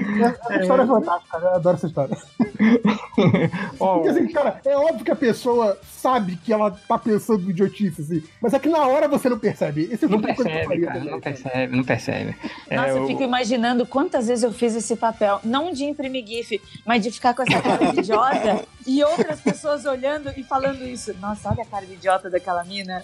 [0.49, 2.17] A história é fantástica, eu adoro essa história.
[3.79, 7.49] ó, Porque assim, cara, é óbvio que a pessoa sabe que ela tá pensando em
[7.49, 8.23] idiotice, assim.
[8.41, 9.89] Mas é que na hora você não percebe.
[9.91, 11.83] Esse é o não tipo de coisa que eu percebe, faria cara, não percebe, não
[11.83, 12.35] percebe.
[12.69, 15.39] É, Nossa, eu fico imaginando quantas vezes eu fiz esse papel.
[15.43, 19.85] Não de imprimir GIF, mas de ficar com essa cara de idiota e outras pessoas
[19.85, 21.13] olhando e falando isso.
[21.19, 23.03] Nossa, olha a cara de idiota daquela mina.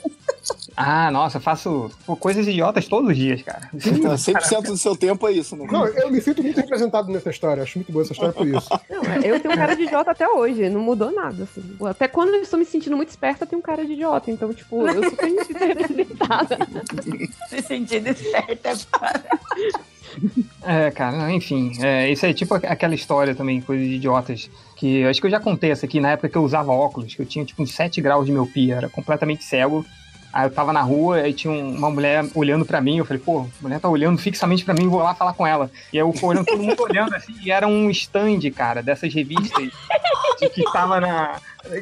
[0.76, 3.70] Ah, nossa, eu faço pô, coisas idiotas todos os dias, cara.
[3.74, 5.68] Então, 100% do seu tempo é isso, né?
[5.70, 7.64] Não, eu me sinto muito representado nessa história.
[7.64, 8.70] Acho muito boa essa história por isso.
[8.90, 11.76] Não, eu tenho cara de idiota até hoje, não mudou nada, assim.
[11.86, 14.32] Até quando eu estou me sentindo muito esperta, eu tenho cara de idiota.
[14.32, 15.36] Então, tipo, eu sou bem
[15.68, 16.58] representada.
[17.50, 18.70] Se sentindo esperta.
[18.70, 19.22] é para.
[20.64, 25.28] É, cara, enfim, é, isso é tipo aquela história também, coisas idiotas, que acho que
[25.28, 27.62] eu já contei essa aqui na época que eu usava óculos, que eu tinha tipo
[27.64, 29.86] uns 7 graus de miopia, era completamente cego.
[30.34, 33.22] Aí eu tava na rua, aí tinha um- uma mulher olhando pra mim, eu falei,
[33.22, 35.70] pô, a mulher tá olhando fixamente pra mim, vou lá falar com ela.
[35.92, 39.14] E aí eu fui olhando, todo mundo olhando assim, e era um stand, cara, dessas
[39.14, 39.70] revistas
[40.40, 41.38] de que tava na.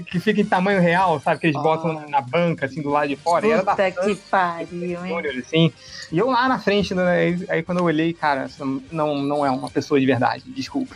[0.06, 1.40] Que fica em tamanho real, sabe?
[1.40, 3.48] Que eles botam na, na banca, assim, do lado de fora.
[3.48, 5.16] E era da Puta que pariu, hein?
[5.40, 5.74] Assim.
[6.12, 8.48] E eu lá na frente, né, aí, aí quando eu olhei, cara,
[8.92, 10.96] não, não é uma pessoa de verdade, desculpe.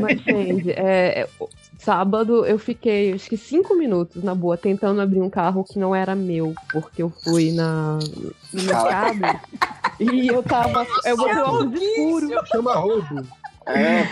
[0.00, 1.28] Mas, gente, é, é,
[1.78, 5.94] sábado eu fiquei, acho que cinco minutos na boa, tentando abrir um carro que não
[5.94, 7.98] era meu, porque eu fui na,
[8.52, 9.40] no mercado
[10.00, 10.86] e eu tava.
[11.04, 13.26] Eu botei o óculos escuro Chama roubo.
[13.66, 14.02] É,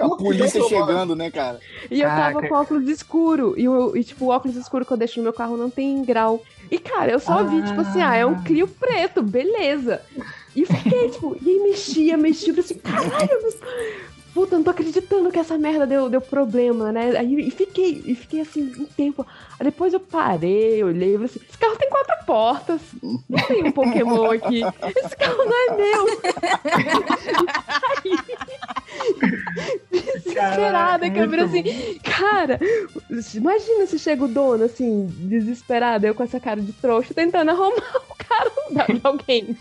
[0.00, 1.60] a polícia chegando, né, cara?
[1.90, 2.48] e eu tava Caraca.
[2.48, 3.54] com óculos escuro.
[3.56, 6.02] E, o- e, tipo, o óculos escuro que eu deixo no meu carro não tem
[6.04, 6.42] grau.
[6.70, 10.00] E, cara, eu só vi, tipo assim, ah, é um Clio preto, beleza.
[10.56, 13.56] E fiquei, tipo, e aí mexia, mexia, eu assim, caralho, mas...
[14.34, 17.16] Puta, não tô acreditando que essa merda deu, deu problema, né?
[17.18, 19.26] Aí e fiquei, e fiquei assim, um tempo.
[19.58, 22.80] Aí depois eu parei, olhei e falei assim: esse carro tem quatro portas.
[23.02, 24.60] Não tem um Pokémon aqui.
[25.02, 26.06] Esse carro não é meu.
[30.58, 32.60] desesperada, que eu assim, cara,
[33.34, 38.02] imagina se chega o dono, assim, desesperado, eu com essa cara de trouxa, tentando arrumar
[38.10, 38.52] o carro
[38.92, 39.56] de alguém.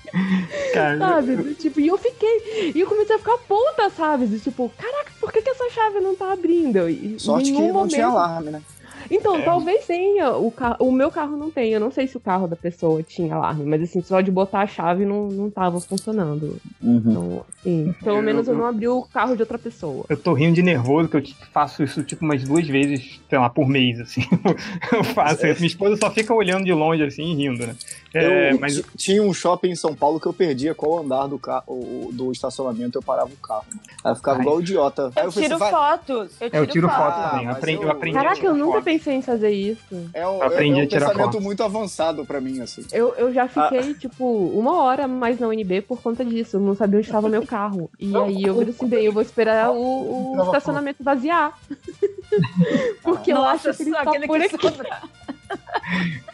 [0.73, 1.35] Cara, Sabe?
[1.35, 2.71] Do Tipo, e eu fiquei.
[2.75, 4.25] E eu comecei a ficar puta, sabe?
[4.25, 6.89] Do tipo, caraca, por que, que essa chave não tá abrindo?
[6.89, 7.93] E, Sorte que nenhum não momento...
[7.93, 8.61] tinha alarme, né?
[9.09, 10.31] Então, talvez tenha.
[10.33, 10.75] O, ca...
[10.79, 11.71] o meu carro não tem.
[11.71, 14.61] Eu não sei se o carro da pessoa tinha alarme, mas assim, só de botar
[14.61, 16.57] a chave não, não tava funcionando.
[16.81, 20.05] Então, assim, pelo Eu- menos eu não abri o carro de outra pessoa.
[20.09, 23.49] Eu tô rindo de nervoso, que eu faço isso tipo umas duas vezes, sei lá,
[23.49, 24.21] por mês, assim.
[24.91, 25.59] Eu faço isso.
[25.59, 27.75] Minha esposa só fica olhando de longe, assim, e rindo, né?
[28.17, 31.27] É, eu mas ti- tinha um shopping em São Paulo que eu perdia qual andar
[31.27, 33.65] do carro, do estacionamento eu parava o carro.
[34.03, 34.41] Aí eu ficava Ai.
[34.43, 35.11] igual idiota.
[35.15, 36.31] Aí Eu falei tiro assim, vai- fotos.
[36.41, 37.45] Eu tiro, eu tiro foto Ah, também.
[37.45, 38.83] Eu aprendi, eu eu- aprendi a Caraca, tirar eu nunca foto.
[38.83, 40.09] pensei em fazer isso.
[40.13, 41.43] É um, Eu aprendi é um a tirar pensamento foto.
[41.43, 42.85] muito avançado pra mim, assim.
[42.91, 46.57] Eu, eu já fiquei, tipo, uma hora mais na UNB por conta disso.
[46.57, 47.89] Eu não sabia onde estava meu carro.
[47.99, 51.57] E aí eu falei assim, bem, eu vou esperar o, o estacionamento vaziar.
[53.03, 54.67] Porque eu acho que ele só tá aquele por que aqui.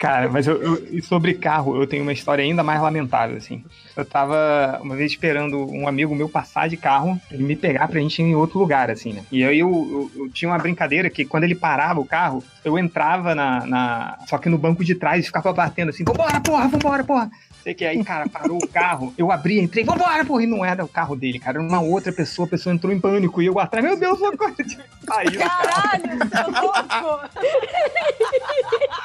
[0.00, 3.64] Cara, mas eu, eu- sobre carro, eu tenho uma história ainda mais lamentável, assim.
[3.96, 8.00] Eu tava uma vez esperando um amigo meu passar de carro, ele me pegar pra
[8.00, 9.22] gente ir em outro lugar, assim, né?
[9.30, 12.76] E aí eu, eu- eu tinha uma brincadeira que quando ele parava o carro, eu
[12.78, 13.64] entrava na.
[13.66, 17.30] na- só que no banco de trás e ficava batendo assim: vambora, porra, vambora, porra.
[17.62, 20.84] Sei que aí, cara, parou o carro, eu abri, entrei, vambora, porra, e não era
[20.84, 23.58] o carro dele, cara, era uma outra pessoa, a pessoa entrou em pânico e eu
[23.58, 25.24] atrás, meu Deus, socorro, do carro.
[25.38, 27.30] Caralho, seu louco!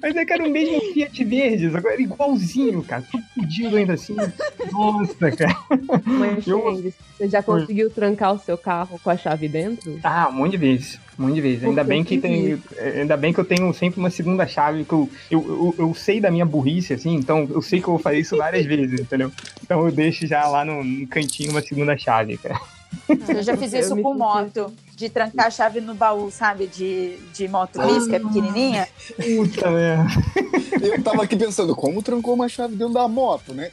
[0.00, 3.04] Mas é era o mesmo Fiat verde, agora era igualzinho, cara.
[3.10, 4.16] Tudo fudido ainda assim.
[4.72, 5.56] Nossa, cara.
[6.04, 10.00] Mas, Eu- você já conseguiu trancar o seu carro com a chave dentro?
[10.02, 10.98] Ah, um monte de vezes.
[11.18, 11.64] Um monte de vezes.
[11.64, 12.58] Ainda bem que tem.
[12.96, 15.40] Ainda bem que eu tenho sempre uma segunda chave, que eu, eu,
[15.78, 18.36] eu, eu sei da minha burrice, assim, então eu sei que eu vou fazer isso
[18.36, 19.30] várias vezes, entendeu?
[19.62, 22.60] Então eu deixo já lá no, no cantinho uma segunda chave, cara.
[23.28, 26.66] Eu já fiz isso com senti- moto, de trancar a chave no baú, sabe?
[26.66, 28.88] De, de moto bis, que é pequenininha.
[29.16, 30.10] Puta merda.
[30.80, 33.70] Eu tava aqui pensando, como trancou uma chave dentro da moto, né?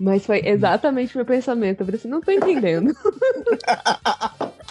[0.00, 1.80] Mas foi exatamente o meu pensamento.
[1.80, 2.94] Eu falei assim, não tô entendendo.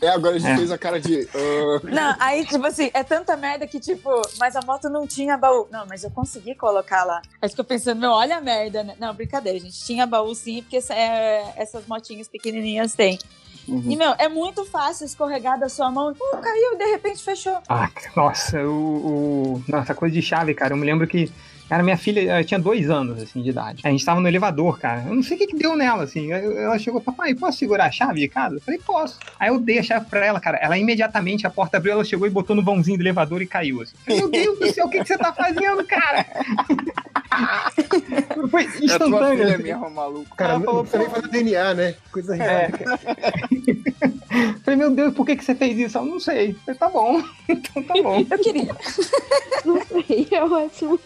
[0.00, 0.56] É, agora a gente É.
[0.56, 1.28] fez a cara de.
[1.34, 5.36] ah, Não, aí, tipo assim, é tanta merda que, tipo, mas a moto não tinha
[5.36, 5.66] baú.
[5.70, 7.20] Não, mas eu consegui colocar lá.
[7.40, 8.94] Aí fica pensando, meu, olha a merda, né?
[8.98, 9.78] Não, brincadeira, gente.
[9.84, 13.18] Tinha baú sim, porque essa- é, essas motinhas pequenininhas têm.
[13.68, 13.82] uhum.
[13.86, 16.10] E, meu, é muito fácil escorregar da sua mão.
[16.12, 17.58] Uh, caiu de repente fechou.
[17.68, 18.72] Ah, nossa, o,
[19.56, 20.72] o- Nossa, coisa de chave, cara.
[20.72, 21.30] Eu me lembro que.
[21.68, 23.82] Cara, minha filha ela tinha dois anos, assim, de idade.
[23.84, 25.04] A gente tava no elevador, cara.
[25.06, 26.32] Eu não sei o que, que deu nela, assim.
[26.32, 28.56] Ela chegou, papai, posso segurar a chave de casa?
[28.56, 29.18] Eu falei, posso.
[29.38, 30.56] Aí eu dei a chave pra ela, cara.
[30.58, 33.82] Ela imediatamente, a porta abriu, ela chegou e botou no vãozinho do elevador e caiu.
[33.82, 33.94] Assim.
[34.06, 36.24] Meu Deus do céu, o que, que você tá fazendo, cara?
[38.50, 39.36] Foi É instantâneo.
[39.38, 39.62] filha assim.
[39.62, 40.36] mesmo, maluco.
[40.36, 41.94] Cara, não falou, precisa nem fazer DNA, né?
[42.10, 42.36] Coisa.
[42.42, 42.70] É.
[44.64, 45.98] Falei, meu Deus, por que, que você fez isso?
[45.98, 46.50] Eu não sei.
[46.50, 47.22] Eu falei, tá bom.
[47.48, 48.24] Então tá bom.
[48.30, 48.76] Eu queria.
[49.64, 51.00] Não sei, é ótimo.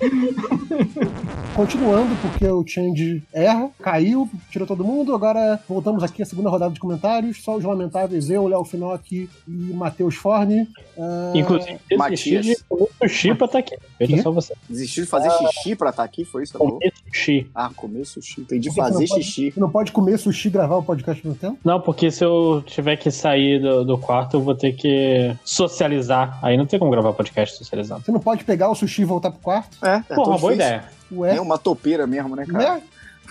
[1.54, 5.14] Continuando, porque o Change erra, caiu, tirou todo mundo.
[5.14, 7.42] Agora voltamos aqui à segunda rodada de comentários.
[7.42, 10.68] Só os lamentáveis, eu, Léo Finocchi e Matheus Forne.
[10.98, 12.46] Ah, Inclusive, desistir Matias.
[12.46, 13.76] de comer sushi pra estar aqui.
[13.98, 14.22] Feita Quê?
[14.22, 14.54] só você.
[14.68, 16.56] Desistiu de fazer xixi pra estar aqui, foi isso?
[16.56, 17.50] Comer sushi.
[17.54, 18.40] Ah, comer sushi.
[18.40, 19.50] Entendi Porque você fazer pode- xixi.
[19.50, 21.58] Você não pode comer sushi e gravar o podcast no tempo?
[21.64, 26.38] Não, porque se eu tiver que sair do, do quarto, eu vou ter que socializar.
[26.42, 28.02] Aí não tem como gravar podcast socializando.
[28.04, 29.76] Você não pode pegar o sushi e voltar pro quarto?
[29.84, 30.54] É, é Porra, boa difícil.
[30.54, 30.84] ideia.
[31.12, 31.36] Ué?
[31.36, 32.74] É uma topeira mesmo, né, cara?
[32.76, 32.82] Né?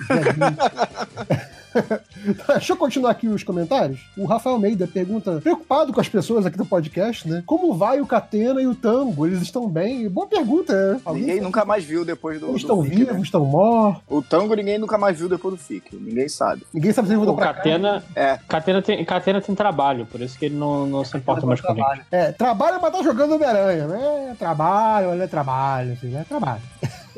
[2.47, 3.99] Deixa eu continuar aqui os comentários.
[4.17, 7.43] O Rafael Almeida pergunta, preocupado com as pessoas aqui do podcast, né?
[7.45, 9.25] Como vai o Catena e o Tango?
[9.25, 10.09] Eles estão bem?
[10.09, 11.01] Boa pergunta, né?
[11.05, 11.45] Alguém Ninguém sabe?
[11.45, 12.47] nunca mais viu depois do.
[12.47, 13.21] Eles do estão FIC, vivos, né?
[13.21, 14.03] estão mortos.
[14.07, 15.95] O tango ninguém nunca mais viu depois do FIC.
[15.95, 16.63] Ninguém sabe.
[16.73, 17.59] Ninguém sabe se eles O voltam pra cá.
[17.59, 18.39] Catena, É.
[18.47, 21.71] Catena, tem, Catena tem trabalho, por isso que ele não, não se importa mais com
[21.71, 22.05] a gente.
[22.11, 24.35] É, trabalha pra estar jogando Homem-Aranha, né?
[24.37, 26.25] Trabalho, olha, trabalho, assim, né?
[26.27, 26.61] Trabalho.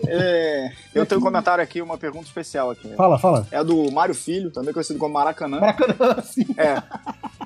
[0.07, 2.89] É, eu tenho um comentário aqui, uma pergunta especial aqui.
[2.95, 3.47] Fala, fala.
[3.51, 5.59] É do Mário Filho, também conhecido como Maracanã.
[5.59, 6.45] Maracanã, sim.
[6.57, 6.81] É.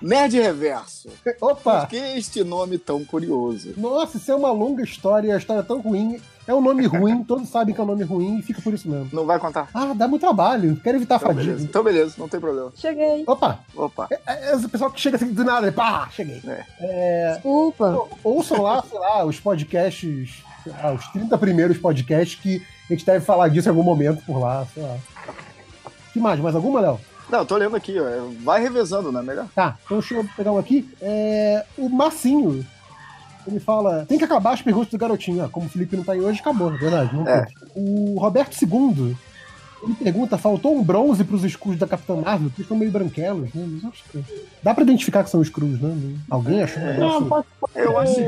[0.02, 1.10] Nerd Reverso.
[1.42, 1.82] Opa!
[1.82, 3.74] Por que este nome tão curioso?
[3.78, 6.20] Nossa, isso é uma longa história, a história é tão ruim.
[6.48, 8.88] É um nome ruim, todos sabem que é um nome ruim e fica por isso
[8.88, 9.10] mesmo.
[9.12, 9.68] Não vai contar?
[9.74, 11.46] Ah, dá muito trabalho, quero evitar Então fadiga.
[11.46, 11.64] beleza.
[11.66, 12.72] então, beleza, não tem problema.
[12.76, 13.24] Cheguei.
[13.26, 14.08] Opa, Opa.
[14.12, 16.42] é, é o pessoal que chega assim do nada, pá, cheguei.
[17.34, 18.08] Desculpa.
[18.24, 23.06] Ouçam lá, sei lá, os podcasts, sei lá, os 30 primeiros podcasts que a gente
[23.06, 24.98] deve falar disso em algum momento por lá, sei lá.
[26.12, 26.40] que mais?
[26.40, 27.00] Mais alguma, Léo?
[27.30, 28.04] Não, eu tô lendo aqui, ó.
[28.44, 29.22] Vai revezando, né?
[29.22, 29.48] Melhor.
[29.56, 30.88] Tá, então deixa eu pegar um aqui.
[31.02, 32.66] É, o Massinho.
[33.48, 35.44] Ele fala: tem que acabar as perguntas do garotinho.
[35.44, 37.16] Ah, como o Felipe não tá aí hoje, acabou, na verdade.
[37.16, 37.46] Não É.
[37.76, 39.16] O Roberto II.
[39.86, 42.50] Ele pergunta: faltou um bronze pros escudos da Capitã Marvel?
[42.50, 43.66] Porque estão meio branquelos, né?
[43.68, 44.24] Mas acho que.
[44.62, 45.96] Dá pra identificar que são escudos, né?
[46.30, 47.20] Alguém achou um negócio?
[47.22, 47.46] Não, pode,
[47.76, 48.26] Eu achei.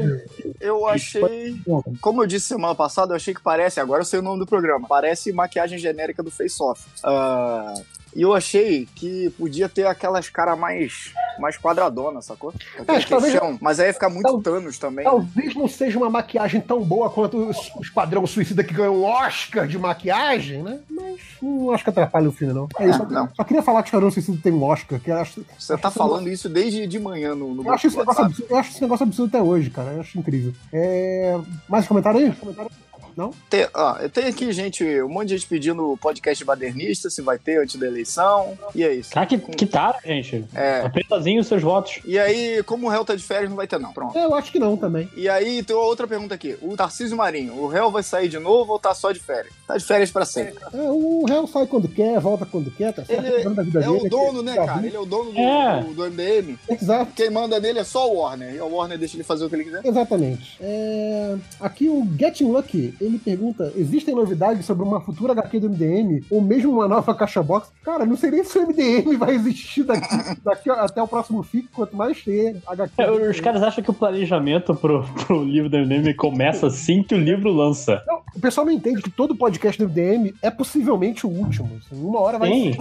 [0.60, 1.62] Eu achei.
[2.00, 3.80] Como eu disse semana passada, eu achei que parece.
[3.80, 4.88] Agora eu sei o nome do programa.
[4.88, 6.86] Parece maquiagem genérica do Face Off.
[7.04, 7.74] Ah,
[8.16, 12.54] e eu achei que podia ter aquelas caras mais, mais quadradonas, sacou?
[12.78, 13.58] Aquele Acho que talvez- queixão.
[13.62, 15.06] Mas aí ia ficar muito Tal- Thanos também.
[15.06, 19.68] Talvez não seja uma maquiagem tão boa quanto o Esquadrão Suicida que ganhou um Oscar
[19.68, 20.80] de maquiagem, né?
[20.90, 22.68] Mas não acho que atrapalha o filme, não.
[22.80, 23.04] É isso.
[23.04, 23.30] Ah, não.
[23.36, 26.28] Só queria falar que o Esquadrão Suicida tem um Oscar, que acho, Você tá falando
[26.30, 29.04] isso desde de manhã no, no eu acho, esse negócio absurdo, eu acho esse negócio
[29.04, 29.92] absurdo até hoje, cara.
[29.92, 30.54] Eu acho incrível.
[30.74, 31.38] É...
[31.68, 32.32] Mais comentário aí?
[32.34, 32.72] Comentário?
[33.18, 33.32] Não?
[33.50, 37.60] Tem, ó, tem aqui, gente, um monte de gente pedindo podcast badernista, se vai ter
[37.64, 38.56] antes da eleição.
[38.76, 39.10] E é isso.
[39.12, 40.46] Cara, que, que tara, gente.
[40.54, 40.82] É.
[40.82, 42.00] Apenazinho os seus votos.
[42.06, 43.92] E aí, como o réu tá de férias, não vai ter, não.
[43.92, 44.16] Pronto.
[44.16, 45.10] É, eu acho que não também.
[45.16, 46.56] E aí, tem outra pergunta aqui.
[46.62, 49.52] O Tarcísio Marinho, o réu vai sair de novo ou tá só de férias?
[49.66, 50.64] Tá de férias pra sempre.
[50.72, 53.26] É, o réu sai quando quer, volta quando quer, tá certo?
[53.26, 54.86] Ele da vida é dele, o dono, aqui, né, tá cara?
[54.86, 55.82] Ele é o dono do, É.
[55.82, 56.58] do, do MDM.
[56.70, 57.12] Exato.
[57.16, 58.54] Quem manda nele é só o Warner.
[58.54, 59.84] E o Warner deixa ele fazer o que ele quiser.
[59.84, 60.56] Exatamente.
[60.62, 66.24] É, Aqui o Getting Lucky, ele pergunta: existem novidades sobre uma futura HQ do MDM
[66.30, 67.70] ou mesmo uma nova caixa box?
[67.84, 71.70] Cara, não sei nem se o MDM vai existir daqui, daqui até o próximo FIC,
[71.74, 73.02] quanto mais ter HQ.
[73.02, 77.16] É, Os caras acham que o planejamento pro, pro livro do MDM começa assim que
[77.16, 78.04] o livro lança.
[78.08, 81.78] Não, O pessoal não entende que todo podcast do MDM é possivelmente o último.
[81.78, 82.78] Assim, uma hora vai Tem.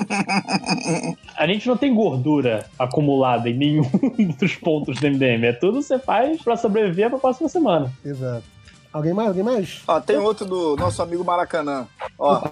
[1.37, 3.91] A gente não tem gordura acumulada em nenhum
[4.39, 5.45] dos pontos do MDM.
[5.45, 7.93] É tudo que você faz pra sobreviver pra próxima semana.
[8.05, 8.56] Exato.
[8.97, 9.29] Alguém mais?
[9.29, 9.83] Alguém mais?
[9.87, 11.87] Ó, tem outro do nosso amigo Maracanã.
[12.19, 12.43] Ó,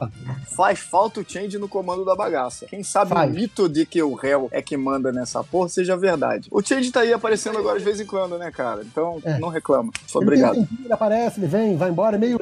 [0.54, 2.66] faz falta o change no comando da bagaça.
[2.66, 3.30] Quem sabe Faz.
[3.30, 6.48] o mito de que o réu é que manda nessa porra seja verdade.
[6.50, 8.82] O change tá aí aparecendo agora de vez em quando, né, cara?
[8.82, 9.38] Então É.
[9.38, 9.90] não reclama.
[10.06, 10.54] Sou Ele obrigado.
[10.54, 12.38] tem ele aparece, ele vem, vai embora, é meio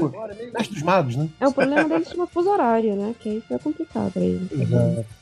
[0.53, 1.29] mestre dos magos, né?
[1.41, 3.15] É o problema deles chama fuso horário, né?
[3.21, 4.49] Que isso é complicado pra eles.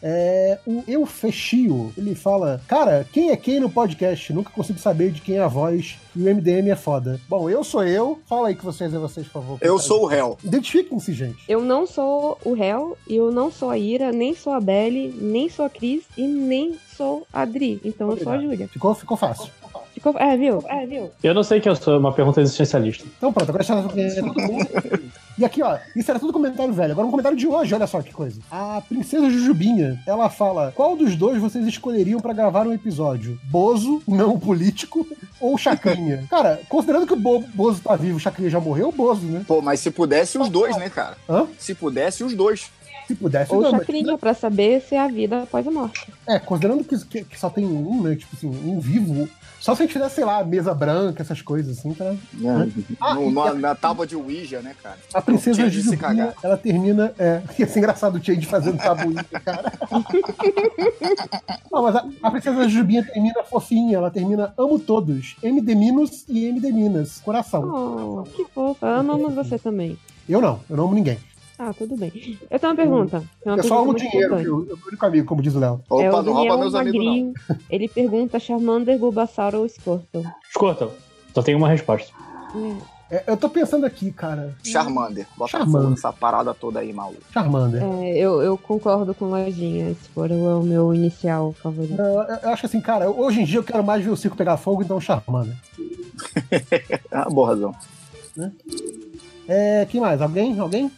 [0.02, 4.32] É, o Eu Fechio, ele fala: Cara, quem é quem no podcast?
[4.32, 7.20] Nunca consigo saber de quem é a voz e o MDM é foda.
[7.28, 8.18] Bom, eu sou eu.
[8.28, 9.58] Fala aí que vocês é vocês, por favor.
[9.60, 10.38] Eu sou o réu.
[10.44, 11.38] Identifiquem-se, gente.
[11.48, 15.14] Eu não sou o réu, e eu não sou a Ira, nem sou a Belly,
[15.20, 17.80] nem sou a Cris e nem sou a Adri.
[17.84, 18.68] Então eu sou a Júlia.
[18.68, 19.50] Ficou, ficou fácil.
[19.92, 20.16] Ficou...
[20.18, 20.62] É, viu?
[20.68, 21.10] É, viu?
[21.22, 23.04] Eu não sei quem eu sou, é uma pergunta existencialista.
[23.16, 24.66] Então pronto, agora já é todo mundo.
[25.38, 26.92] E aqui, ó, isso era tudo comentário velho.
[26.92, 28.40] Agora um comentário de hoje, olha só que coisa.
[28.50, 33.38] A princesa Jujubinha, ela fala: qual dos dois vocês escolheriam pra gravar um episódio?
[33.44, 35.06] Bozo, não político,
[35.40, 36.26] ou Chacrinha?
[36.30, 39.44] Cara, considerando que o Bo Bozo tá vivo, o Chacrinha já morreu, o Bozo, né?
[39.46, 41.16] Pô, mas se pudesse os dois, né, cara?
[41.28, 41.46] Hã?
[41.58, 42.70] Se pudesse os dois.
[43.10, 46.12] Se pudesse, Ou não, mas- Chacrinha, pra saber se é a vida após a morte.
[46.28, 48.14] É, considerando que, que- que só tem um, né?
[48.14, 49.28] Tipo assim, um vivo.
[49.58, 52.14] Só se a gente fizesse, sei lá, mesa branca, essas coisas assim, pra.
[53.00, 54.96] Ah, No- na, a- na tábua de Ouija, né, cara?
[55.12, 56.34] A princesa de se cagar.
[56.40, 57.12] ela termina.
[57.18, 59.72] É, ia ser engraçado o Change fazendo tabuinha, cara.
[61.70, 65.34] Não, mas a, a princesa Jujubinha termina fofinha, ela termina amo todos.
[65.42, 67.20] MD Minos e MD Minas.
[67.24, 67.64] Coração.
[67.64, 68.86] Oh, que fofa.
[68.86, 69.98] Amamos você também.
[70.28, 71.18] Eu não, eu não amo ninguém.
[71.62, 72.10] Ah, tudo bem.
[72.50, 73.22] Eu tenho uma pergunta.
[73.42, 74.46] Tenho uma eu só amo dinheiro, importante.
[74.46, 75.82] eu, eu o único amigo, como diz o Léo.
[75.90, 77.04] Opa, é o não rouba meus amigos, não.
[77.06, 77.34] Magrinho.
[77.68, 80.24] Ele pergunta Charmander, Bulbasaur ou Squirtle.
[80.48, 80.88] Escuta,
[81.34, 82.10] só tem uma resposta.
[83.10, 84.54] É, eu tô pensando aqui, cara.
[84.64, 85.26] Charmander.
[85.36, 85.90] Bota Charmander.
[85.90, 87.20] nessa parada toda aí, maluco.
[87.30, 87.82] Charmander.
[87.82, 89.94] É, eu, eu concordo com Lojinha.
[90.02, 92.00] Squirtle é o meu inicial favorito.
[92.00, 94.16] Eu, eu- eu acho que assim, cara, hoje em dia eu quero mais ver o
[94.16, 95.54] circo pegar fogo, então Charmander.
[97.12, 97.74] Ah, boa razão.
[99.48, 100.22] É, quem mais?
[100.22, 100.58] Alguém?
[100.58, 100.90] Alguém?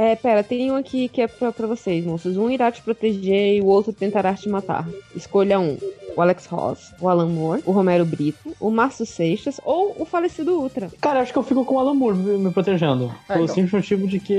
[0.00, 2.36] É, pera, tem um aqui que é pra, pra vocês, moços.
[2.36, 4.86] Um irá te proteger e o outro tentará te matar.
[5.16, 5.76] Escolha um.
[6.16, 10.52] O Alex Ross, o Alan Moore, o Romero Brito, o Márcio Seixas ou o falecido
[10.60, 10.88] Ultra.
[11.00, 13.12] Cara, acho que eu fico com o Alan Moore me, protegendo.
[13.28, 13.54] É, Pelo então.
[13.54, 14.36] simples motivo de que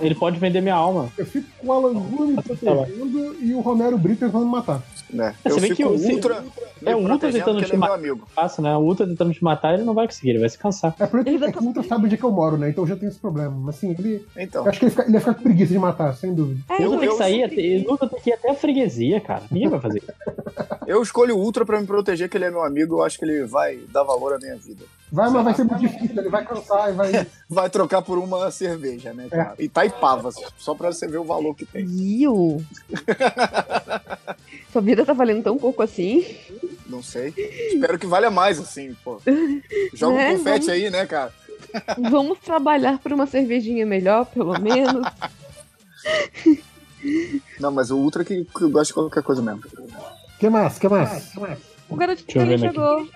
[0.00, 1.08] ele pode vender minha alma.
[1.18, 4.82] Eu fico com o Alan Moore me protegendo e o Romero Brito tentando me matar.
[5.10, 5.34] né?
[5.44, 6.44] É, Eu se bem fico que o- se- ultra.
[6.86, 7.94] É, o Ultra tentando te é matar.
[7.94, 8.26] amigo.
[8.34, 8.76] Fácil, né?
[8.76, 10.94] O Ultra tentando te matar, ele não vai conseguir, ele vai se cansar.
[10.98, 11.62] É porque é que o.
[11.64, 12.68] Ultra sabe onde é que eu moro, né?
[12.68, 13.54] Então eu já tenho esse problema.
[13.58, 14.24] Mas assim, ele.
[14.36, 14.63] Então.
[14.64, 16.60] Eu acho que ele, fica, ele ia ficar com preguiça de matar, sem dúvida.
[16.68, 19.20] É, Eu- Ultra tem eu que sair, o Ultra tem que ir até a freguesia,
[19.20, 19.42] cara.
[19.50, 20.02] Ninguém vai fazer.
[20.86, 22.96] Eu escolho o Ultra pra me proteger, que ele é meu amigo.
[22.96, 24.84] Eu acho que ele vai dar valor à minha vida.
[25.10, 27.26] Vai, mas vai ser muito difícil, ele vai cansar e vai.
[27.48, 29.54] Vai trocar por uma cerveja, né, cara?
[29.58, 31.86] E Taipavas, só pra você ver o valor que tem.
[31.86, 32.62] Iu.
[34.72, 36.24] Sua vida tá valendo tão pouco assim.
[36.86, 37.32] Não sei.
[37.36, 39.20] Espero que valha mais, assim, pô.
[39.94, 41.32] Joga Né, um confete vamos- aí, né, cara?
[42.10, 45.06] Vamos trabalhar por uma cervejinha melhor, pelo menos.
[47.60, 49.62] Não, mas o Ultra que, que gosta de qualquer coisa mesmo.
[50.38, 50.78] que mais?
[50.78, 51.32] que mais?
[51.88, 52.58] O eu ver também aqui.
[52.60, 53.08] chegou.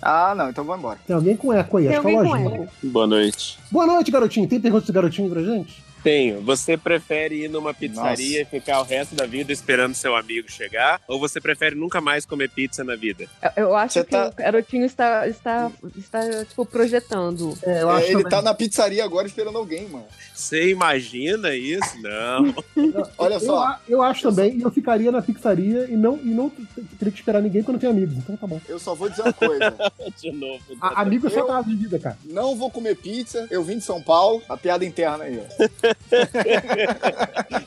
[0.00, 0.98] Ah, não, então vamos embora.
[1.06, 2.68] Tem alguém com eco aí, Tem acho que é o Lojinha.
[2.82, 3.58] Boa noite.
[3.70, 4.48] Boa noite, garotinho.
[4.48, 5.82] Tem perguntas do garotinho pra gente?
[6.04, 6.40] Tenho.
[6.42, 11.00] Você prefere ir numa pizzaria e ficar o resto da vida esperando seu amigo chegar?
[11.08, 13.26] Ou você prefere nunca mais comer pizza na vida?
[13.56, 17.56] Eu- Eu acho Você que tá- o garotinho está, está, está tipo, projetando.
[17.62, 18.28] É, eu É, acho ele também.
[18.30, 20.04] tá na pizzaria agora esperando alguém, mano.
[20.34, 22.00] Você imagina isso?
[22.02, 22.54] Não.
[23.16, 23.58] Olha Eu, só.
[23.64, 27.18] a- eu acho também, e eu ficaria na pizzaria e não, e não teria que
[27.18, 28.14] esperar ninguém quando eu tenho amigos.
[28.18, 28.60] Então tá bom.
[28.68, 29.74] Eu só vou dizer uma coisa.
[30.20, 30.62] De novo.
[30.80, 32.18] A, amigo é só Eu- de vida, cara.
[32.26, 33.46] Não vou comer pizza.
[33.50, 34.42] Eu vim de São Paulo.
[34.48, 35.93] A piada interna aí, ó.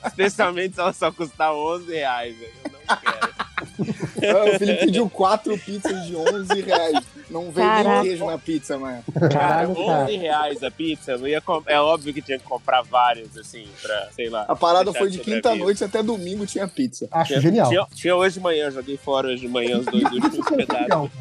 [0.05, 2.35] Especialmente se ela só custar 11 reais.
[2.37, 2.51] velho.
[2.65, 3.37] Eu não quero.
[3.59, 7.03] Ah, o Felipe pediu quatro pizzas de 11 reais.
[7.29, 9.03] Não veio nem queijo na pizza, mano.
[9.13, 10.03] Caralho, cara.
[10.03, 11.11] 11 reais a pizza.
[11.11, 14.45] Eu ia É óbvio que tinha que comprar várias, assim, pra, sei lá.
[14.47, 17.07] A parada foi de quinta-noite até domingo tinha pizza.
[17.11, 17.69] Acho Tinha, genial.
[17.69, 21.11] Tinha, tinha hoje de manhã, joguei fora hoje de manhã os dois últimos é pedaços.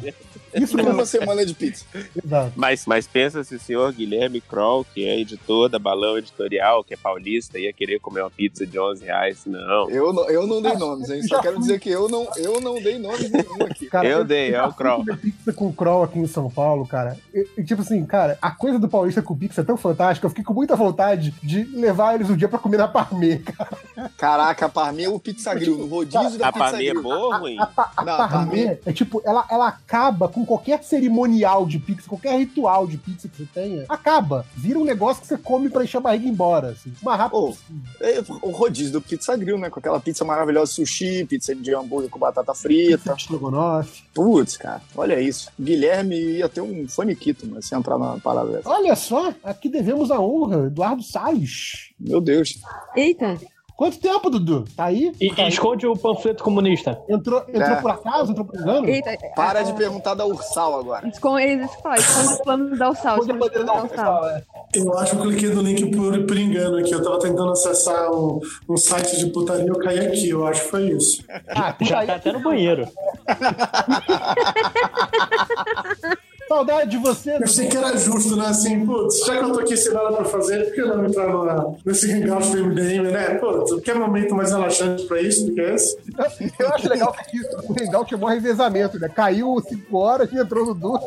[0.57, 1.85] Isso Uma semana de pizza.
[2.23, 2.53] Exato.
[2.55, 6.93] Mas, mas pensa se o senhor Guilherme Kroll, que é editor da Balão Editorial, que
[6.93, 9.45] é paulista, ia querer comer uma pizza de 11 reais.
[9.45, 9.89] Não.
[9.89, 11.21] Eu não, eu não dei nomes, hein?
[11.23, 11.61] Só Já quero fui.
[11.63, 13.87] dizer que eu não, eu não dei nomes nenhum aqui.
[13.87, 15.03] Cara, Eu dei, é o Kroll.
[15.21, 17.17] pizza com Kroll aqui em São Paulo, cara.
[17.33, 20.25] E, e, tipo assim, cara, a coisa do paulista com pizza é tão fantástica.
[20.25, 23.77] Eu fiquei com muita vontade de levar eles um dia pra comer na Parmê, cara.
[24.17, 27.03] Caraca, Parmê é o Pizza Grill, no rodízio da A Pizza Parmê é Grill.
[27.03, 27.57] boa ou ruim?
[27.59, 31.77] A, a Não, a parmê parmê- é tipo, ela, ela acaba com qualquer cerimonial de
[31.77, 33.85] pizza, qualquer ritual de pizza que você tenha.
[33.87, 34.45] Acaba.
[34.55, 36.69] Vira um negócio que você come pra encher a barriga e ir embora.
[36.69, 36.91] Assim.
[37.01, 37.37] Uma rápida.
[37.37, 37.53] Ô,
[38.01, 39.69] é o rodízio do Pizza Grill, né?
[39.69, 43.13] Com aquela pizza maravilhosa, sushi, pizza de hambúrguer com batata frita.
[43.13, 44.03] Estrogonofe.
[44.13, 45.51] Putz, cara, olha isso.
[45.59, 48.69] Guilherme ia ter um faniquito, mas se entrar na parada dessa.
[48.69, 51.91] Olha só, aqui devemos a honra, Eduardo Salles.
[51.99, 52.59] Meu Deus.
[52.95, 53.37] Eita,
[53.77, 54.65] Quanto tempo, Dudu?
[54.75, 55.11] Tá aí?
[55.21, 55.49] E, Tá e aí?
[55.49, 56.99] esconde o panfleto comunista.
[57.07, 57.75] Entrou, entrou É.
[57.79, 58.31] por acaso?
[58.31, 58.89] Entrou por engano?
[58.89, 59.15] eita.
[59.35, 61.07] Para ah, de perguntar da Ursal agora.
[61.07, 61.99] Esconde, é esconde
[62.33, 63.19] os planos da Ursal.
[63.19, 64.29] Esconde esconde os da planos da Ursal.
[64.29, 64.43] É.
[64.73, 66.91] Eu acho que eu cliquei no link por, por engano aqui.
[66.91, 70.29] Eu tava tentando acessar um, um site de putaria, eu caí aqui.
[70.29, 71.23] Eu acho que foi isso.
[71.49, 72.87] Ah, Já tá até no banheiro.
[76.47, 78.45] Saudade de você, Eu achei que era justo, né?
[78.47, 81.27] Assim, putz, já que eu tô aqui sem nada pra fazer, por que não entrar
[81.27, 83.35] na- nesse hangout do MDM, né?
[83.35, 85.97] Putz, que momento mais relaxante pra isso do que esse?
[86.59, 89.09] Eu acho legal que o Hangout é mó revezamento, né?
[89.09, 90.99] Caiu 5 horas e entrou no Dudu.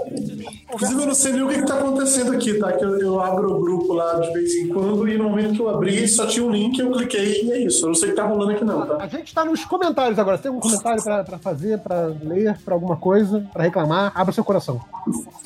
[0.75, 2.73] Inclusive, eu não sei nem o que, que tá acontecendo aqui, tá?
[2.73, 5.61] Que eu, eu abro o grupo lá de vez em quando e no momento que
[5.61, 7.85] eu abri só tinha um link, eu cliquei e é isso.
[7.85, 8.97] Eu não sei o que tá rolando aqui, não, tá?
[9.01, 10.37] A gente tá nos comentários agora.
[10.37, 14.13] Você tem algum comentário pra, pra fazer, pra ler, pra alguma coisa, pra reclamar?
[14.15, 14.81] Abra seu coração.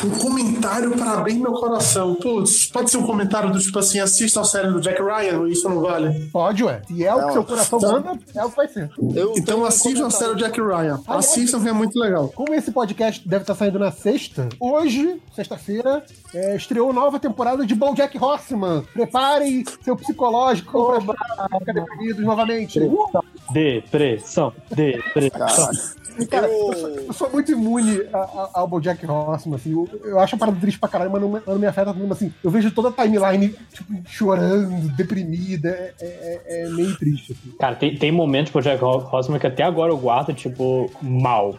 [0.04, 2.14] Um comentário para abrir meu coração.
[2.16, 5.48] Putz, pode ser um comentário do tipo assim: assista a série do Jack Ryan, ou
[5.48, 6.28] isso não vale?
[6.32, 6.82] Pode, ué.
[6.86, 8.90] Se é o que seu coração manda, é o que vai ser.
[9.36, 11.00] Então um assistam a série do Jack Ryan.
[11.06, 12.28] Aliás- Assistam que é muito legal.
[12.34, 16.04] Como esse podcast deve estar saindo na sexta, hoje, sexta-feira,
[16.34, 18.84] é, estreou nova temporada de BoJack Horseman.
[18.92, 22.78] Preparem seu psicológico pra ficar deprimidos novamente.
[22.80, 23.06] Uh,
[23.52, 25.68] Depressão, depressão.
[26.30, 28.00] Cara, Eu- eu, sou, eu sou muito imune
[28.52, 29.72] ao BoJack Horseman, assim.
[29.72, 32.32] Eu, eu acho a parada triste pra caralho, mas não, não me afeta tanto, assim.
[32.42, 35.68] Eu vejo toda a timeline, tipo, chorando, deprimida.
[35.68, 37.56] É, é- é meio triste, assim.
[37.58, 41.56] Cara, tem, tem momentos pro Jack Horseman que até agora eu guardo, tipo, mal.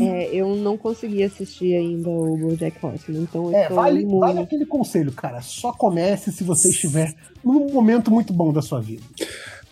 [0.00, 4.20] É, eu não consegui assistir ainda o BoJack Horseman, então eu É, tô vale, imune.
[4.20, 5.40] vale aquele conselho, cara.
[5.42, 7.14] Só comece se você estiver
[7.44, 9.02] num momento muito bom da sua vida.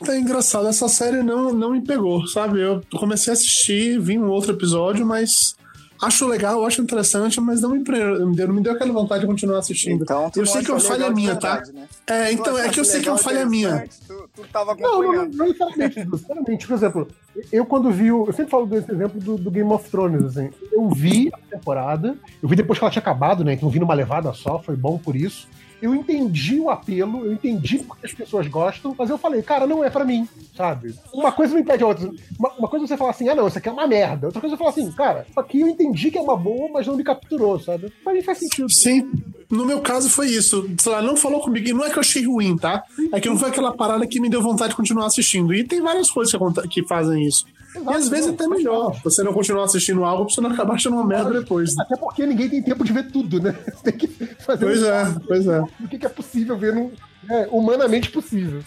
[0.05, 2.61] Tá engraçado, essa série não, não me pegou, sabe?
[2.61, 5.57] Eu comecei a assistir, vi um outro episódio, mas
[6.01, 10.05] acho legal, acho interessante, mas não me, não me deu aquela vontade de continuar assistindo.
[10.05, 11.63] Então, eu sei que é uma falha minha, tá?
[11.75, 11.89] né?
[12.07, 13.85] É, então, é que eu sei que é uma falha minha.
[14.07, 16.67] Tu, tu tava Não, não, não, Dudu, sinceramente.
[16.69, 17.09] Por exemplo,
[17.51, 18.13] eu quando vi.
[18.13, 20.51] o- Eu sempre falo desse exemplo do, do Game of Thrones, assim.
[20.71, 23.55] Eu vi a temporada, eu vi depois que ela tinha acabado, né?
[23.55, 25.49] Então eu vi numa levada só, foi bom por isso.
[25.81, 29.85] Eu entendi o apelo, eu entendi porque as pessoas gostam, mas eu falei, cara, não
[29.85, 30.95] é pra mim, sabe?
[31.13, 32.11] Uma coisa não impede a outra.
[32.39, 34.27] Uma, uma coisa é você falar assim, ah, não, isso aqui é uma merda.
[34.27, 36.87] Outra coisa é falar assim, cara, isso aqui eu entendi que é uma boa, mas
[36.87, 37.93] não me capturou, sabe?
[38.03, 38.71] Pra mim faz sentido.
[38.71, 39.09] Sim,
[39.51, 40.69] no meu caso foi isso.
[40.79, 41.69] Sei lá, não falou comigo.
[41.69, 42.83] E não é que eu achei ruim, tá?
[43.13, 45.55] É que não foi aquela parada que me deu vontade de continuar assistindo.
[45.55, 47.47] E tem várias coisas que, que fazem isso.
[47.85, 48.97] E às vezes até melhor.
[49.05, 51.75] Você não continuar assistindo algo pra você não acabar achando uma merda depois.
[51.77, 51.85] né?
[51.85, 53.57] Até porque ninguém tem tempo de ver tudo, né?
[53.67, 55.61] Você tem que fazer Pois um é, pois é.
[55.61, 56.91] o que é possível ver no,
[57.31, 58.63] é, humanamente possível.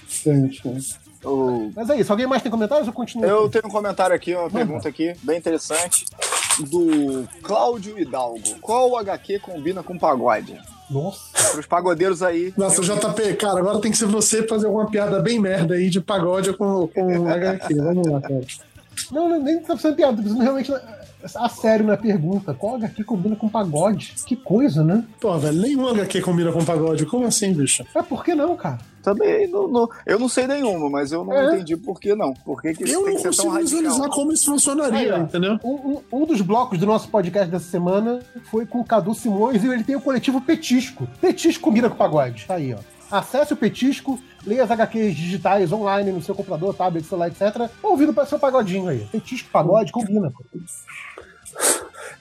[1.23, 2.11] O- Mas é isso.
[2.11, 3.27] Alguém mais tem comentários ou continua?
[3.27, 6.05] Eu tenho um comentário aqui, uma pergunta aqui, bem interessante,
[6.67, 8.39] do Cláudio Hidalgo.
[8.59, 10.57] Qual HQ combina com pagode?
[10.89, 11.21] Nossa.
[11.51, 12.53] Para os pagodeiros aí.
[12.57, 16.01] Nossa, JP, cara, agora tem que ser você fazer alguma piada bem merda aí de
[16.01, 17.75] pagode com, com HQ.
[17.75, 18.41] Vamos lá, cara.
[19.11, 20.72] Não, não, nem tá precisando piada, tô precisando realmente
[21.35, 22.53] a sério na pergunta.
[22.53, 24.13] Qual HQ combina com pagode?
[24.26, 25.03] Que coisa, né?
[25.19, 27.05] Pô, velho, nenhum HQ combina com pagode.
[27.05, 27.85] Como assim, bicho?
[27.95, 28.80] É por que não, cara?
[29.03, 31.55] Também, não, não- eu não sei nenhuma, mas eu não É.
[31.55, 32.34] entendi por que não.
[32.34, 35.59] Por que, que isso Eu não consigo visualizar como isso funcionaria, Aí, entendeu?
[35.63, 35.69] Um,
[36.13, 38.19] um- um dos blocos do nosso podcast dessa semana
[38.49, 41.07] foi com o Cadu Simões e ele tem o coletivo Petisco.
[41.19, 42.45] Petisco combina com pagode.
[42.47, 42.77] Tá aí, ó.
[43.11, 47.69] Acesse o Petisco, leia as HQs digitais online no seu computador, tablet, celular, etc.
[47.83, 49.07] Ouvindo para seu pagodinho aí.
[49.11, 50.31] Petisco, pagode, combina.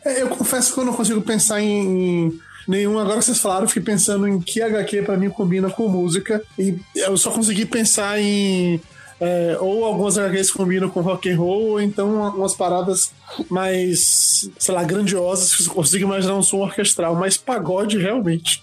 [0.04, 2.32] É, eu confesso que eu não consigo pensar em,
[2.66, 2.98] nenhum.
[2.98, 6.42] Agora que vocês falaram, eu fiquei pensando em que HQ pra mim combina com música.
[6.58, 8.80] E eu só consegui pensar em.
[9.20, 13.12] É, ou algumas HQs combinam com rock and roll, ou então umas paradas
[13.50, 18.62] mais, sei lá, grandiosas que eu consigo imaginar um som orquestral, mas pagode realmente.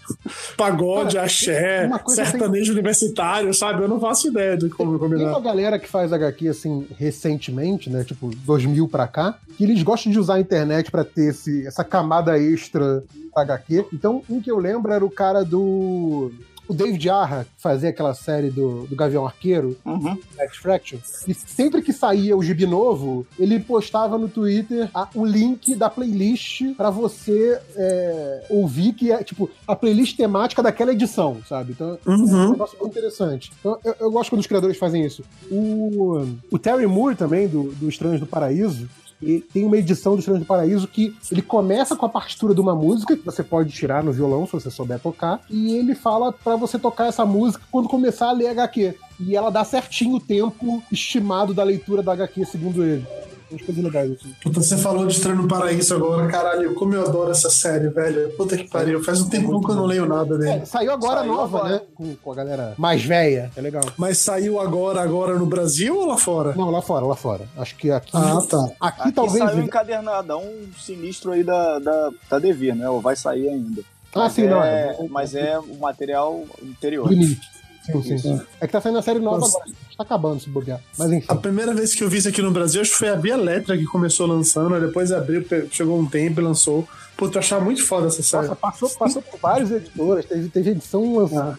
[0.57, 3.83] Pagode, Cara, axé, coisa sertanejo universitário, sabe?
[3.83, 5.29] Eu não faço ideia de como Tem combinar.
[5.29, 8.03] uma galera que faz HQ assim recentemente, né?
[8.03, 11.83] Tipo, 2000 pra cá, que eles gostam de usar a internet pra ter esse, essa
[11.83, 13.03] camada extra
[13.35, 13.85] HQ.
[13.93, 16.31] Então, um que eu lembro era o cara do
[16.67, 20.17] o David Arra, que fazia aquela série do, do Gavião Arqueiro, Uhum.
[20.39, 25.75] Extraction, e sempre que saía o gibi novo, ele postava no Twitter a- o link
[25.75, 31.71] da playlist pra você é, ouvir, que é tipo a playlist temática daquela edição, sabe?
[31.73, 32.51] Então é um Uhum.
[32.51, 33.51] negócio muito interessante.
[33.59, 35.23] Então, eu, eu gosto quando os criadores fazem isso.
[35.51, 38.89] O, o Terry Moore também, do, do Estranhos do Paraíso,
[39.21, 42.61] e tem uma edição do Estranhos do Paraíso que ele começa com a partitura de
[42.61, 46.31] uma música que você pode tirar no violão se você souber tocar, e ele fala
[46.31, 48.95] pra você tocar essa música quando começar a ler HQ.
[49.19, 53.05] E ela dá certinho o tempo estimado da leitura da HQ, segundo ele.
[53.49, 54.33] Umas coisas legais assim.
[54.43, 58.29] Puta, você falou de Estranho no Paraíso agora, caralho, como eu adoro essa série, velho.
[58.35, 60.61] Puta que pariu, faz um tempo que eu não leio nada dele.
[60.61, 61.73] É, saiu agora Saiu nova, agora.
[61.75, 61.81] né?
[61.95, 63.49] Com, com a galera mais velha.
[63.55, 63.83] É legal.
[63.97, 66.53] Mas saiu agora, agora no Brasil ou lá fora?
[66.55, 67.45] Não, lá fora, lá fora.
[67.57, 68.11] Acho que aqui.
[68.13, 68.69] Ah, tá.
[68.81, 69.43] Aqui, Aqui talvez.
[69.45, 70.43] saiu um encadernadão
[70.77, 72.89] sinistro aí da, da, da Devir, né?
[72.89, 73.81] Ou vai sair ainda.
[74.13, 74.63] Ah, Mas sim, é, não.
[74.63, 77.09] É, Mas é o material anterior.
[77.09, 77.39] Limite.
[77.85, 78.15] Sim, sim.
[78.15, 78.41] Isso.
[78.59, 79.57] É que tá saindo a série nova Nossa.
[79.57, 79.71] agora.
[79.97, 80.79] Tá acabando se bobear.
[80.97, 81.25] Mas enfim.
[81.27, 83.33] A primeira vez que eu vi isso aqui no Brasil, acho que foi a Via
[83.33, 86.87] Elétrica que começou lançando, aí depois abriu, chegou um tempo e lançou.
[87.17, 88.43] Puta, eu achava muito foda essa série.
[88.43, 90.25] Nossa, passou, passou por várias editoras.
[90.25, 91.03] Teve, teve edição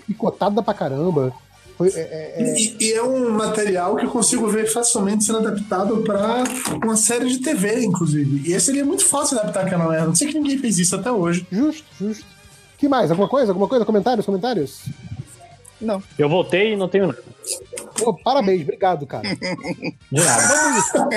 [0.06, 1.32] picotada pra caramba.
[1.76, 5.38] Foi, é, é, é, E, e é um material que eu consigo ver facilmente sendo
[5.38, 6.44] adaptado pra
[6.84, 8.48] uma série de TV, inclusive.
[8.48, 10.06] E esse seria muito fácil adaptar aquela merda.
[10.06, 11.44] Não sei que ninguém fez isso até hoje.
[11.50, 12.24] justo, justo.
[12.76, 13.10] que mais?
[13.10, 13.50] Alguma coisa?
[13.50, 13.84] Alguma coisa?
[13.84, 14.26] Comentários?
[14.26, 14.82] Comentários?
[16.18, 17.22] Eu voltei e não tenho nada.
[17.96, 19.22] Pô, parabéns, obrigado, cara.
[19.34, 19.36] De
[20.12, 21.10] nada.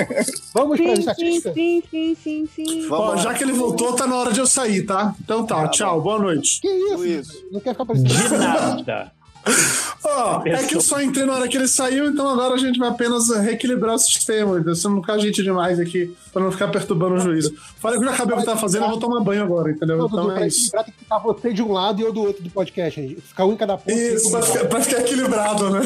[0.54, 1.54] Vamos para as Sim, sim, estatísticas?
[1.54, 2.88] sim, sim, sim, sim.
[2.88, 5.14] Vamos Ó, já que ele voltou, tá na hora de eu sair, tá?
[5.20, 6.60] Então tá, tchau, boa noite.
[6.60, 6.96] Que isso?
[6.96, 7.28] Luiz.
[7.50, 8.08] Não quer ficar parecendo.
[8.14, 9.12] De nada.
[10.04, 12.78] Ó, é que eu só entrei na hora que ele saiu, então agora a gente
[12.78, 14.54] vai apenas reequilibrar o sistema.
[14.56, 14.74] entendeu?
[14.74, 17.54] Se não ficar gente demais aqui, pra não ficar perturbando o juízo.
[17.80, 19.70] Fala que eu já acabei o que eu tava fazendo, eu vou tomar banho agora,
[19.70, 19.98] entendeu?
[19.98, 20.70] Não, Então pra é isso.
[20.72, 23.00] tem que ficar você de um lado e eu do outro do podcast.
[23.00, 23.20] gente.
[23.20, 23.90] Ficar um em cada ponto.
[23.96, 25.80] Isso, pra ficar, pra ficar equilibrado, né?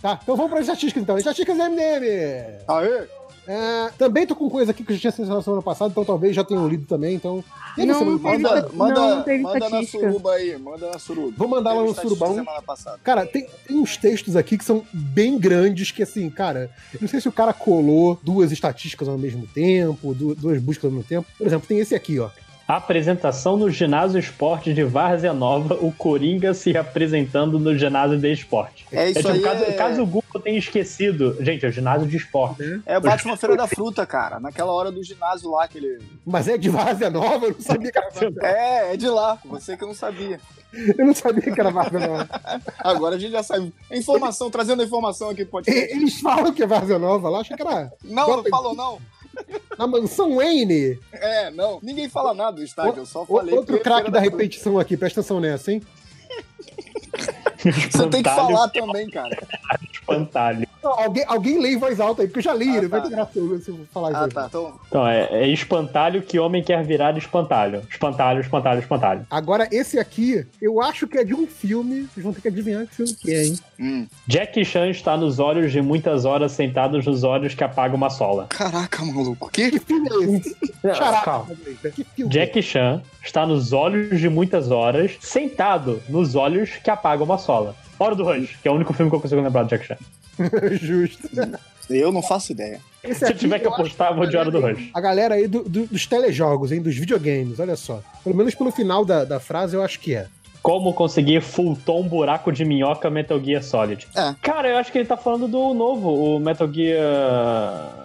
[0.00, 1.16] Tá, então vamos para as estatísticas então.
[1.18, 2.04] Estatísticas MDM.
[2.68, 3.21] Aê!
[3.46, 6.34] É, também tô com coisa aqui que eu já tinha selecionado semana passada, então talvez
[6.34, 7.42] já tenham lido também, então...
[7.86, 11.32] Não, não teve Manda, manda, Não, não teve manda na suruba aí, manda na suruba.
[11.36, 12.44] Vou mandar lá no surubão.
[13.02, 17.08] Cara, tem, tem uns textos aqui que são bem grandes, que assim, cara, eu não
[17.08, 21.04] sei se o cara colou duas estatísticas ao mesmo tempo, du- duas buscas ao mesmo
[21.08, 21.26] tempo.
[21.36, 22.28] Por exemplo, tem esse aqui, ó.
[22.66, 28.86] Apresentação no ginásio esporte de Várzea Nova, o Coringa se apresentando no ginásio de esporte.
[28.92, 29.40] É isso tipo, aí.
[29.40, 29.72] caso, é...
[29.72, 31.36] caso o Google tenha esquecido.
[31.40, 32.80] Gente, é o ginásio de esporte.
[32.86, 34.40] É Batman Feira da Fruta, cara.
[34.40, 35.98] Naquela hora do ginásio lá que ele.
[36.24, 39.38] Mas é de Várzea Nova, eu não sabia que era Várzea É, é de lá.
[39.44, 40.40] Você que não sabia.
[40.72, 42.28] Eu não sabia que era Várzea Nova.
[42.78, 43.72] Agora a gente já sabe.
[43.90, 45.92] Informação, trazendo a informação aqui pro podcast.
[45.92, 48.98] E- Eles falam que é Várzea Nova lá, achei que era Não, não falou não.
[49.78, 50.98] Na mansão Wayne.
[51.12, 51.78] É, não.
[51.82, 53.00] Ninguém fala nada do estádio.
[53.02, 53.54] Eu só O- falei.
[53.54, 54.36] Outro que craque da Fruta.
[54.36, 55.82] repetição aqui, presta atenção nessa, hein?
[57.90, 59.36] Você tem que falar também, cara.
[59.92, 60.66] Espantalho.
[60.82, 63.08] Não, alguém, alguém lê em voz alta aí, porque eu já li, Ah, vai tá.
[63.08, 64.46] ter graça se eu falar isso Ah, tá.
[64.48, 67.82] Então, Então, é, é espantalho que homem quer virar espantalho.
[67.90, 69.26] Espantalho, espantalho, espantalho.
[69.30, 72.02] Agora, esse aqui, eu acho que é de um filme.
[72.12, 73.58] Vocês vão ter que adivinhar que filme que é, hein?
[73.78, 74.06] hum.
[74.26, 78.46] Jack Chan está nos olhos de muitas horas sentados nos olhos que apaga uma sola.
[78.48, 79.50] Caraca, maluco.
[79.50, 79.70] Que?
[79.70, 80.56] Que filme é esse?
[82.16, 82.30] Filme?
[82.32, 87.74] Jack Chan está nos olhos de muitas horas, sentado nos olhos que apagam uma sola.
[87.98, 89.96] Hora do Rush, que é o único filme que eu consigo lembrar do Jack Chan.
[90.80, 91.28] Justo.
[91.90, 92.80] Eu não faço ideia.
[93.02, 94.90] Esse Se eu tiver que apostar, eu vou de Hora do Rush.
[94.94, 96.80] A galera aí do- do- dos telejogos, hein?
[96.80, 98.00] Dos videogames, olha só.
[98.22, 100.26] Pelo menos pelo final da, da frase, eu acho que é.
[100.62, 104.06] Como conseguir full tom buraco de minhoca Metal Gear Solid.
[104.14, 104.32] É.
[104.40, 107.98] Cara, eu acho que ele tá falando do novo, o Metal Gear.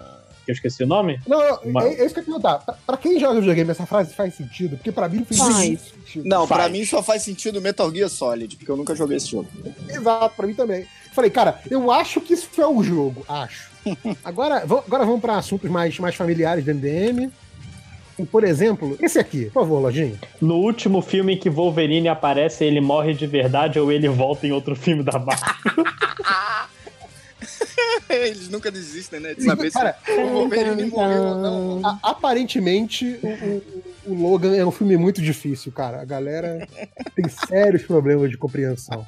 [0.44, 1.20] que Eu esqueci o nome?
[1.26, 2.58] Não, Uma- é, é isso que eu ia perguntar.
[2.58, 4.76] Pra, pra quem joga videogame, essa frase faz sentido?
[4.76, 5.54] Porque pra mim não fez Faz.
[5.80, 6.24] sentido.
[6.26, 6.72] Não, pra Faz.
[6.72, 9.48] mim só faz sentido Metal Gear Solid, porque eu nunca joguei esse jogo.
[9.88, 10.84] Exato, pra mim também.
[11.18, 13.24] Falei, cara, eu acho que isso é um jogo.
[13.28, 13.68] Acho.
[14.24, 17.28] Agora, vamos- agora vamos pra assuntos mais, mais familiares do MDM.
[18.30, 20.14] Por exemplo, esse aqui, por favor, Lojinha.
[20.40, 24.76] No último filme que Wolverine aparece, ele morre de verdade ou ele volta em outro
[24.76, 25.84] filme da Marvel?
[28.08, 29.34] Eles nunca desistem, né?
[29.34, 31.34] De saber Cara, se o Wolverine morreu ou
[31.80, 31.98] não.
[32.02, 33.62] aparentemente, o,
[34.08, 36.00] o- Logan é um filme muito difícil, cara.
[36.00, 36.66] A galera
[37.14, 39.06] tem sérios problemas de compreensão.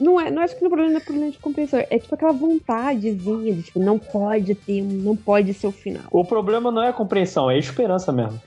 [0.00, 1.80] Não é, não acho que o problema não é problema de compreensão.
[1.90, 6.02] É tipo aquela vontadezinha de, tipo, não pode ter, um- não pode ser o final.
[6.10, 8.40] o problema não é a compreensão, é a esperança mesmo.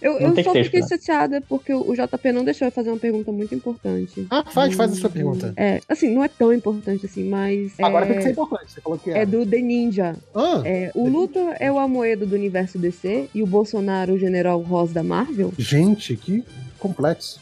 [0.00, 0.96] Eu, Não eu tem que só fiquei esperança.
[0.96, 4.26] chateada porque o JP não deixou eu fazer uma pergunta muito importante.
[4.30, 5.52] Ah, faz, faz a sua pergunta.
[5.56, 7.72] É, assim, não é tão importante assim, mas.
[7.80, 9.20] Agora é, tem que ser importante, você falou que é.
[9.22, 10.16] É do The Ninja.
[10.34, 14.60] Ah, É, o Luthor é o Amoedo do universo DC e o Bolsonaro o General
[14.60, 15.21] Ross da Marvel.
[15.58, 16.44] Gente, que
[16.78, 17.40] complexo.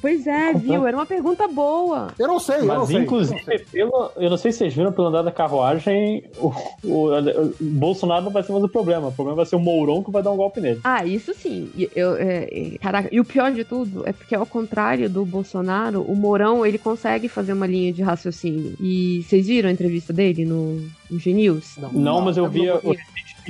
[0.00, 0.86] Pois é, viu?
[0.86, 2.14] Era uma pergunta boa.
[2.18, 2.96] Eu não sei, eu não Mas, sei.
[3.02, 3.58] inclusive, eu não sei.
[3.58, 6.46] pelo, eu não sei se vocês viram pelo andar da carruagem, o,
[6.82, 9.08] o- o Bolsonaro não vai ser mais o problema.
[9.08, 10.80] O problema vai ser o Mourão que vai dar um golpe nele.
[10.82, 11.68] Ah, isso sim.
[11.76, 15.26] E Eu, é, é, caraca, e o pior de tudo é porque, ao contrário do
[15.26, 18.72] Bolsonaro, o Mourão ele consegue fazer uma linha de raciocínio.
[18.80, 20.80] E vocês viram a entrevista dele no,
[21.10, 21.76] no G-News?
[21.92, 22.62] Não, mas eu vi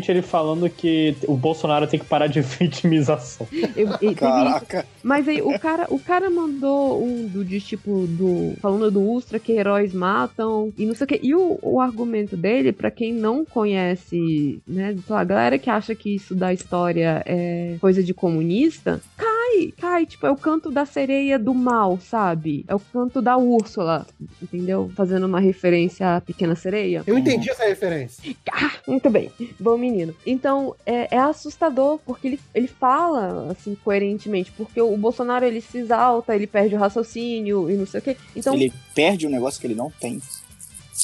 [0.09, 3.47] ele falando que o Bolsonaro tem que parar de vitimização.
[3.77, 4.15] Eu- e- isso.
[4.17, 4.87] Caraca.
[5.03, 9.39] Mas aí o cara, o cara mandou um do de tipo do falando do Ustra
[9.39, 11.21] que heróis matam e não sei o que.
[11.23, 15.69] E o, o argumento dele, pra quem não conhece, né, sei lá, a galera que
[15.71, 19.01] acha que isso da história é coisa de comunista,
[19.43, 22.65] cai, cai, tipo, é o canto da sereia do mal, sabe?
[22.69, 24.07] É o canto da Úrsula,
[24.41, 24.91] entendeu?
[24.95, 27.03] Fazendo uma referência à pequena sereia.
[27.07, 28.35] Eu entendi essa referência.
[28.51, 29.31] Ah, muito bem.
[29.59, 30.15] Bom menino.
[30.27, 35.79] Então, é, é assustador, porque ele, ele fala, assim, coerentemente, porque o, Bolsonaro, ele se
[35.79, 38.17] exalta, ele perde o raciocínio e não sei o quê.
[38.37, 40.21] Então, Ele perde um negócio que ele não tem.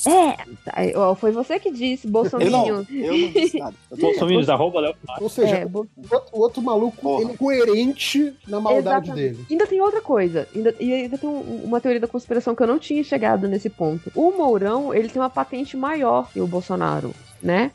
[0.07, 2.87] É, ó, foi você que disse, Eu não, Bolsonaro.
[2.91, 3.75] eu não disse nada.
[3.99, 4.95] Bolsonaro, arroba Léo.
[5.21, 7.23] Ou seja, É, Bo- o outro, o outro maluco, Porra.
[7.23, 9.15] ele é coerente na maldade Exatamente.
[9.35, 9.47] dele.
[9.51, 10.47] Ainda tem outra coisa.
[10.55, 13.71] Ainda, e ainda tem um- uma teoria da conspiração que eu não tinha chegado nesse
[13.71, 14.11] ponto.
[14.15, 17.71] O Mourão, ele tem uma patente maior que o Bolsonaro, né?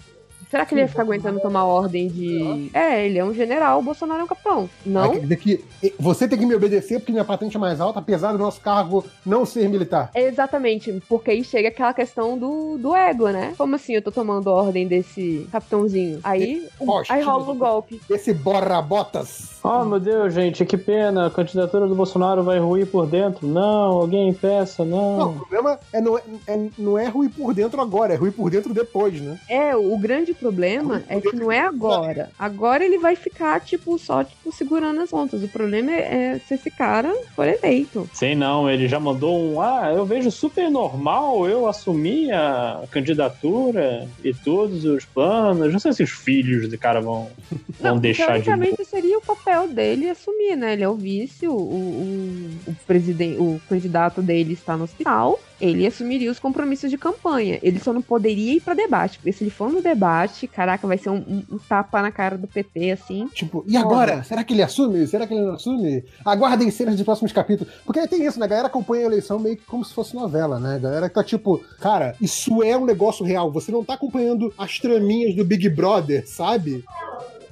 [0.53, 2.69] Será que ele ia ficar aguentando tomar ordem de.
[2.75, 4.69] É, ele é um general, o Bolsonaro é um capitão.
[4.85, 5.09] Não?
[5.13, 5.65] quer dizer que
[5.99, 9.03] você tem que me obedecer porque minha patente é mais alta, apesar do nosso cargo
[9.25, 10.11] não ser militar.
[10.13, 13.55] Exatamente, porque aí chega aquela questão do, do ego, né?
[13.57, 16.19] Como assim eu tô tomando ordem desse capitãozinho?
[16.23, 16.67] Aí,
[17.09, 17.99] aí rola o golpe.
[18.07, 19.53] Esse borra-botas.
[19.63, 21.27] Oh, meu Deus, gente, que pena.
[21.27, 23.47] A candidatura do Bolsonaro vai ruir por dentro.
[23.47, 25.34] Não, alguém peça, Não, o não.
[25.34, 28.73] problema é não, é, é- não é ruim por dentro agora, é ruim por dentro
[28.73, 29.39] depois, né?
[29.49, 32.29] É, o grande problema é que não é agora.
[32.37, 35.41] Agora ele vai ficar, tipo, só, tipo, segurando as pontas.
[35.41, 38.09] O problema é, é se esse cara for eleito.
[38.13, 39.61] Sei não, ele já mandou um.
[39.61, 45.71] Ah, eu vejo super normal eu assumir a candidatura e todos os planos.
[45.71, 47.29] Não sei se os filhos do cara vão,
[47.79, 48.43] vão deixar de.
[48.43, 50.73] Teoricamente seria o papel dele assumir, né?
[50.73, 55.39] Ele é o vice, o, o, o, presidente, o candidato dele está no hospital.
[55.61, 57.57] Ele assumiria os compromissos de campanha.
[57.63, 59.17] Ele só não poderia ir pra debate.
[59.17, 62.47] Porque se ele for no debate, caraca, vai ser um, um- tapa na cara do
[62.47, 63.27] PT, assim.
[63.27, 64.23] Tipo, e agora?
[64.23, 65.05] Será que ele assume?
[65.07, 66.03] Será que ele não assume?
[66.26, 67.73] Aguardem cenas de próximos capítulos.
[67.85, 68.45] Porque tem isso, né?
[68.45, 70.76] A galera acompanha a eleição meio que como se fosse novela, né?
[70.76, 73.51] A galera que tá tipo, cara, isso é um negócio real.
[73.51, 76.84] Você não tá acompanhando as traminhas do Big Brother, sabe?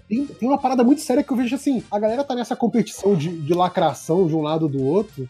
[0.07, 3.15] Tem, tem uma parada muito séria que eu vejo assim: a galera tá nessa competição
[3.15, 5.29] de, de lacração de um lado do outro.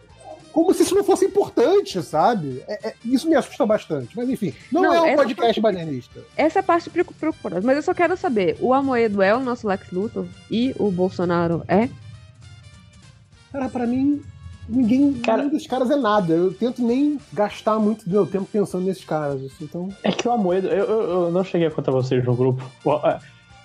[0.52, 2.62] Como se isso não fosse importante, sabe?
[2.68, 4.14] É- é- isso me assusta bastante.
[4.16, 6.20] Mas enfim, não, Não, é um podcast bananista.
[6.36, 7.64] Essa é a parte preocup- preocupante.
[7.64, 11.62] Mas eu só quero saber: o Amoedo é o nosso Lex Luthor e o Bolsonaro
[11.66, 11.88] é?
[13.50, 14.22] Cara, pra mim,
[14.68, 15.12] ninguém.
[15.14, 16.32] Cara- Nenhum dos caras é nada.
[16.32, 19.42] Eu tento nem gastar muito do meu tempo pensando nesses caras.
[19.44, 19.88] assim, Então.
[20.02, 22.62] É que o Amoedo, eu, eu, eu não cheguei a contar vocês no grupo.
[23.06, 23.18] É,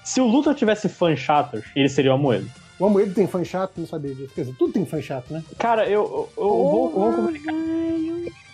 [0.03, 2.49] Se o Luthor tivesse fãs chatos, ele seria o Amoedo.
[2.79, 4.33] O Amoedo tem fã chato, não sabia disso.
[4.35, 5.43] Quer dizer, tudo tem fã chato, né?
[5.57, 7.53] Cara, eu, eu, eu vou, eu vou comunicar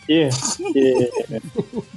[0.03, 1.11] aqui que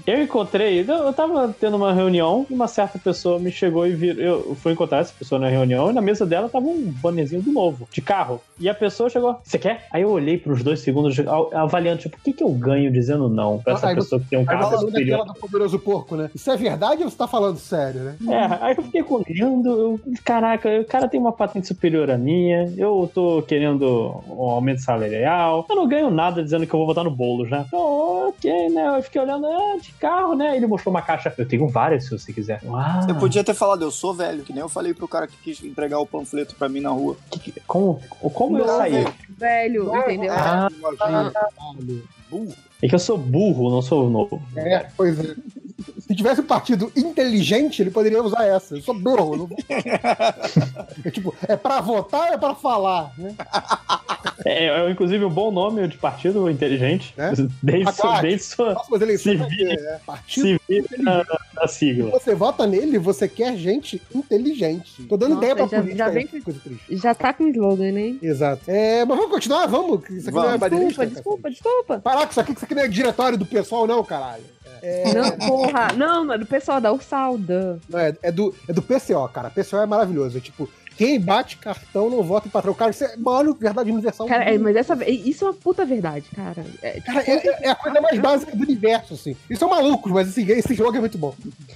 [0.07, 4.19] eu encontrei, eu tava tendo uma reunião e uma certa pessoa me chegou e vir,
[4.19, 7.53] eu fui encontrar essa pessoa na reunião e na mesa dela tava um bannerzinho do
[7.53, 8.41] novo, de carro.
[8.59, 9.87] E a pessoa chegou, você quer?
[9.93, 12.91] Aí eu olhei por uns dois segundos, av- avaliando, tipo, o que que eu ganho
[12.93, 15.27] dizendo não pra essa Aí pessoa que tem um carro superior?
[15.27, 16.31] do poderoso porco, né?
[16.35, 18.17] Isso é verdade ou você tá falando sério, né?
[18.29, 22.73] É, aí eu fiquei olhando, eu, caraca, o cara tem uma patente superior à minha,
[22.77, 27.05] eu tô querendo um aumento salarial, eu não ganho nada dizendo que eu vou votar
[27.05, 27.65] no Boulos, né?
[27.67, 28.97] Então, ok, né?
[28.99, 30.57] Eu fiquei olhando, é, de carro, né?
[30.57, 32.61] Ele mostrou uma caixa, eu tenho várias se você quiser.
[32.75, 35.37] Ah, Eu podia ter falado, eu sou velho, que nem eu falei pro cara que
[35.39, 37.17] quis entregar o panfleto pra mim na rua.
[37.67, 38.01] como,
[38.35, 38.93] como eu saí?
[38.93, 39.15] velho.
[39.39, 40.33] Velho, entendeu?
[40.33, 40.69] Ah.
[42.31, 42.53] Burro.
[42.83, 44.43] É que eu sou burro, não sou novo.
[44.55, 45.35] É, pois é.
[45.99, 48.77] Se tivesse um partido inteligente, ele poderia usar essa.
[48.77, 49.37] Eu sou burro.
[49.37, 49.49] Não...
[51.05, 53.35] é tipo, é pra votar ou é pra falar, né?
[54.45, 57.13] É, é, inclusive um bom nome de partido inteligente.
[57.17, 57.33] É?
[57.63, 58.29] Desde, sua, Aguarde.
[58.29, 58.73] desde sua.
[58.73, 61.25] Próximas eleições Se vai ter, é, partido Se vira na,
[61.55, 62.11] na sigla.
[62.11, 65.03] você vota nele, você quer gente inteligente.
[65.05, 65.99] Tô dando Nossa, ideia pra já- política.
[65.99, 66.97] já aí, vem- que coisa triste.
[66.97, 68.17] Já tá com slogan, né?
[68.23, 68.63] Exato.
[68.67, 70.09] É, mas vamos continuar, vamos.
[70.11, 70.61] Isso aqui não é Vamos.
[70.61, 71.15] baderista, Desculpa, cacete.
[71.15, 71.99] desculpa, desculpa.
[72.01, 74.45] Parar com isso aqui, que isso aqui não é diretório do pessoal, não, caralho.
[74.83, 75.93] É, Não, porra.
[75.97, 77.79] Não, é do pessoal da Ursalda.
[77.89, 79.51] não, é, é do, é do PCO, cara.
[79.51, 80.39] PCO é maravilhoso.
[80.39, 82.73] É tipo, quem bate cartão não vota em patrão.
[82.73, 84.27] Cara, isso é a maior verdade universal.
[84.27, 86.65] Cara, é, mas essa, isso é uma puta verdade, cara.
[86.83, 89.37] É, Cara, é, é- é a coisa mais básica do universo, assim.
[89.49, 91.35] Eles são malucos, mas esse, esse jogo é muito bom.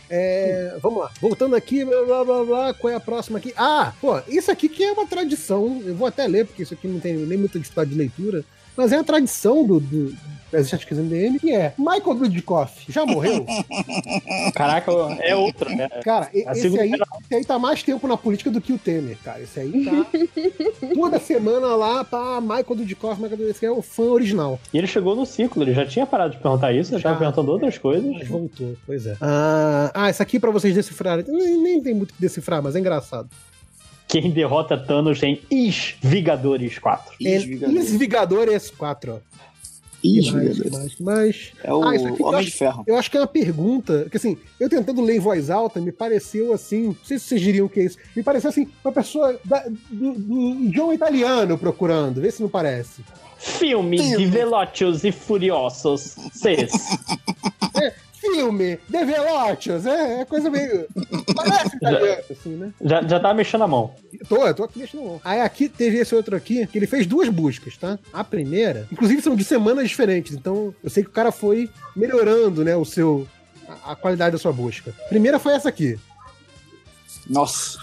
[0.09, 1.11] É, vamos lá.
[1.21, 3.53] Voltando aqui, blá, blá, blá, blá, qual é a próxima aqui?
[3.57, 5.83] Ah, pô, isso aqui que é uma tradição.
[5.85, 8.45] Eu vou até ler, porque isso aqui não tem nem muita dificuldade de leitura.
[8.77, 10.15] mas é a tradição do, do
[10.51, 13.47] das estatísticas MDM, que é Michael Dudikoff já morreu?
[14.55, 14.91] Caraca,
[15.21, 15.89] é outro, né?
[16.05, 19.17] Cara, A esse aí, esse aí tá mais tempo na política do que o Temer,
[19.25, 19.41] cara.
[19.41, 20.07] Esse aí tá
[20.95, 24.59] toda semana lá pra Michael Dudikoff, Michael Dudikoff, que é o fã original.
[24.73, 27.51] E ele chegou no ciclo, ele já tinha parado de perguntar isso, já tava perguntando
[27.51, 28.11] outras coisas.
[28.11, 29.17] Mas voltou, pois é.
[29.21, 31.25] Ah, ah, essa aqui pra vocês decifrarem.
[31.29, 33.29] Nem, nem tem muito o que decifrar, mas é engraçado.
[34.09, 37.15] Quem derrota Thanos tem Is Vigadores 4.
[37.25, 39.19] É Esvigador S4, ó.
[40.03, 41.53] Ih, mais, mais, mais.
[41.63, 42.85] É o Ah, isso aqui eu Homem acho- de Ferro.
[42.87, 45.93] Eu acho que é uma pergunta, que assim, eu tentando ler em voz alta, me
[45.93, 49.39] pareceu assim, não sei se vocês diriam que é isso, me pareceu assim, uma pessoa
[49.45, 53.03] da- do, do idioma italiano procurando, vê se não parece.
[53.39, 56.73] Filme de Velocious e Furiosos 6.
[57.81, 60.87] É, filme, The Velocious, é, é coisa meio...
[61.35, 62.73] Parece italiano, assim, né?
[62.83, 63.95] Já, já tava mexendo a mão.
[64.29, 65.21] Tô, eu tô aqui mexendo não.
[65.25, 67.99] Aí aqui teve esse outro aqui, que ele fez duas buscas, tá?
[68.13, 72.63] A primeira, inclusive são de semanas diferentes, então eu sei que o cara foi melhorando,
[72.65, 73.27] né, o seu...
[73.69, 74.95] a- a qualidade da sua busca.
[75.07, 75.99] A primeira foi essa aqui.
[77.29, 77.79] Nossa.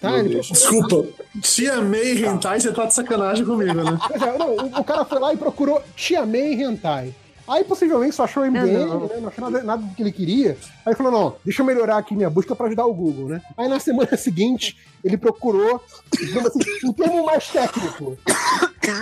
[0.00, 0.22] Tá?
[0.22, 1.08] Desculpa.
[1.42, 3.98] Tia May Hentai, você tá de sacanagem comigo, né?
[4.06, 7.12] Pois é, não, o, o cara foi lá e procurou Tia May Hentai.
[7.48, 9.00] Aí possivelmente só achou o MDM, É, não.
[9.00, 9.08] né?
[9.20, 10.56] Não achou nada, nada do que ele queria.
[10.88, 13.42] Aí falou: não, deixa eu melhorar aqui minha busca pra ajudar o Google, né?
[13.58, 15.82] Aí na semana seguinte, ele procurou,
[16.18, 18.16] digamos assim, um termo mais técnico.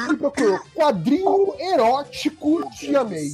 [0.08, 3.32] Ele procurou quadrinho erótico Tia May.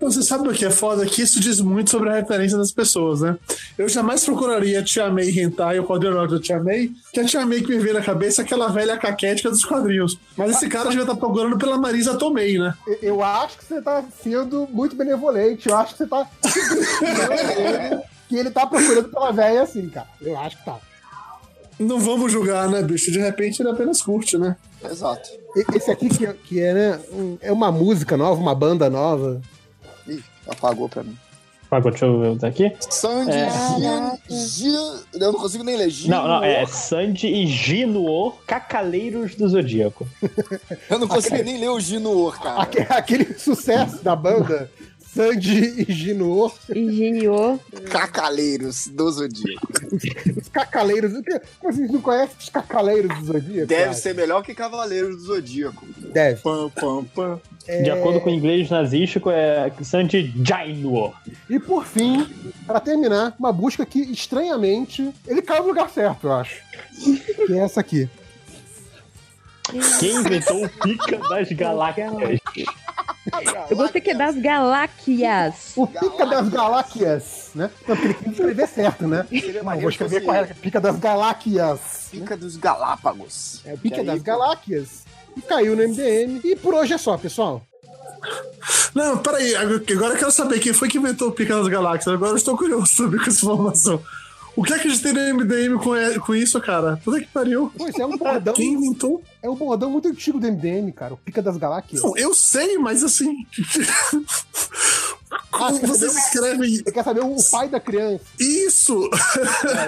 [0.00, 1.04] Você sabe o que é foda?
[1.06, 3.36] Que isso diz muito sobre a referência das pessoas, né?
[3.78, 7.60] Eu jamais procuraria Tia May Hentai ou quadrinho da Tia May, que a Tia May
[7.60, 10.18] que me veio na cabeça é aquela velha caquética dos quadrinhos.
[10.36, 12.74] Mas esse cara devia estar procurando pela Marisa Tomei, né?
[13.00, 15.68] Eu- acho que você tá sendo muito benevolente.
[15.68, 16.06] Eu acho que você
[17.04, 18.02] tá.
[18.28, 20.06] que ele tá procurando pela velha assim, cara.
[20.20, 20.78] Eu acho que tá.
[21.78, 23.10] Não vamos julgar, né, bicho?
[23.10, 24.56] De repente ele apenas curte, né?
[24.84, 25.28] Exato.
[25.56, 27.00] E- Esse aqui que, é- que é, né?
[27.12, 29.40] um- é uma música nova, uma banda nova.
[30.06, 31.16] Ih, apagou pra mim.
[31.70, 32.70] Pagou, deixa eu ver outro aqui.
[32.90, 33.48] Sandy É.
[33.80, 35.90] Gian- Gian- Eu não consigo nem ler.
[36.06, 36.66] Não, não, é.
[36.66, 40.06] Sandy e Ginuor, Cacaleiros do Zodíaco.
[40.90, 42.60] Eu não consigo nem ler o Ginuor, cara.
[42.60, 44.70] Aque- Aquele sucesso da banda,
[45.14, 47.60] Sandy e Gino, Ingeniou.
[47.90, 49.68] Cacaleiros do Zodíaco.
[50.40, 51.12] os cacaleiros.
[51.12, 53.66] o que- Como vocês não conhecem os cacaleiros do Zodíaco?
[53.66, 53.92] Deve cara?
[53.92, 55.84] ser melhor que Cavaleiros do Zodíaco.
[55.98, 56.40] Deve.
[56.40, 57.40] Pam, pam, pam.
[57.66, 61.14] De É, acordo com o inglês nazístico, é Sandy Ginuor.
[61.48, 62.26] E por fim,
[62.66, 66.56] pra terminar, uma busca que, estranhamente, ele caiu no lugar certo, eu acho.
[67.46, 68.08] Que é essa aqui.
[70.00, 72.40] Quem inventou o pica das galáxias?
[73.70, 75.72] Eu gostei que é das galáxias.
[75.76, 77.70] O Pica das Galáxias, né?
[77.86, 79.26] Não, porque ele queria escrever certo, né?
[79.64, 80.54] Não, vou escrever correto.
[80.56, 82.08] Pica das Galáxias.
[82.10, 83.62] Pica dos Galápagos.
[83.64, 85.04] É o Pica aí, das Galáxias.
[85.36, 86.40] E caiu no MDM.
[86.44, 87.62] E por hoje é só, pessoal.
[88.94, 92.14] Não, peraí, agora agora eu quero saber quem foi que inventou o Pica das Galáxias.
[92.14, 94.02] Agora eu estou curioso sobre essa informação.
[94.54, 96.98] O que é que a gente tem no MDM com, é- com isso, cara?
[97.02, 97.72] Puta que pariu.
[97.76, 98.52] Pô, isso é um bordão.
[98.54, 99.22] Quem inventou?
[99.42, 101.14] É um bordão muito antigo do MDM, cara.
[101.14, 102.02] O Pica das Galáxias.
[102.02, 103.46] Não, eu sei, mas assim.
[105.50, 108.22] Como Ah, você vocês escrevem Você quer saber o pai da criança?
[108.38, 109.08] isso?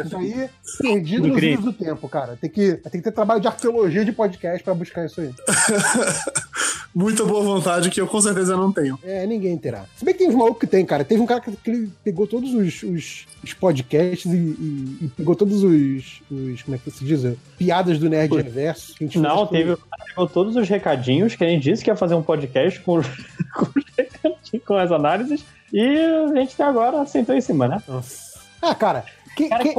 [0.00, 0.50] É, isso aí,
[0.80, 2.38] perdido Do nos livros do tempo, cara.
[2.40, 5.30] Tem que, tem que ter trabalho de arqueologia de podcast pra buscar isso aí.
[6.94, 8.96] Muita boa vontade que eu com certeza não tenho.
[9.02, 9.84] É, ninguém terá.
[9.96, 11.04] Se bem que tem uns malucos que tem, cara.
[11.04, 15.08] Teve um cara que, que ele pegou todos os, os, os podcasts e, e- e
[15.16, 16.62] pegou todos os, os.
[16.62, 17.36] Como é que se diz?
[17.58, 18.94] Piadas do Nerd Reverso.
[18.94, 19.72] que a gente Não, teve.
[19.72, 22.78] O cara pegou todos os recadinhos que a gente disse que ia fazer um podcast
[22.80, 23.00] com,
[23.56, 25.44] com, com as análises.
[25.72, 27.82] E a gente até agora aceitou em cima, né?
[27.88, 28.38] Nossa.
[28.62, 29.04] Ah, cara.
[29.36, 29.70] Que, Cara, que-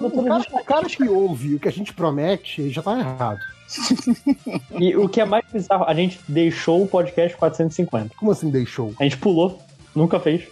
[0.00, 3.38] o, cara, o cara que ouve o que a gente promete, ele já tá errado.
[4.78, 8.14] E o que é mais bizarro, a gente deixou o podcast 450.
[8.16, 8.94] Como assim deixou?
[8.98, 9.58] A gente pulou,
[9.94, 10.42] nunca fez.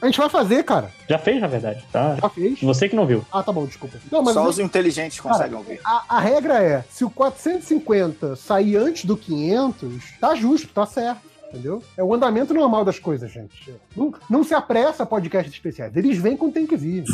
[0.00, 0.90] A gente vai fazer, cara.
[1.08, 2.16] Já fez, na verdade, tá?
[2.20, 2.60] Já fez.
[2.60, 3.24] Você que não viu.
[3.32, 3.96] Ah, tá bom, desculpa.
[4.12, 5.80] Não, mas Só os inteligentes conseguem ouvir.
[5.84, 11.22] a, a regra é, se o 450 sair antes do 500, tá justo, tá certo.
[11.48, 11.82] Entendeu?
[11.96, 13.72] É o andamento normal das coisas, gente.
[13.96, 15.96] Não, não se apressa podcasts especiais.
[15.96, 17.04] Eles vêm quando tem que vir.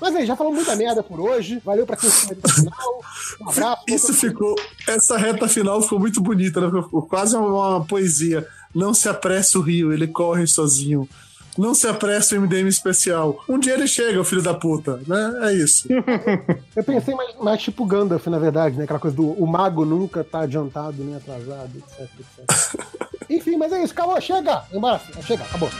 [0.00, 1.60] Mas aí, já falamos muita merda por hoje.
[1.64, 3.00] Valeu pra quem ficou até o final.
[3.40, 3.82] Um abraço.
[3.88, 4.54] Isso ficou.
[4.88, 6.82] Essa reta final ficou muito bonita, né?
[6.82, 8.46] Ficou quase uma, uma poesia.
[8.74, 11.08] Não se apressa o rio, ele corre sozinho.
[11.56, 13.38] Não se apressa o MDM especial.
[13.48, 15.48] Um dia ele chega, filho da puta, né?
[15.48, 15.86] É isso.
[16.74, 18.84] Eu pensei mais, mais tipo Gandalf, na verdade, né?
[18.84, 22.86] Aquela coisa do o mago nunca tá adiantado nem atrasado, etc, etc.
[23.34, 23.92] Enfim, mas é isso.
[23.92, 24.62] Acabou, chega!
[24.72, 25.70] Embora, chega, acabou.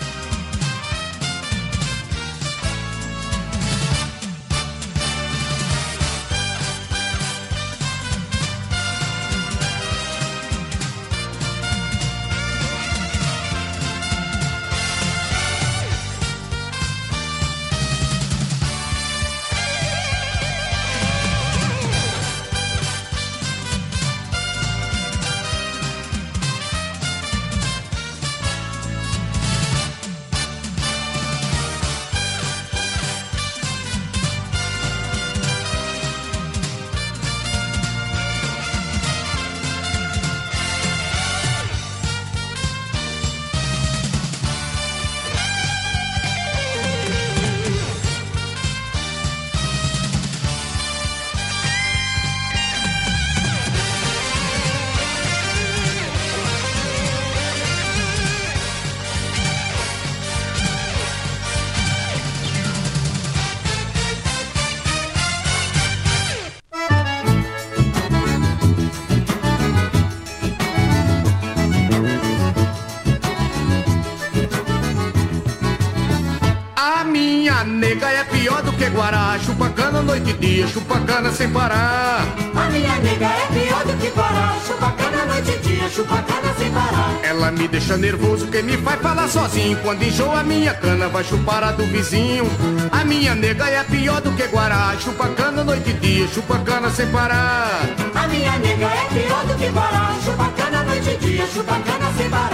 [81.15, 82.27] Cana sem parar.
[82.57, 84.57] A minha nega é pior do que Guará.
[84.67, 87.11] Chupa cana noite e dia, chupa cana sem parar.
[87.23, 89.77] Ela me deixa nervoso, que me faz falar sozinho.
[89.83, 92.45] Quando enjoa a minha cana, vai chupar a do vizinho.
[92.91, 94.97] A minha nega é pior do que Guará.
[94.99, 97.81] Chupa cana noite e dia, chupa cana sem parar.
[98.15, 100.17] A minha nega é pior do que Guará.
[100.25, 102.54] Chupa cana noite e dia, chupa cana sem parar.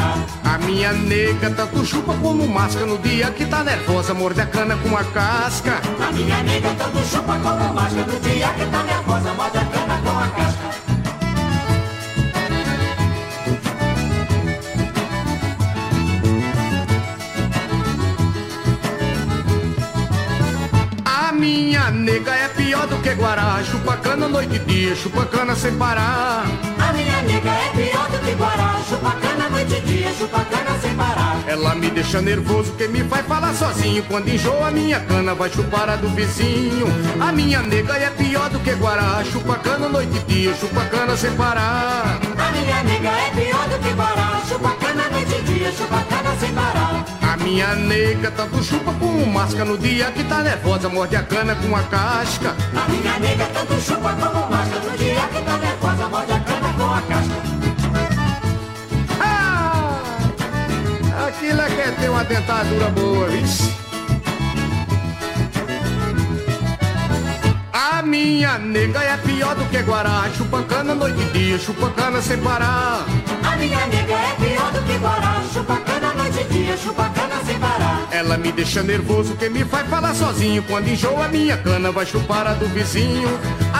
[0.60, 4.76] A minha nega tanto chupa como masca no dia que tá nervosa, morde a cana
[4.76, 5.80] com a casca.
[6.06, 10.00] A minha nega tanto chupa como masca no dia que tá nervosa, morde a cana
[10.04, 10.70] com a casca.
[21.04, 25.56] A minha nega é pior do que Guará, chupa cana noite e dia, chupa cana
[25.56, 26.44] sem parar.
[26.78, 28.76] A minha nega é pior do que Guará.
[28.88, 29.29] Chupa cana
[29.60, 31.36] noite e dia, chupa cana sem parar.
[31.46, 34.02] Ela me deixa nervoso, que me faz falar sozinho.
[34.04, 36.86] Quando enjoa a minha cana, vai chupar a do vizinho.
[37.20, 41.16] A minha nega é pior do que Guará, chupa cana noite e dia, chupa cana
[41.16, 42.18] sem parar.
[42.38, 44.40] A minha nega é pior do que Guará.
[44.48, 47.04] Chupa cana noite e dia, chupa cana sem parar.
[47.22, 51.54] A minha nega tanto chupa como masca no dia que tá nervosa, morde a cana
[51.54, 52.56] com a casca.
[52.74, 56.39] A minha nega tanto chupa como masca no dia que tá nervosa, morde a
[61.40, 63.72] Aquilo é que é ter uma dentadura boa, vixe.
[67.72, 72.20] A minha nega é pior do que Guará, chupa cana noite e dia, chupa cana
[72.20, 73.06] sem parar.
[73.42, 75.42] A minha nega é pior do que Guará.
[75.50, 78.06] Chupa cana noite e dia, chupa cana sem parar.
[78.10, 80.62] Ela me deixa nervoso, que me faz falar sozinho.
[80.64, 83.30] Quando enjoa a minha cana, vai chupar a do vizinho.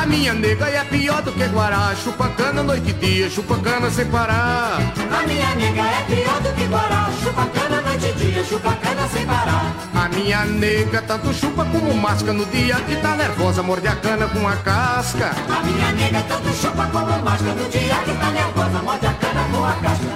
[0.00, 3.90] A minha nega é pior do que Guará, chupa cana noite e dia, chupa cana
[3.90, 4.78] sem parar.
[5.12, 7.10] A minha nega é pior do que Guará.
[7.22, 9.74] Chupa cana noite e dia, chupa cana sem parar.
[9.94, 14.26] A minha nega tanto chupa como masca no dia que tá nervosa, morde a cana
[14.28, 15.32] com a casca.
[15.54, 19.44] A minha nega tanto chupa como masca no dia que tá nervosa, morde a cana
[19.52, 20.10] com a casca.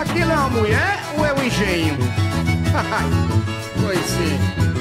[0.00, 1.98] Aquilo é uma mulher ou é um engenho?
[3.82, 4.75] pois sim.